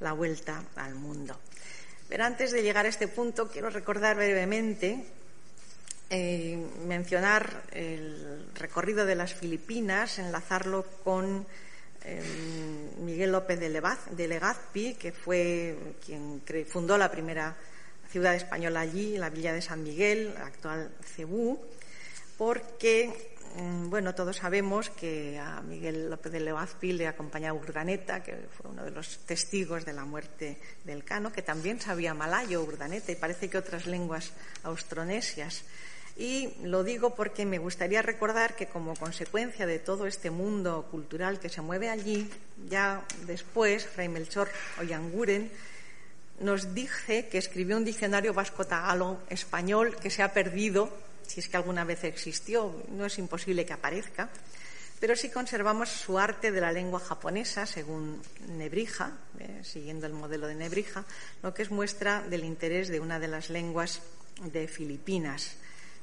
la 0.03 0.13
vuelta 0.13 0.63
al 0.75 0.93
mundo. 0.93 1.39
Pero 2.07 2.25
antes 2.25 2.51
de 2.51 2.61
llegar 2.61 2.85
a 2.85 2.89
este 2.89 3.07
punto, 3.07 3.47
quiero 3.47 3.69
recordar 3.69 4.15
brevemente 4.15 5.03
eh, 6.09 6.63
mencionar 6.85 7.63
el 7.71 8.45
recorrido 8.53 9.05
de 9.05 9.15
las 9.15 9.33
Filipinas, 9.33 10.19
enlazarlo 10.19 10.85
con 11.03 11.47
eh, 12.03 12.21
Miguel 12.99 13.31
López 13.31 13.59
de, 13.59 14.27
Legazpi, 14.27 14.93
que 14.93 15.11
fue 15.11 15.75
quien 16.05 16.43
fundó 16.67 16.97
la 16.99 17.09
primera 17.09 17.55
ciudad 18.11 18.35
española 18.35 18.81
allí, 18.81 19.17
la 19.17 19.31
villa 19.31 19.53
de 19.53 19.61
San 19.63 19.81
Miguel, 19.81 20.35
actual 20.37 20.91
Cebú, 21.03 21.59
porque 22.37 23.32
bueno, 23.55 24.15
todos 24.15 24.37
sabemos 24.37 24.89
que 24.89 25.37
a 25.37 25.61
Miguel 25.61 26.09
López 26.09 26.31
de 26.31 26.39
Legazpi 26.39 26.93
le 26.93 27.07
acompañaba 27.07 27.57
Urdaneta, 27.59 28.23
que 28.23 28.47
fue 28.49 28.71
uno 28.71 28.83
de 28.83 28.91
los 28.91 29.19
testigos 29.19 29.85
de 29.85 29.93
la 29.93 30.05
muerte 30.05 30.57
del 30.83 31.03
Cano, 31.03 31.31
que 31.31 31.43
también 31.43 31.79
sabía 31.79 32.13
malayo 32.13 32.63
Urdaneta 32.63 33.11
y 33.11 33.15
parece 33.15 33.49
que 33.49 33.57
otras 33.57 33.85
lenguas 33.85 34.31
austronesias. 34.63 35.63
Y 36.15 36.53
lo 36.63 36.83
digo 36.83 37.15
porque 37.15 37.45
me 37.45 37.57
gustaría 37.57 38.01
recordar 38.01 38.55
que 38.55 38.67
como 38.67 38.95
consecuencia 38.95 39.65
de 39.65 39.79
todo 39.79 40.05
este 40.05 40.29
mundo 40.29 40.87
cultural 40.91 41.39
que 41.39 41.49
se 41.49 41.61
mueve 41.61 41.89
allí, 41.89 42.29
ya 42.69 43.03
después 43.25 43.85
Fray 43.85 44.09
Melchor 44.09 44.49
Oyanguren 44.79 45.51
nos 46.39 46.73
dice 46.73 47.27
que 47.29 47.37
escribió 47.37 47.77
un 47.77 47.85
diccionario 47.85 48.33
vasco-tagalo 48.33 49.19
español 49.29 49.95
que 49.97 50.09
se 50.09 50.21
ha 50.21 50.33
perdido, 50.33 50.89
si 51.33 51.39
es 51.39 51.49
que 51.49 51.57
alguna 51.57 51.83
vez 51.83 52.03
existió, 52.03 52.83
no 52.89 53.07
es 53.07 53.17
imposible 53.17 53.65
que 53.65 53.73
aparezca, 53.73 54.29
pero 54.99 55.15
sí 55.15 55.29
conservamos 55.29 55.89
su 55.89 56.19
arte 56.19 56.51
de 56.51 56.61
la 56.61 56.71
lengua 56.71 56.99
japonesa, 56.99 57.65
según 57.65 58.21
Nebrija, 58.49 59.17
eh, 59.39 59.61
siguiendo 59.63 60.05
el 60.05 60.13
modelo 60.13 60.45
de 60.45 60.53
Nebrija, 60.53 61.05
lo 61.41 61.51
que 61.51 61.63
es 61.63 61.71
muestra 61.71 62.21
del 62.21 62.43
interés 62.43 62.89
de 62.89 62.99
una 62.99 63.19
de 63.19 63.29
las 63.29 63.49
lenguas 63.49 64.01
de 64.43 64.67
Filipinas 64.67 65.57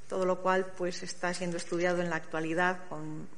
todo 0.08 0.26
lo 0.26 0.42
cual 0.42 0.66
pues 0.76 1.04
está 1.04 1.32
siendo 1.32 1.56
estudiado 1.56 2.02
en 2.02 2.10
la 2.10 2.16
actualidad 2.16 2.88
con 2.88 3.28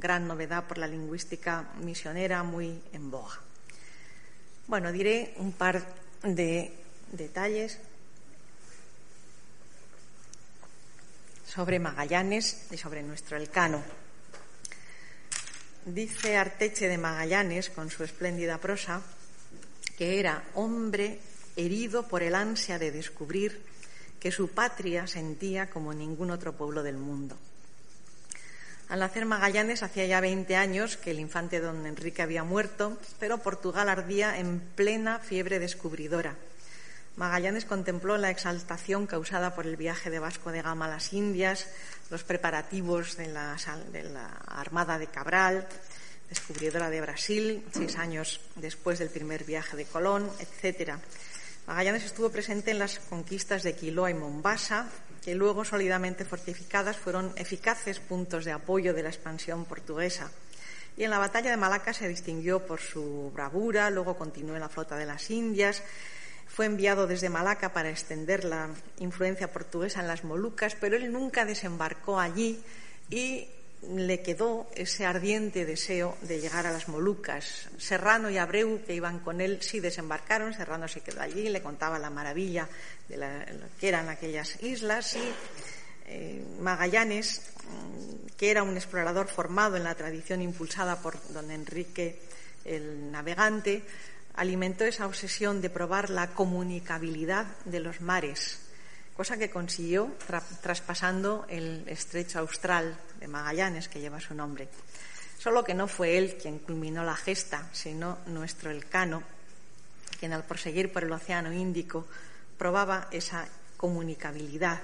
gran 0.00 0.26
novedad 0.26 0.66
por 0.66 0.76
la 0.76 0.88
lingüística 0.88 1.70
misionera 1.80 2.42
muy 2.42 2.82
en 2.92 3.12
boga. 3.12 3.38
Bueno, 4.66 4.90
diré 4.90 5.34
un 5.36 5.52
par 5.52 5.86
de 6.24 6.72
detalles 7.12 7.78
sobre 11.56 11.78
Magallanes 11.78 12.66
y 12.70 12.76
sobre 12.76 13.02
nuestro 13.02 13.38
Elcano. 13.38 13.82
Dice 15.86 16.36
Arteche 16.36 16.86
de 16.86 16.98
Magallanes, 16.98 17.70
con 17.70 17.88
su 17.88 18.04
espléndida 18.04 18.58
prosa, 18.58 19.00
que 19.96 20.20
era 20.20 20.44
hombre 20.54 21.18
herido 21.56 22.06
por 22.08 22.22
el 22.22 22.34
ansia 22.34 22.78
de 22.78 22.92
descubrir 22.92 23.62
que 24.20 24.30
su 24.30 24.48
patria 24.48 25.06
sentía 25.06 25.70
como 25.70 25.94
ningún 25.94 26.30
otro 26.30 26.52
pueblo 26.52 26.82
del 26.82 26.98
mundo. 26.98 27.38
Al 28.90 29.00
nacer 29.00 29.24
Magallanes 29.24 29.82
hacía 29.82 30.04
ya 30.04 30.20
20 30.20 30.56
años 30.56 30.98
que 30.98 31.12
el 31.12 31.20
infante 31.20 31.60
don 31.60 31.86
Enrique 31.86 32.20
había 32.20 32.44
muerto, 32.44 32.98
pero 33.18 33.38
Portugal 33.38 33.88
ardía 33.88 34.38
en 34.38 34.60
plena 34.60 35.20
fiebre 35.20 35.58
descubridora. 35.58 36.36
Magallanes 37.16 37.64
contempló 37.64 38.18
la 38.18 38.30
exaltación 38.30 39.06
causada 39.06 39.54
por 39.54 39.66
el 39.66 39.76
viaje 39.76 40.10
de 40.10 40.18
Vasco 40.18 40.52
de 40.52 40.60
Gama 40.60 40.84
a 40.84 40.88
las 40.88 41.14
Indias, 41.14 41.66
los 42.10 42.24
preparativos 42.24 43.16
de 43.16 43.28
la, 43.28 43.56
Armada 44.46 44.98
de 44.98 45.06
Cabral, 45.06 45.66
descubridora 46.28 46.90
de 46.90 47.00
Brasil, 47.00 47.64
seis 47.72 47.96
años 47.96 48.40
después 48.56 48.98
del 48.98 49.08
primer 49.08 49.44
viaje 49.44 49.78
de 49.78 49.86
Colón, 49.86 50.30
etcétera. 50.38 51.00
Magallanes 51.66 52.04
estuvo 52.04 52.28
presente 52.30 52.70
en 52.70 52.78
las 52.78 52.98
conquistas 52.98 53.62
de 53.62 53.74
Quiloa 53.74 54.10
y 54.10 54.14
Mombasa, 54.14 54.86
que 55.24 55.34
luego 55.34 55.64
sólidamente 55.64 56.26
fortificadas 56.26 56.98
fueron 56.98 57.32
eficaces 57.36 57.98
puntos 57.98 58.44
de 58.44 58.52
apoyo 58.52 58.92
de 58.92 59.02
la 59.02 59.08
expansión 59.08 59.64
portuguesa. 59.64 60.30
Y 60.98 61.04
en 61.04 61.10
la 61.10 61.18
batalla 61.18 61.50
de 61.50 61.56
Malaca 61.56 61.94
se 61.94 62.08
distinguió 62.08 62.64
por 62.66 62.80
su 62.80 63.30
bravura, 63.34 63.88
luego 63.88 64.16
continuó 64.16 64.54
en 64.54 64.60
la 64.60 64.68
flota 64.68 64.96
de 64.96 65.06
las 65.06 65.30
Indias, 65.30 65.82
fue 66.56 66.64
enviado 66.64 67.06
desde 67.06 67.28
Malaca 67.28 67.74
para 67.74 67.90
extender 67.90 68.42
la 68.46 68.70
influencia 68.98 69.52
portuguesa 69.52 70.00
en 70.00 70.08
las 70.08 70.24
Molucas, 70.24 70.74
pero 70.74 70.96
él 70.96 71.12
nunca 71.12 71.44
desembarcó 71.44 72.18
allí 72.18 72.58
y 73.10 73.46
le 73.86 74.22
quedó 74.22 74.66
ese 74.74 75.04
ardiente 75.04 75.66
deseo 75.66 76.16
de 76.22 76.40
llegar 76.40 76.66
a 76.66 76.72
las 76.72 76.88
Molucas. 76.88 77.68
Serrano 77.76 78.30
y 78.30 78.38
Abreu, 78.38 78.82
que 78.86 78.94
iban 78.94 79.18
con 79.18 79.42
él, 79.42 79.58
sí 79.60 79.80
desembarcaron. 79.80 80.54
Serrano 80.54 80.88
se 80.88 81.02
quedó 81.02 81.20
allí, 81.20 81.50
le 81.50 81.60
contaba 81.60 81.98
la 81.98 82.08
maravilla 82.08 82.66
de 83.06 83.18
lo 83.18 83.26
que 83.78 83.88
eran 83.88 84.08
aquellas 84.08 84.62
islas. 84.62 85.14
Y 85.14 85.28
eh, 86.06 86.42
Magallanes, 86.58 87.42
mm, 87.64 88.34
que 88.34 88.50
era 88.50 88.62
un 88.62 88.78
explorador 88.78 89.28
formado 89.28 89.76
en 89.76 89.84
la 89.84 89.94
tradición 89.94 90.40
impulsada 90.40 91.02
por 91.02 91.20
don 91.34 91.50
Enrique 91.50 92.18
el 92.64 93.12
Navegante, 93.12 93.82
alimentó 94.36 94.84
esa 94.84 95.06
obsesión 95.06 95.60
de 95.60 95.70
probar 95.70 96.10
la 96.10 96.28
comunicabilidad 96.28 97.46
de 97.64 97.80
los 97.80 98.00
mares 98.00 98.60
cosa 99.16 99.38
que 99.38 99.48
consiguió 99.48 100.12
traspasando 100.60 101.46
el 101.48 101.84
estrecho 101.88 102.38
austral 102.38 102.98
de 103.18 103.26
Magallanes, 103.26 103.88
que 103.88 104.00
lleva 104.00 104.20
su 104.20 104.34
nombre. 104.34 104.68
Solo 105.38 105.64
que 105.64 105.72
no 105.72 105.88
fue 105.88 106.18
él 106.18 106.36
quien 106.40 106.58
culminó 106.58 107.02
la 107.02 107.16
gesta, 107.16 107.66
sino 107.72 108.18
nuestro 108.26 108.70
Elcano, 108.70 109.22
quien 110.20 110.34
al 110.34 110.44
proseguir 110.44 110.92
por 110.92 111.04
el 111.04 111.12
Océano 111.12 111.50
Índico 111.50 112.06
probaba 112.58 113.08
esa 113.10 113.48
comunicabilidad, 113.78 114.80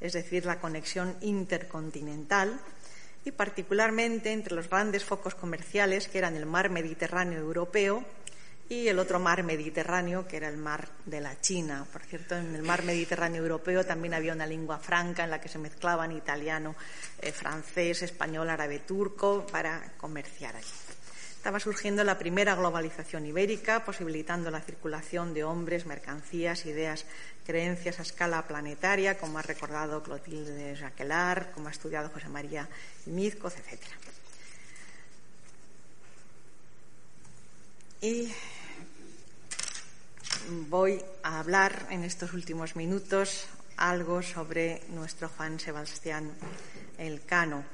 es 0.00 0.14
decir, 0.14 0.46
la 0.46 0.58
conexión 0.58 1.14
intercontinental 1.20 2.58
y 3.24 3.32
particularmente 3.32 4.32
entre 4.32 4.54
los 4.54 4.70
grandes 4.70 5.04
focos 5.04 5.34
comerciales 5.34 6.08
que 6.08 6.18
eran 6.18 6.36
el 6.36 6.46
mar 6.46 6.70
Mediterráneo 6.70 7.40
europeo 7.40 8.04
y 8.68 8.88
el 8.88 8.98
otro 8.98 9.20
mar 9.20 9.42
Mediterráneo, 9.44 10.26
que 10.26 10.38
era 10.38 10.48
el 10.48 10.56
mar 10.56 10.88
de 11.04 11.20
la 11.20 11.40
China. 11.40 11.86
Por 11.92 12.02
cierto, 12.02 12.36
en 12.36 12.54
el 12.54 12.62
mar 12.62 12.82
Mediterráneo 12.82 13.42
europeo 13.42 13.84
también 13.84 14.14
había 14.14 14.32
una 14.32 14.46
lengua 14.46 14.78
franca 14.78 15.24
en 15.24 15.30
la 15.30 15.40
que 15.40 15.48
se 15.48 15.58
mezclaban 15.58 16.10
italiano, 16.10 16.74
eh, 17.20 17.30
francés, 17.30 18.02
español, 18.02 18.50
árabe, 18.50 18.80
turco 18.80 19.46
para 19.46 19.92
comerciar 19.96 20.56
allí. 20.56 20.66
Estaba 21.36 21.60
surgiendo 21.60 22.02
la 22.02 22.18
primera 22.18 22.56
globalización 22.56 23.24
ibérica, 23.24 23.84
posibilitando 23.84 24.50
la 24.50 24.60
circulación 24.60 25.32
de 25.32 25.44
hombres, 25.44 25.86
mercancías, 25.86 26.66
ideas, 26.66 27.06
creencias 27.46 28.00
a 28.00 28.02
escala 28.02 28.48
planetaria, 28.48 29.16
como 29.16 29.38
ha 29.38 29.42
recordado 29.42 30.02
Clotilde 30.02 30.74
Jaquelar, 30.74 31.52
como 31.52 31.68
ha 31.68 31.70
estudiado 31.70 32.08
José 32.08 32.28
María 32.28 32.68
Mizcoz, 33.04 33.54
etc. 33.58 33.80
Y 38.00 38.34
voy 40.48 41.02
a 41.22 41.40
hablar 41.40 41.86
en 41.90 42.04
estos 42.04 42.32
últimos 42.32 42.76
minutos 42.76 43.46
algo 43.76 44.22
sobre 44.22 44.82
nuestro 44.90 45.28
Juan 45.28 45.58
Sebastián 45.58 46.30
Elcano. 46.98 47.64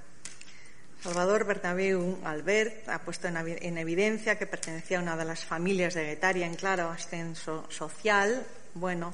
Salvador 1.02 1.44
Bernabéu 1.44 2.18
Albert 2.24 2.88
ha 2.88 3.00
puesto 3.00 3.28
en, 3.28 3.78
evidencia 3.78 4.38
que 4.38 4.46
pertenecía 4.46 4.98
a 4.98 5.02
una 5.02 5.16
de 5.16 5.24
las 5.24 5.44
familias 5.44 5.94
de 5.94 6.06
Guetaria 6.06 6.46
en 6.46 6.54
claro 6.54 6.90
ascenso 6.90 7.66
social. 7.70 8.46
Bueno, 8.74 9.12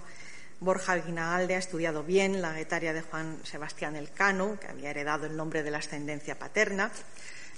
Borja 0.60 0.96
Guinagalde 0.96 1.54
ha 1.54 1.58
estudiado 1.58 2.02
bien 2.02 2.42
la 2.42 2.52
Guetaria 2.52 2.92
de 2.92 3.02
Juan 3.02 3.38
Sebastián 3.42 3.96
Elcano, 3.96 4.58
que 4.60 4.68
había 4.68 4.90
heredado 4.90 5.26
el 5.26 5.36
nombre 5.36 5.62
de 5.62 5.70
la 5.70 5.78
ascendencia 5.78 6.38
paterna. 6.38 6.90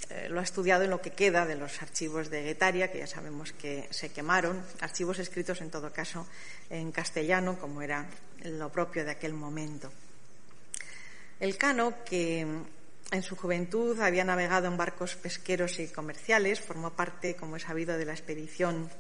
Eh, 0.09 0.28
lo 0.30 0.40
ha 0.40 0.42
estudiado 0.42 0.84
en 0.84 0.90
lo 0.90 1.01
que 1.01 1.12
queda 1.12 1.46
de 1.46 1.57
los 1.57 1.82
archivos 1.82 2.30
de 2.30 2.42
Guetaria, 2.42 2.90
que 2.90 2.98
ya 2.98 3.07
sabemos 3.07 3.53
que 3.53 3.86
se 3.90 4.11
quemaron, 4.11 4.64
archivos 4.80 5.18
escritos 5.18 5.61
en 5.61 5.70
todo 5.70 5.92
caso 5.92 6.26
en 6.70 6.90
castellano, 6.90 7.59
como 7.59 7.82
era 7.82 8.07
lo 8.44 8.70
propio 8.70 9.05
de 9.05 9.11
aquel 9.12 9.34
momento. 9.34 9.92
El 11.38 11.57
Cano, 11.57 11.94
que 12.05 12.40
en 13.11 13.22
su 13.22 13.36
juventud 13.36 13.98
había 14.01 14.24
navegado 14.24 14.66
en 14.66 14.76
barcos 14.76 15.16
pesqueros 15.16 15.78
y 15.78 15.88
comerciales, 15.88 16.61
formó 16.61 16.90
parte, 16.90 17.36
como 17.36 17.57
es 17.57 17.62
sabido, 17.62 17.96
de 17.96 18.05
la 18.05 18.12
expedición 18.12 18.90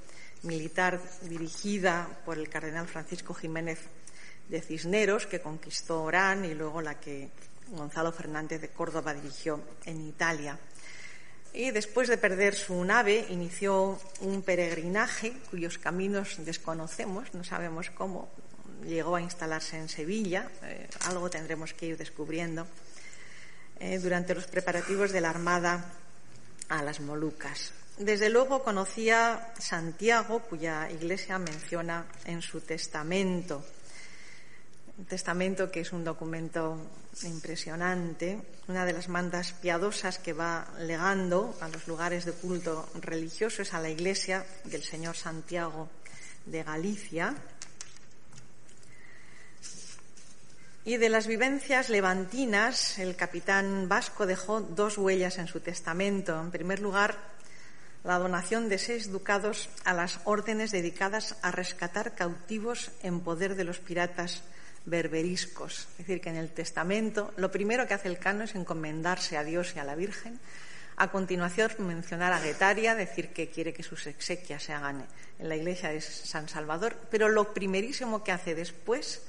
militar 0.42 1.00
dirigida 1.22 2.08
por 2.24 2.38
el 2.38 2.48
cardenal 2.48 2.88
Francisco 2.88 3.34
Jiménez 3.34 3.78
de 4.48 4.60
Cisneros, 4.62 5.26
que 5.26 5.40
conquistó 5.40 6.02
Orán 6.02 6.44
y 6.44 6.54
luego 6.54 6.82
la 6.82 6.98
que 6.98 7.28
Gonzalo 7.68 8.10
Fernández 8.10 8.60
de 8.60 8.68
Córdoba 8.70 9.14
dirigió 9.14 9.60
en 9.84 10.08
Italia 10.08 10.58
y 11.52 11.70
después 11.70 12.08
de 12.08 12.16
perder 12.16 12.54
su 12.54 12.84
nave 12.84 13.26
inició 13.28 13.98
un 14.20 14.42
peregrinaje 14.42 15.32
cuyos 15.50 15.78
caminos 15.78 16.36
desconocemos, 16.44 17.34
no 17.34 17.44
sabemos 17.44 17.90
cómo. 17.90 18.30
Llegó 18.84 19.16
a 19.16 19.20
instalarse 19.20 19.76
en 19.76 19.88
Sevilla, 19.88 20.48
eh, 20.62 20.88
algo 21.06 21.28
tendremos 21.28 21.74
que 21.74 21.86
ir 21.86 21.96
descubriendo, 21.98 22.66
eh, 23.78 23.98
durante 23.98 24.34
los 24.34 24.46
preparativos 24.46 25.12
de 25.12 25.20
la 25.20 25.30
Armada 25.30 25.92
a 26.68 26.82
las 26.82 27.00
Molucas. 27.00 27.72
Desde 27.98 28.30
luego 28.30 28.62
conocía 28.62 29.52
Santiago, 29.58 30.40
cuya 30.40 30.90
iglesia 30.90 31.38
menciona 31.38 32.06
en 32.24 32.40
su 32.40 32.60
testamento 32.60 33.62
testamento 35.10 35.70
que 35.70 35.80
es 35.80 35.92
un 35.92 36.04
documento 36.04 36.78
impresionante, 37.24 38.40
una 38.68 38.86
de 38.86 38.94
las 38.94 39.08
mandas 39.08 39.52
piadosas 39.52 40.18
que 40.18 40.32
va 40.32 40.68
legando 40.78 41.58
a 41.60 41.68
los 41.68 41.86
lugares 41.88 42.24
de 42.24 42.32
culto 42.32 42.88
religioso 43.02 43.62
es 43.62 43.74
a 43.74 43.80
la 43.80 43.90
iglesia 43.90 44.46
del 44.64 44.82
Señor 44.82 45.16
Santiago 45.16 45.90
de 46.46 46.62
Galicia. 46.62 47.34
Y 50.84 50.96
de 50.96 51.08
las 51.10 51.26
vivencias 51.26 51.90
levantinas, 51.90 52.98
el 52.98 53.16
capitán 53.16 53.88
vasco 53.88 54.26
dejó 54.26 54.60
dos 54.62 54.96
huellas 54.96 55.36
en 55.38 55.48
su 55.48 55.60
testamento. 55.60 56.40
En 56.40 56.50
primer 56.50 56.80
lugar, 56.80 57.18
la 58.04 58.18
donación 58.18 58.68
de 58.70 58.78
seis 58.78 59.10
ducados 59.10 59.68
a 59.84 59.92
las 59.92 60.20
órdenes 60.24 60.70
dedicadas 60.70 61.36
a 61.42 61.50
rescatar 61.50 62.14
cautivos 62.14 62.92
en 63.02 63.20
poder 63.20 63.56
de 63.56 63.64
los 63.64 63.78
piratas 63.78 64.42
berberiscos. 64.84 65.88
Es 65.92 65.98
decir, 65.98 66.20
que 66.20 66.30
en 66.30 66.36
el 66.36 66.50
testamento 66.50 67.32
lo 67.36 67.50
primero 67.50 67.86
que 67.86 67.94
hace 67.94 68.08
el 68.08 68.18
cano 68.18 68.44
es 68.44 68.54
encomendarse 68.54 69.36
a 69.36 69.44
Dios 69.44 69.74
y 69.76 69.78
a 69.78 69.84
la 69.84 69.94
Virgen. 69.94 70.38
A 70.96 71.10
continuación, 71.10 71.70
mencionar 71.78 72.32
a 72.32 72.40
Guetaria, 72.40 72.94
decir 72.94 73.32
que 73.32 73.48
quiere 73.48 73.72
que 73.72 73.82
sus 73.82 74.06
exequias 74.06 74.62
se 74.62 74.74
hagan 74.74 75.06
en 75.38 75.48
la 75.48 75.56
iglesia 75.56 75.88
de 75.88 76.00
San 76.00 76.48
Salvador. 76.48 76.94
Pero 77.10 77.28
lo 77.28 77.54
primerísimo 77.54 78.22
que 78.22 78.32
hace 78.32 78.54
después 78.54 79.22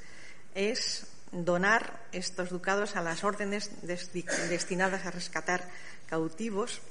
es 0.53 1.07
donar 1.31 2.01
estos 2.11 2.49
ducados 2.49 2.95
a 2.97 3.01
las 3.01 3.23
órdenes 3.23 3.71
destinadas 3.83 5.05
a 5.05 5.11
rescatar 5.11 5.63
cautivos, 6.07 6.81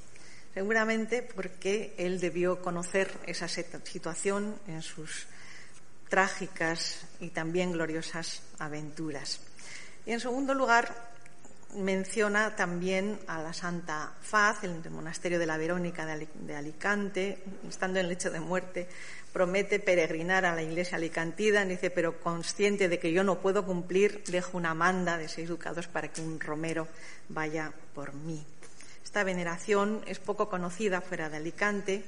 seguramente 0.53 1.21
porque 1.21 1.93
él 1.97 2.19
debió 2.19 2.61
conocer 2.61 3.11
esa 3.27 3.47
situación 3.47 4.59
en 4.67 4.81
sus 4.81 5.27
trágicas 6.11 7.07
y 7.21 7.29
también 7.29 7.71
gloriosas 7.71 8.41
aventuras. 8.59 9.39
Y 10.05 10.11
en 10.11 10.19
segundo 10.19 10.53
lugar, 10.53 10.93
menciona 11.75 12.53
también 12.57 13.17
a 13.27 13.41
la 13.41 13.53
Santa 13.53 14.11
Faz, 14.21 14.65
el 14.65 14.89
monasterio 14.91 15.39
de 15.39 15.45
la 15.45 15.55
Verónica 15.55 16.05
de 16.05 16.55
Alicante, 16.55 17.41
estando 17.67 18.01
en 18.01 18.09
lecho 18.09 18.29
de 18.29 18.41
muerte, 18.41 18.89
promete 19.31 19.79
peregrinar 19.79 20.43
a 20.43 20.53
la 20.53 20.63
iglesia 20.63 20.97
alicantina, 20.97 21.63
dice, 21.63 21.89
pero 21.89 22.19
consciente 22.19 22.89
de 22.89 22.99
que 22.99 23.13
yo 23.13 23.23
no 23.23 23.39
puedo 23.39 23.65
cumplir, 23.65 24.21
dejo 24.27 24.57
una 24.57 24.73
manda 24.73 25.17
de 25.17 25.29
seis 25.29 25.47
ducados 25.47 25.87
para 25.87 26.09
que 26.09 26.19
un 26.19 26.41
romero 26.41 26.89
vaya 27.29 27.71
por 27.95 28.13
mí. 28.13 28.45
Esta 29.01 29.23
veneración 29.23 30.03
es 30.07 30.19
poco 30.19 30.49
conocida 30.49 30.99
fuera 30.99 31.29
de 31.29 31.37
Alicante, 31.37 32.03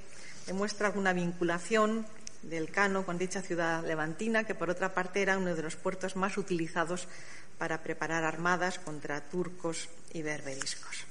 demuestra 0.45 0.87
alguna 0.87 1.13
vinculación 1.13 2.05
del 2.43 2.69
Cano 2.71 3.05
con 3.05 3.17
dicha 3.17 3.41
ciudad 3.41 3.83
levantina, 3.85 4.43
que 4.43 4.55
por 4.55 4.69
otra 4.69 4.93
parte 4.93 5.21
era 5.21 5.37
uno 5.37 5.55
de 5.55 5.63
los 5.63 5.75
puertos 5.75 6.15
más 6.15 6.37
utilizados 6.37 7.07
para 7.57 7.81
preparar 7.81 8.23
armadas 8.23 8.79
contra 8.79 9.21
turcos 9.21 9.89
y 10.13 10.21
berberiscos. 10.21 11.05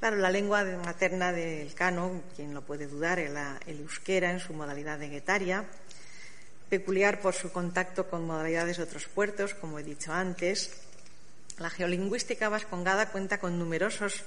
Claro, 0.00 0.16
la 0.16 0.30
lengua 0.30 0.64
materna 0.84 1.32
del 1.32 1.72
Cano, 1.74 2.22
quien 2.34 2.54
lo 2.54 2.62
puede 2.62 2.86
dudar, 2.86 3.18
era 3.18 3.60
el 3.66 3.80
euskera 3.80 4.32
en 4.32 4.40
su 4.40 4.52
modalidad 4.52 4.98
de 4.98 5.08
guetaria, 5.08 5.64
peculiar 6.68 7.20
por 7.20 7.34
su 7.34 7.52
contacto 7.52 8.08
con 8.08 8.26
modalidades 8.26 8.78
de 8.78 8.82
otros 8.82 9.06
puertos, 9.06 9.54
como 9.54 9.78
he 9.78 9.84
dicho 9.84 10.12
antes. 10.12 10.72
La 11.58 11.70
geolingüística 11.70 12.48
vascongada 12.48 13.10
cuenta 13.10 13.38
con 13.38 13.58
numerosos 13.58 14.24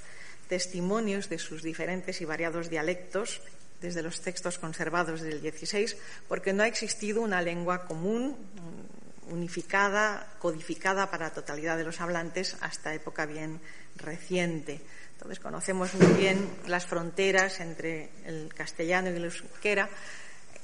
testimonios 0.47 1.28
de 1.28 1.39
sus 1.39 1.61
diferentes 1.61 2.21
y 2.21 2.26
variados 2.26 2.69
dialectos 2.69 3.41
desde 3.86 4.01
los 4.01 4.21
textos 4.21 4.57
conservados 4.57 5.21
del 5.21 5.39
XVI, 5.39 5.95
porque 6.27 6.53
no 6.53 6.63
ha 6.63 6.67
existido 6.67 7.21
una 7.21 7.41
lengua 7.41 7.86
común, 7.86 8.36
unificada, 9.29 10.27
codificada 10.39 11.09
para 11.09 11.27
la 11.27 11.33
totalidad 11.33 11.77
de 11.77 11.83
los 11.83 12.01
hablantes 12.01 12.57
hasta 12.61 12.93
época 12.93 13.25
bien 13.25 13.59
reciente. 13.95 14.81
Entonces 15.13 15.39
conocemos 15.39 15.93
muy 15.93 16.13
bien 16.13 16.49
las 16.67 16.86
fronteras 16.86 17.59
entre 17.59 18.09
el 18.25 18.53
castellano 18.53 19.09
y 19.09 19.15
el 19.15 19.25
euskera, 19.25 19.89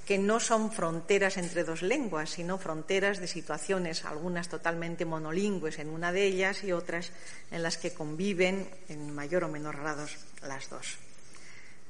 que 0.05 0.17
no 0.17 0.39
son 0.39 0.71
fronteras 0.71 1.37
entre 1.37 1.63
dos 1.63 1.81
lenguas, 1.81 2.31
sino 2.31 2.57
fronteras 2.57 3.19
de 3.19 3.27
situaciones, 3.27 4.03
algunas 4.03 4.49
totalmente 4.49 5.05
monolingües 5.05 5.79
en 5.79 5.89
una 5.89 6.11
de 6.11 6.25
ellas 6.25 6.63
y 6.63 6.71
otras 6.73 7.11
en 7.51 7.63
las 7.63 7.77
que 7.77 7.93
conviven 7.93 8.67
en 8.89 9.13
mayor 9.13 9.45
o 9.45 9.47
menor 9.47 9.77
grado 9.79 10.05
las 10.41 10.69
dos. 10.69 10.97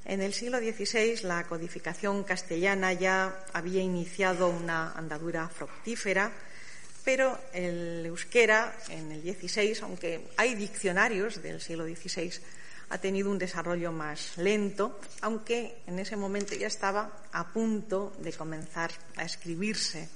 En 0.06 0.22
el 0.22 0.34
siglo 0.34 0.58
XVI 0.58 1.24
la 1.24 1.44
codificación 1.44 2.24
castellana 2.24 2.94
ya 2.94 3.46
había 3.54 3.82
iniciado 3.82 4.50
una 4.50 4.92
andadura 4.94 5.48
fructífera, 5.48 6.32
pero 7.04 7.38
el 7.54 8.06
euskera 8.06 8.76
en 8.90 9.12
el 9.12 9.22
XVI, 9.22 9.78
aunque 9.84 10.28
hay 10.38 10.56
diccionarios 10.56 11.42
del 11.42 11.62
siglo 11.62 11.86
XVI, 11.86 12.32
ha 12.90 12.98
tenido 12.98 13.30
un 13.30 13.38
desarrollo 13.38 13.92
más 13.92 14.38
lento, 14.38 15.00
aunque 15.22 15.78
en 15.88 15.98
ese 16.00 16.18
momento 16.18 16.56
ya 16.56 16.68
estaba 16.68 17.24
a 17.32 17.48
punto 17.54 18.14
de 18.20 18.34
comenzar 18.34 18.92
a 19.16 19.24
escribirse. 19.24 20.10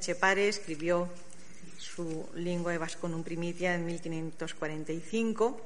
Chepare 0.00 0.48
escribió 0.48 1.08
su 1.76 2.28
lengua 2.34 2.76
vasconum 2.78 3.22
primitia 3.22 3.74
en 3.74 3.84
1545 3.84 5.60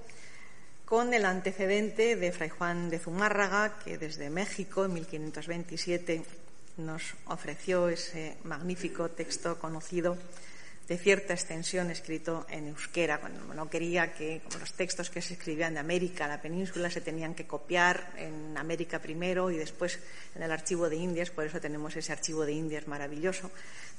con 0.85 1.15
el 1.15 1.25
antecedente 1.25 2.17
de 2.17 2.33
Fray 2.33 2.51
Juan 2.51 2.91
de 2.91 2.99
Zumárraga, 2.99 3.79
que 3.85 3.99
desde 3.99 4.31
México 4.31 4.85
en 4.85 4.95
1527 4.95 6.23
nos 6.79 7.15
ofreció 7.27 7.89
ese 7.89 8.37
magnífico 8.45 9.09
texto 9.11 9.59
conocido 9.59 10.17
de 10.89 10.99
cierta 10.99 11.33
extensión 11.33 11.91
escrito 11.91 12.47
en 12.51 12.69
euskera, 12.69 13.21
cuando 13.21 13.55
no 13.55 13.71
quería 13.71 14.13
que 14.13 14.43
los 14.59 14.73
textos 14.73 15.11
que 15.11 15.23
se 15.23 15.35
escribían 15.35 15.75
de 15.75 15.81
América, 15.81 16.27
la 16.27 16.43
península, 16.43 16.91
se 16.91 17.01
tenían 17.01 17.35
que 17.35 17.47
copiar 17.47 18.13
en 18.17 18.57
América 18.59 18.99
primero 18.99 19.51
y 19.51 19.57
después 19.57 19.99
en 20.35 20.43
el 20.43 20.51
archivo 20.51 20.89
de 20.89 20.97
Indias, 20.97 21.31
por 21.31 21.47
eso 21.47 21.61
tenemos 21.61 21.95
ese 21.97 22.13
archivo 22.13 22.45
de 22.45 22.53
Indias 22.53 22.89
maravilloso, 22.89 23.51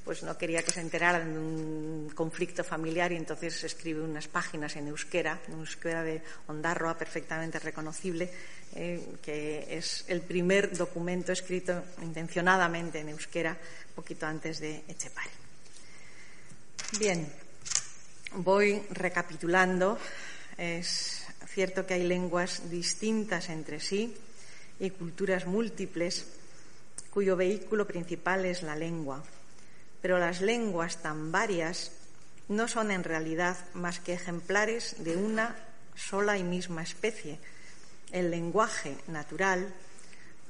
pues 0.04 0.22
no 0.22 0.36
quería 0.36 0.62
que 0.62 0.72
se 0.72 0.80
enteraran 0.80 1.32
de 1.32 1.38
un 1.38 2.12
conflicto 2.14 2.62
familiar 2.62 3.12
y 3.12 3.16
entonces 3.16 3.64
escribe 3.64 4.02
unas 4.02 4.28
páginas 4.28 4.76
en 4.76 4.88
euskera, 4.88 5.40
en 5.48 5.54
euskera 5.54 6.02
de 6.02 6.22
Ondarroa 6.46 6.98
perfectamente 6.98 7.58
reconocible, 7.58 8.30
eh, 8.74 9.00
que 9.22 9.66
es 9.70 10.04
el 10.08 10.20
primer 10.20 10.76
documento 10.76 11.32
escrito 11.32 11.82
intencionadamente 12.02 13.00
en 13.00 13.08
euskera 13.08 13.56
poquito 13.94 14.26
antes 14.26 14.60
de 14.60 14.84
Echepare. 14.88 15.43
Bien, 16.92 17.26
voy 18.36 18.80
recapitulando. 18.90 19.98
Es 20.56 21.24
cierto 21.48 21.86
que 21.86 21.94
hay 21.94 22.04
lenguas 22.04 22.70
distintas 22.70 23.48
entre 23.48 23.80
sí 23.80 24.16
y 24.78 24.90
culturas 24.90 25.46
múltiples 25.46 26.26
cuyo 27.10 27.36
vehículo 27.36 27.86
principal 27.86 28.44
es 28.44 28.62
la 28.62 28.76
lengua. 28.76 29.24
Pero 30.00 30.18
las 30.18 30.40
lenguas 30.40 31.02
tan 31.02 31.32
varias 31.32 31.90
no 32.48 32.68
son 32.68 32.90
en 32.92 33.02
realidad 33.02 33.56
más 33.74 33.98
que 33.98 34.12
ejemplares 34.12 35.02
de 35.02 35.16
una 35.16 35.56
sola 35.96 36.38
y 36.38 36.44
misma 36.44 36.82
especie, 36.82 37.38
el 38.12 38.30
lenguaje 38.30 38.96
natural, 39.08 39.72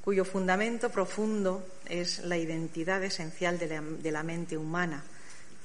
cuyo 0.02 0.24
fundamento 0.24 0.90
profundo 0.90 1.66
es 1.86 2.18
la 2.18 2.36
identidad 2.36 3.02
esencial 3.02 3.58
de 3.58 4.12
la, 4.12 4.22
mente 4.22 4.58
humana 4.58 5.02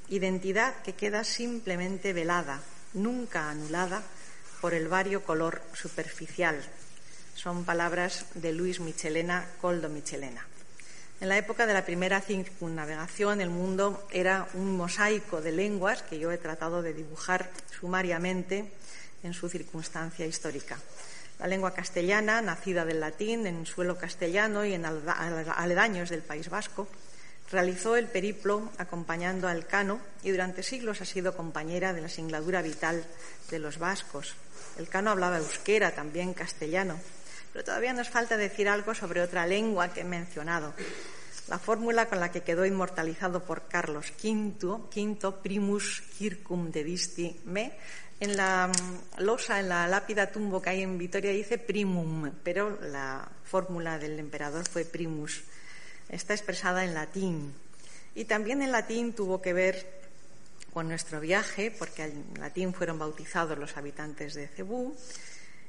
identidad 0.09 0.81
que 0.83 0.93
queda 0.93 1.23
simplemente 1.23 2.13
velada, 2.13 2.61
nunca 2.93 3.49
anulada 3.49 4.03
por 4.61 4.73
el 4.73 4.87
vario 4.87 5.23
color 5.23 5.61
superficial. 5.73 6.59
Son 7.35 7.63
palabras 7.63 8.25
de 8.33 8.51
Luis 8.51 8.79
Michelena, 8.79 9.45
Coldo 9.61 9.87
Michelena. 9.89 10.45
En 11.21 11.29
la 11.29 11.37
época 11.37 11.65
de 11.67 11.73
la 11.73 11.85
primera 11.85 12.21
circunnavegación, 12.21 13.41
el 13.41 13.49
mundo 13.49 14.07
era 14.11 14.47
un 14.53 14.77
mosaico 14.77 15.41
de 15.41 15.51
lenguas 15.51 16.01
que 16.01 16.17
yo 16.17 16.31
he 16.31 16.37
tratado 16.37 16.81
de 16.81 16.93
dibujar 16.93 17.49
sumariamente 17.77 18.71
en 19.23 19.33
su 19.33 19.49
circunstancia 19.49 20.25
histórica. 20.25 20.77
La 21.39 21.47
lengua 21.47 21.73
castellana, 21.73 22.41
nacida 22.41 22.85
del 22.85 22.99
latín 22.99 23.47
en 23.47 23.65
suelo 23.65 23.97
castellano 23.97 24.65
y 24.65 24.73
en 24.73 24.85
aledaños 24.85 26.09
del 26.09 26.21
País 26.21 26.49
Vasco, 26.49 26.87
Realizó 27.51 27.95
el 27.95 28.07
periplo 28.07 28.69
acompañando 28.77 29.47
al 29.47 29.65
Cano 29.65 29.99
y 30.23 30.29
durante 30.29 30.61
siglos 30.61 31.01
ha 31.01 31.05
sido 31.05 31.35
compañera 31.35 31.93
de 31.93 32.01
la 32.01 32.09
singladura 32.09 32.61
vital 32.61 33.03
de 33.49 33.59
los 33.59 33.79
vascos. 33.79 34.35
El 34.77 34.87
Cano 34.87 35.09
hablaba 35.09 35.37
euskera, 35.37 35.91
también 35.95 36.33
castellano, 36.33 36.99
pero 37.51 37.65
todavía 37.65 37.93
nos 37.93 38.09
falta 38.09 38.37
decir 38.37 38.69
algo 38.69 38.93
sobre 38.93 39.21
otra 39.21 39.47
lengua 39.47 39.91
que 39.91 40.01
he 40.01 40.05
mencionado. 40.05 40.73
La 41.47 41.57
fórmula 41.57 42.05
con 42.05 42.19
la 42.19 42.31
que 42.31 42.43
quedó 42.43 42.65
inmortalizado 42.65 43.43
por 43.43 43.67
Carlos 43.67 44.13
V, 44.23 44.89
quinto 44.91 45.41
primus 45.41 46.03
circum 46.13 46.69
dedisti 46.69 47.41
me, 47.45 47.73
en 48.19 48.37
la 48.37 48.67
mm, 48.67 49.23
losa, 49.23 49.59
en 49.59 49.69
la 49.69 49.87
lápida 49.87 50.31
tumbo 50.31 50.61
que 50.61 50.69
hay 50.69 50.83
en 50.83 50.99
Vitoria 50.99 51.31
dice 51.31 51.57
primum, 51.57 52.31
pero 52.43 52.77
la 52.81 53.27
fórmula 53.43 53.97
del 53.97 54.19
emperador 54.19 54.67
fue 54.67 54.85
primus 54.85 55.41
está 56.09 56.33
expresada 56.33 56.83
en 56.83 56.93
latín. 56.93 57.53
Y 58.15 58.25
también 58.25 58.61
en 58.61 58.71
latín 58.71 59.13
tuvo 59.13 59.41
que 59.41 59.53
ver 59.53 59.99
con 60.73 60.87
nuestro 60.87 61.19
viaje, 61.19 61.71
porque 61.71 62.03
en 62.03 62.33
latín 62.39 62.73
fueron 62.73 62.99
bautizados 62.99 63.57
los 63.57 63.77
habitantes 63.77 64.33
de 64.33 64.47
Cebú. 64.47 64.95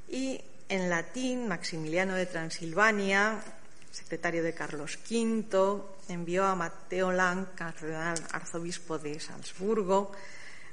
Y 0.08 0.40
en 0.68 0.90
latín, 0.90 1.48
Maximiliano 1.48 2.14
de 2.14 2.26
Transilvania, 2.26 3.42
secretario 3.90 4.42
de 4.42 4.54
Carlos 4.54 4.98
V, 5.08 5.82
envió 6.08 6.44
a 6.44 6.54
Mateo 6.54 7.12
Lang, 7.12 7.54
cardenal 7.54 8.18
arzobispo 8.32 8.98
de 8.98 9.18
Salzburgo, 9.20 10.12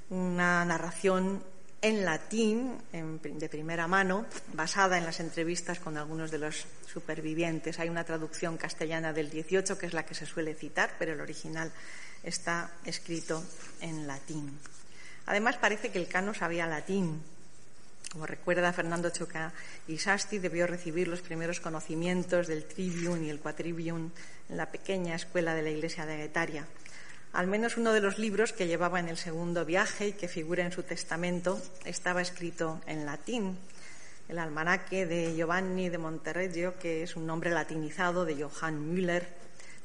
una 0.10 0.64
narración 0.66 1.44
en 1.82 2.06
latín, 2.06 2.78
de 2.92 3.50
primera 3.50 3.88
mano, 3.88 4.26
basada 4.54 4.98
en 4.98 5.06
las 5.06 5.20
entrevistas 5.20 5.80
con 5.80 5.98
algunos 5.98 6.32
de 6.32 6.40
los 6.40 6.66
supervivientes. 6.92 7.80
Hay 7.80 7.90
una 7.90 8.04
traducción 8.04 8.58
castellana 8.58 9.14
del 9.14 9.30
18 9.30 9.78
que 9.78 9.86
es 9.86 9.94
la 9.94 10.06
que 10.06 10.16
se 10.16 10.26
suele 10.26 10.56
citar, 10.56 10.92
pero 10.98 11.14
el 11.14 11.22
original 11.22 11.72
está 12.24 12.72
escrito 12.84 13.44
en 13.82 14.08
latín. 14.08 14.58
Además, 15.28 15.58
parece 15.58 15.92
que 15.92 16.00
el 16.00 16.08
cano 16.08 16.34
sabía 16.34 16.66
latín. 16.66 17.22
Como 18.12 18.26
recuerda 18.26 18.72
Fernando 18.72 19.10
Choca 19.10 19.52
y 19.88 19.98
Sasti, 19.98 20.40
debió 20.40 20.66
recibir 20.66 21.08
los 21.08 21.22
primeros 21.22 21.60
conocimientos 21.60 22.48
del 22.48 22.64
trivium 22.64 23.24
y 23.24 23.30
el 23.30 23.40
quatrivium 23.40 24.12
en 24.50 24.58
la 24.58 24.72
pequeña 24.72 25.16
escuela 25.16 25.54
de 25.54 25.62
la 25.62 25.70
iglesia 25.70 26.06
de 26.06 26.18
Guetaria. 26.18 26.66
Al 27.34 27.48
menos 27.48 27.78
uno 27.78 27.94
de 27.94 28.02
los 28.02 28.18
libros 28.18 28.54
que 28.54 28.68
llevaba 28.68 29.00
en 29.00 29.10
el 29.10 29.18
segundo 29.18 29.66
viaje 29.66 30.08
y 30.08 30.14
que 30.14 30.28
figura 30.28 30.64
en 30.64 30.72
su 30.72 30.84
testamento 30.84 31.62
estaba 31.86 32.22
escrito 32.22 32.82
en 32.88 33.06
latín. 33.06 33.58
El 34.28 34.40
almanaque 34.40 35.06
de 35.06 35.36
Giovanni 35.36 35.90
de 35.90 35.98
Monterreggio, 35.98 36.78
que 36.80 37.04
es 37.04 37.16
un 37.16 37.28
nombre 37.28 37.52
latinizado 37.52 38.26
de 38.26 38.44
Johann 38.44 38.94
Müller. 38.94 39.28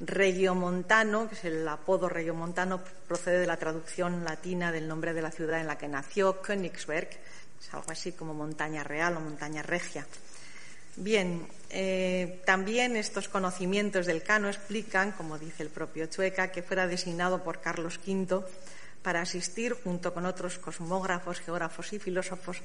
Regiomontano, 0.01 1.29
que 1.29 1.35
es 1.37 1.45
el 1.45 1.69
apodo 1.69 2.09
Regiomontano, 2.09 2.81
procede 3.07 3.39
de 3.39 3.47
la 3.47 3.57
traducción 3.57 4.25
latina 4.25 4.73
del 4.73 4.89
nombre 4.89 5.13
de 5.13 5.23
la 5.23 5.31
ciudad 5.31 5.61
en 5.61 5.69
la 5.69 5.79
que 5.79 5.87
nació, 5.87 6.43
Königsberg, 6.43 7.09
Es 7.61 7.73
algo 7.73 7.93
así 7.93 8.13
como 8.13 8.35
montaña 8.35 8.83
real 8.83 9.17
o 9.17 9.21
montaña 9.21 9.63
regia. 9.63 10.05
Bien, 10.97 11.47
eh, 11.71 12.43
también 12.45 12.97
estos 12.97 13.29
conocimientos 13.29 14.05
del 14.05 14.23
Cano 14.23 14.49
explican, 14.49 15.13
como 15.13 15.39
dice 15.39 15.63
el 15.63 15.71
propio 15.71 16.07
Chueca, 16.07 16.53
que 16.53 16.63
fuera 16.63 16.87
designado 16.87 17.43
por 17.43 17.63
Carlos 17.63 17.99
V 18.07 18.45
para 19.03 19.23
asistir, 19.23 19.73
junto 19.73 20.13
con 20.13 20.27
otros 20.27 20.59
cosmógrafos, 20.59 21.41
geógrafos 21.41 21.93
y 21.95 21.99
filósofos, 21.99 22.59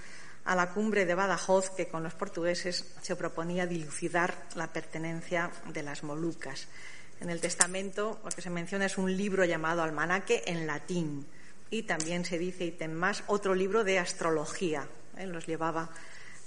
a 0.43 0.55
la 0.55 0.71
cumbre 0.71 1.05
de 1.05 1.15
Badajoz, 1.15 1.71
que 1.71 1.87
con 1.87 2.03
los 2.03 2.13
portugueses 2.13 2.85
se 3.01 3.15
proponía 3.15 3.65
dilucidar 3.65 4.35
la 4.55 4.67
pertenencia 4.67 5.49
de 5.73 5.83
las 5.83 6.03
Molucas. 6.03 6.67
En 7.21 7.29
el 7.29 7.41
testamento 7.41 8.19
lo 8.23 8.29
que 8.29 8.41
se 8.41 8.49
menciona 8.49 8.85
es 8.85 8.97
un 8.97 9.15
libro 9.15 9.45
llamado 9.45 9.81
Almanaque 9.81 10.43
en 10.45 10.67
latín 10.67 11.25
y 11.69 11.83
también 11.83 12.25
se 12.25 12.37
dice, 12.37 12.65
y 12.65 12.87
más, 12.87 13.23
otro 13.27 13.55
libro 13.55 13.83
de 13.83 13.99
astrología. 13.99 14.87
¿eh? 15.17 15.25
Los 15.25 15.47
llevaba 15.47 15.89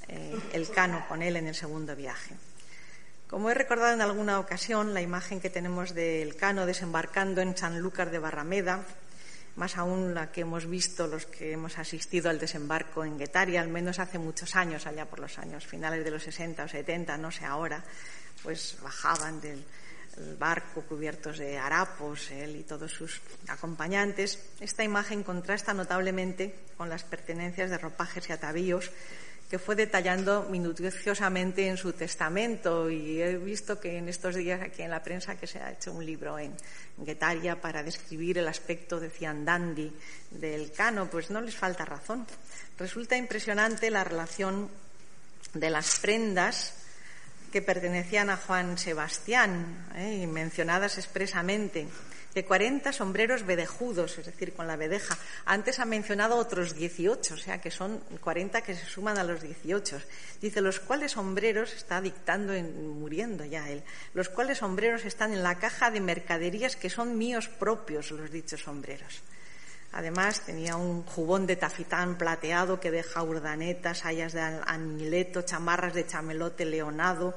eh, 0.09 0.39
el 0.53 0.71
Cano 0.71 1.05
con 1.09 1.23
él 1.23 1.37
en 1.37 1.47
el 1.47 1.55
segundo 1.55 1.95
viaje. 1.97 2.35
Como 3.29 3.49
he 3.49 3.55
recordado 3.55 3.95
en 3.95 4.01
alguna 4.01 4.41
ocasión, 4.41 4.93
la 4.93 5.01
imagen 5.01 5.41
que 5.41 5.51
tenemos 5.51 5.95
del 5.95 6.35
Cano 6.35 6.67
desembarcando 6.67 7.41
en 7.41 7.57
Sanlúcar 7.57 8.11
de 8.11 8.19
Barrameda, 8.19 8.85
más 9.55 9.77
aún 9.77 10.15
la 10.15 10.33
que 10.33 10.41
hemos 10.41 10.67
visto 10.67 11.07
los 11.07 11.27
que 11.27 11.53
hemos 11.53 11.79
asistido 11.79 12.31
al 12.31 12.41
desembarco 12.41 13.05
en 13.05 13.19
Guetaria, 13.19 13.61
al 13.61 13.69
menos 13.69 13.99
hace 13.99 14.19
muchos 14.19 14.57
años, 14.57 14.87
allá 14.87 15.07
por 15.07 15.21
los 15.21 15.39
años 15.39 15.67
finales 15.67 16.05
de 16.05 16.11
los 16.11 16.25
60 16.25 16.65
o 16.65 16.69
70, 16.69 17.17
no 17.19 17.31
sé 17.31 17.45
ahora, 17.45 17.85
pues 18.43 18.77
bajaban 18.83 19.41
del 19.41 19.65
barco 20.39 20.83
cubiertos 20.83 21.39
de 21.39 21.59
harapos, 21.59 22.31
él 22.31 22.57
y 22.57 22.63
todos 22.65 22.93
sus 22.93 23.21
acompañantes. 23.49 24.41
Esta 24.61 24.83
imagen 24.83 25.23
contrasta 25.23 25.73
notablemente 25.73 26.55
con 26.77 26.89
las 26.89 27.05
pertenencias 27.05 27.71
de 27.71 27.79
ropajes 27.79 28.29
y 28.29 28.33
atavíos 28.33 28.91
que 29.51 29.59
fue 29.59 29.75
detallando 29.75 30.47
minuciosamente 30.49 31.67
en 31.67 31.77
su 31.77 31.93
testamento 31.93 32.89
y 32.89 33.21
he 33.21 33.37
visto 33.37 33.81
que 33.81 33.99
en 33.99 34.09
estos 34.09 34.37
días 34.37 34.63
aquí 34.63 34.83
en 34.83 34.91
la 34.91 35.03
prensa 35.03 35.35
que 35.35 35.49
se 35.49 35.59
ha 35.59 35.73
hecho 35.73 35.93
un 35.93 36.07
libro 36.07 36.39
en 36.39 36.55
Guetaria 36.97 37.61
para 37.61 37.83
describir 37.83 38.39
el 38.39 38.47
aspecto, 38.47 39.01
decían 39.01 39.45
dandy, 39.45 39.93
del 40.31 40.71
cano, 40.71 41.11
pues 41.11 41.31
no 41.31 41.41
les 41.41 41.57
falta 41.57 41.85
razón. 41.85 42.29
Resulta 42.79 43.17
impresionante 43.17 43.91
la 43.91 44.05
relación 44.05 44.71
de 45.53 45.71
las 45.71 45.99
prendas 45.99 46.75
que 47.51 47.61
pertenecían 47.61 48.31
a 48.31 48.37
Juan 48.37 48.79
Sebastián 48.79 49.89
¿eh? 49.97 50.29
mencionadas 50.29 50.97
expresamente 50.97 51.89
de 52.35 52.45
40 52.45 52.93
sombreros 52.93 53.45
vedejudos, 53.45 54.19
es 54.19 54.27
decir, 54.27 54.53
con 54.53 54.67
la 54.67 54.77
vedeja. 54.77 55.17
Antes 55.45 55.79
ha 55.81 55.85
mencionado 55.85 56.37
otros 56.37 56.75
18, 56.75 57.35
o 57.35 57.37
sea 57.37 57.61
que 57.61 57.71
son 57.71 57.99
40 58.21 58.63
que 58.63 58.75
se 58.75 58.87
suman 58.87 59.19
a 59.19 59.25
los 59.25 59.43
18. 59.43 60.01
Dice, 60.41 60.61
los 60.61 60.81
cuales 60.81 61.13
sombreros, 61.13 61.73
está 61.73 62.01
dictando, 62.01 62.53
en, 62.53 62.89
muriendo 62.99 63.45
ya 63.45 63.69
él, 63.69 63.83
los 64.15 64.29
cuales 64.29 64.59
sombreros 64.59 65.05
están 65.05 65.33
en 65.33 65.43
la 65.43 65.59
caja 65.59 65.91
de 65.91 66.01
mercaderías 66.01 66.77
que 66.77 66.91
son 66.91 67.19
míos 67.19 67.49
propios, 67.49 68.11
los 68.11 68.31
dichos 68.31 68.61
sombreros. 68.61 69.23
Además, 69.93 70.43
tenía 70.43 70.77
un 70.77 71.03
jubón 71.03 71.47
de 71.49 71.57
tafitán 71.57 72.17
plateado 72.17 72.79
que 72.79 72.93
deja 72.93 73.25
urdanetas, 73.25 74.05
hayas 74.05 74.33
de 74.33 74.41
anileto, 74.41 75.43
chamarras 75.43 75.95
de 75.95 76.07
chamelote 76.07 76.65
leonado, 76.65 77.35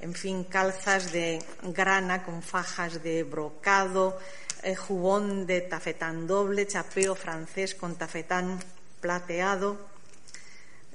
en 0.00 0.14
fin, 0.14 0.44
calzas 0.44 1.12
de 1.12 1.42
grana 1.62 2.24
con 2.24 2.42
fajas 2.42 3.02
de 3.02 3.22
brocado, 3.22 4.18
eh, 4.62 4.74
jubón 4.74 5.46
de 5.46 5.60
tafetán 5.62 6.26
doble, 6.26 6.66
chapeo 6.66 7.14
francés 7.14 7.74
con 7.74 7.96
tafetán 7.96 8.58
plateado. 9.00 9.78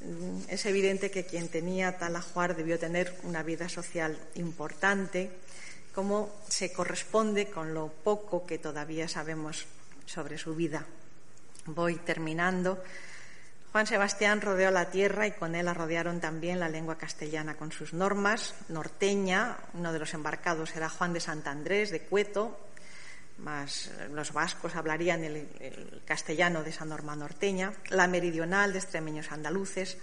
Mm, 0.02 0.50
es 0.50 0.66
evidente 0.66 1.10
que 1.10 1.26
quien 1.26 1.48
tenía 1.50 1.98
tal 1.98 2.16
ajuar 2.16 2.56
debió 2.56 2.78
tener 2.78 3.18
una 3.24 3.44
vida 3.44 3.70
social 3.70 4.18
importante, 4.36 5.32
como 5.94 6.30
se 6.48 6.72
corresponde 6.72 7.48
con 7.48 7.74
lo 7.74 7.88
poco 7.88 8.46
que 8.46 8.58
todavía 8.58 9.08
sabemos 9.08 9.66
sobre 10.06 10.38
su 10.38 10.56
vida. 10.56 10.86
Voy 11.66 11.96
terminando. 11.98 12.84
Juan 13.72 13.88
Sebastián 13.88 14.42
rodeó 14.42 14.70
la 14.70 14.90
tierra 14.90 15.28
y 15.28 15.32
con 15.32 15.56
él 15.56 15.66
la 15.66 15.74
rodearon 15.74 16.20
también 16.20 16.60
la 16.60 16.68
lengua 16.68 16.98
castellana 16.98 17.56
con 17.56 17.72
sus 17.72 17.94
normas. 17.94 18.54
Norteña, 18.68 19.56
uno 19.74 19.94
de 19.94 20.00
los 20.00 20.14
embarcados 20.14 20.76
era 20.76 20.90
Juan 20.90 21.14
de 21.14 21.22
Santandrés 21.22 21.90
de 21.90 22.02
Cueto, 22.02 22.60
más 23.38 23.90
los 24.12 24.34
vascos 24.34 24.76
hablarían 24.76 25.24
el, 25.24 26.02
castellano 26.06 26.64
de 26.64 26.72
esa 26.72 26.84
norma 26.84 27.16
norteña. 27.16 27.72
La 27.90 28.08
meridional 28.08 28.74
de 28.74 28.80
extremeños 28.80 29.32
andaluces, 29.32 29.98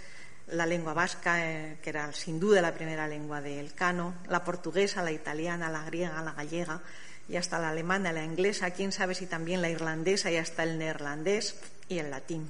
la 0.47 0.65
lengua 0.65 0.95
vasca, 0.95 1.45
eh, 1.47 1.79
que 1.83 1.91
era 1.91 2.11
sin 2.15 2.41
duda 2.41 2.63
la 2.63 2.73
primera 2.73 3.07
lengua 3.07 3.43
del 3.43 3.75
cano, 3.75 4.15
la 4.29 4.45
portuguesa, 4.45 5.03
la 5.03 5.13
italiana, 5.13 5.69
la 5.69 5.85
griega, 5.85 6.23
la 6.23 6.33
gallega 6.33 6.81
y 7.29 7.37
hasta 7.37 7.59
la 7.59 7.69
alemana, 7.69 8.13
la 8.13 8.25
inglesa, 8.25 8.71
quién 8.71 8.93
sabe 8.93 9.15
si 9.15 9.27
también 9.27 9.61
la 9.61 9.69
irlandesa 9.69 10.31
y 10.31 10.39
hasta 10.39 10.63
el 10.63 10.79
neerlandés 10.79 11.55
y 11.89 11.99
el 11.99 12.11
latín. 12.11 12.49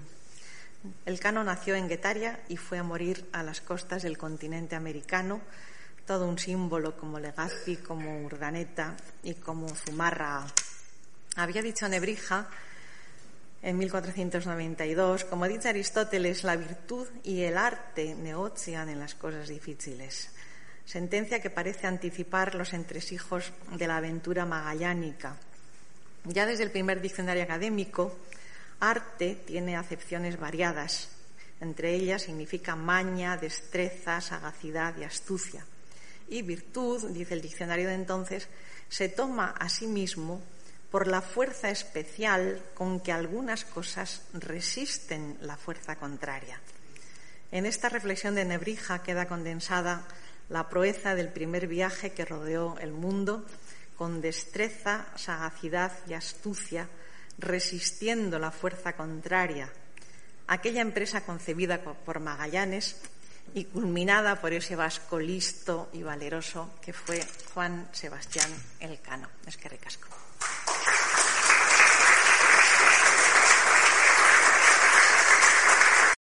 El 1.07 1.19
Cano 1.19 1.43
nació 1.43 1.75
en 1.75 1.89
Guetaria 1.89 2.41
y 2.49 2.57
fue 2.57 2.79
a 2.79 2.83
morir 2.83 3.29
a 3.33 3.43
las 3.43 3.61
costas 3.61 4.03
del 4.03 4.17
continente 4.17 4.77
americano, 4.77 5.41
todo 6.07 6.29
un 6.29 6.39
símbolo 6.39 6.97
como 6.97 7.19
Legazpi, 7.19 7.77
como 7.77 8.23
Urdaneta 8.25 8.97
y 9.23 9.35
como 9.35 9.69
Zumarra. 9.69 10.47
Había 11.37 11.63
dicho 11.63 11.89
Nebrija 11.89 12.49
en 13.61 13.77
1492, 13.77 15.25
como 15.25 15.49
dice 15.49 15.69
Aristóteles, 15.69 16.45
la 16.45 16.57
virtud 16.57 17.09
y 17.25 17.43
el 17.43 17.59
arte 17.59 18.15
negocian 18.15 18.89
en 18.89 19.01
las 19.01 19.17
cosas 19.17 19.49
difíciles. 19.49 20.31
Sentencia 20.85 21.43
que 21.43 21.51
parece 21.51 21.87
anticipar 21.87 22.55
los 22.55 22.73
entresijos 22.73 23.53
de 23.73 23.87
la 23.87 23.97
aventura 23.97 24.47
magallánica. 24.47 25.37
Ya 26.25 26.47
desde 26.47 26.65
el 26.65 26.71
primer 26.71 27.01
diccionario 27.01 27.43
académico, 27.43 28.17
Arte 28.81 29.35
tiene 29.47 29.77
acepciones 29.77 30.39
variadas. 30.39 31.09
Entre 31.61 31.95
ellas 31.95 32.23
significa 32.23 32.77
maña, 32.77 33.37
destreza, 33.37 34.21
sagacidad 34.21 34.97
y 34.97 35.05
astucia. 35.05 35.65
Y 36.29 36.43
virtud, 36.43 37.11
dice 37.11 37.35
el 37.35 37.43
diccionario 37.43 37.89
de 37.89 37.95
entonces, 37.95 38.49
se 38.89 39.09
toma 39.09 39.55
a 39.59 39.69
sí 39.69 39.87
mismo 39.87 40.41
por 40.91 41.07
la 41.07 41.21
fuerza 41.21 41.71
especial 41.71 42.63
con 42.75 43.01
que 43.01 43.13
algunas 43.13 43.65
cosas 43.65 44.23
resisten 44.33 45.37
la 45.41 45.57
fuerza 45.57 45.97
contraria. 45.97 46.61
En 47.51 47.67
esta 47.67 47.89
reflexión 47.89 48.35
de 48.35 48.45
Nebrija 48.45 49.03
queda 49.03 49.27
condensada 49.27 50.07
la 50.49 50.69
proeza 50.69 51.15
del 51.15 51.29
primer 51.29 51.67
viaje 51.67 52.13
que 52.13 52.25
rodeó 52.25 52.79
el 52.79 52.93
mundo 52.93 53.45
con 53.97 54.21
destreza, 54.21 55.07
sagacidad 55.17 55.93
y 56.07 56.15
astucia 56.15 56.89
resistiendo 57.39 58.39
la 58.39 58.51
fuerza 58.51 58.95
contraria, 58.95 59.73
aquella 60.47 60.81
empresa 60.81 61.25
concebida 61.25 61.81
por 61.83 62.21
Magallanes 62.21 62.97
y 63.55 63.65
culminada 63.65 64.41
por 64.41 64.53
ese 64.53 64.77
vasco 64.77 65.19
listo 65.19 65.89
y 65.93 66.03
valeroso 66.03 66.79
que 66.83 66.93
fue 66.93 67.25
Juan 67.55 67.89
Sebastián 67.93 68.51
Elcano. 68.81 69.29
Es 69.47 69.57
que 69.57 69.69
recasco. 69.69 70.28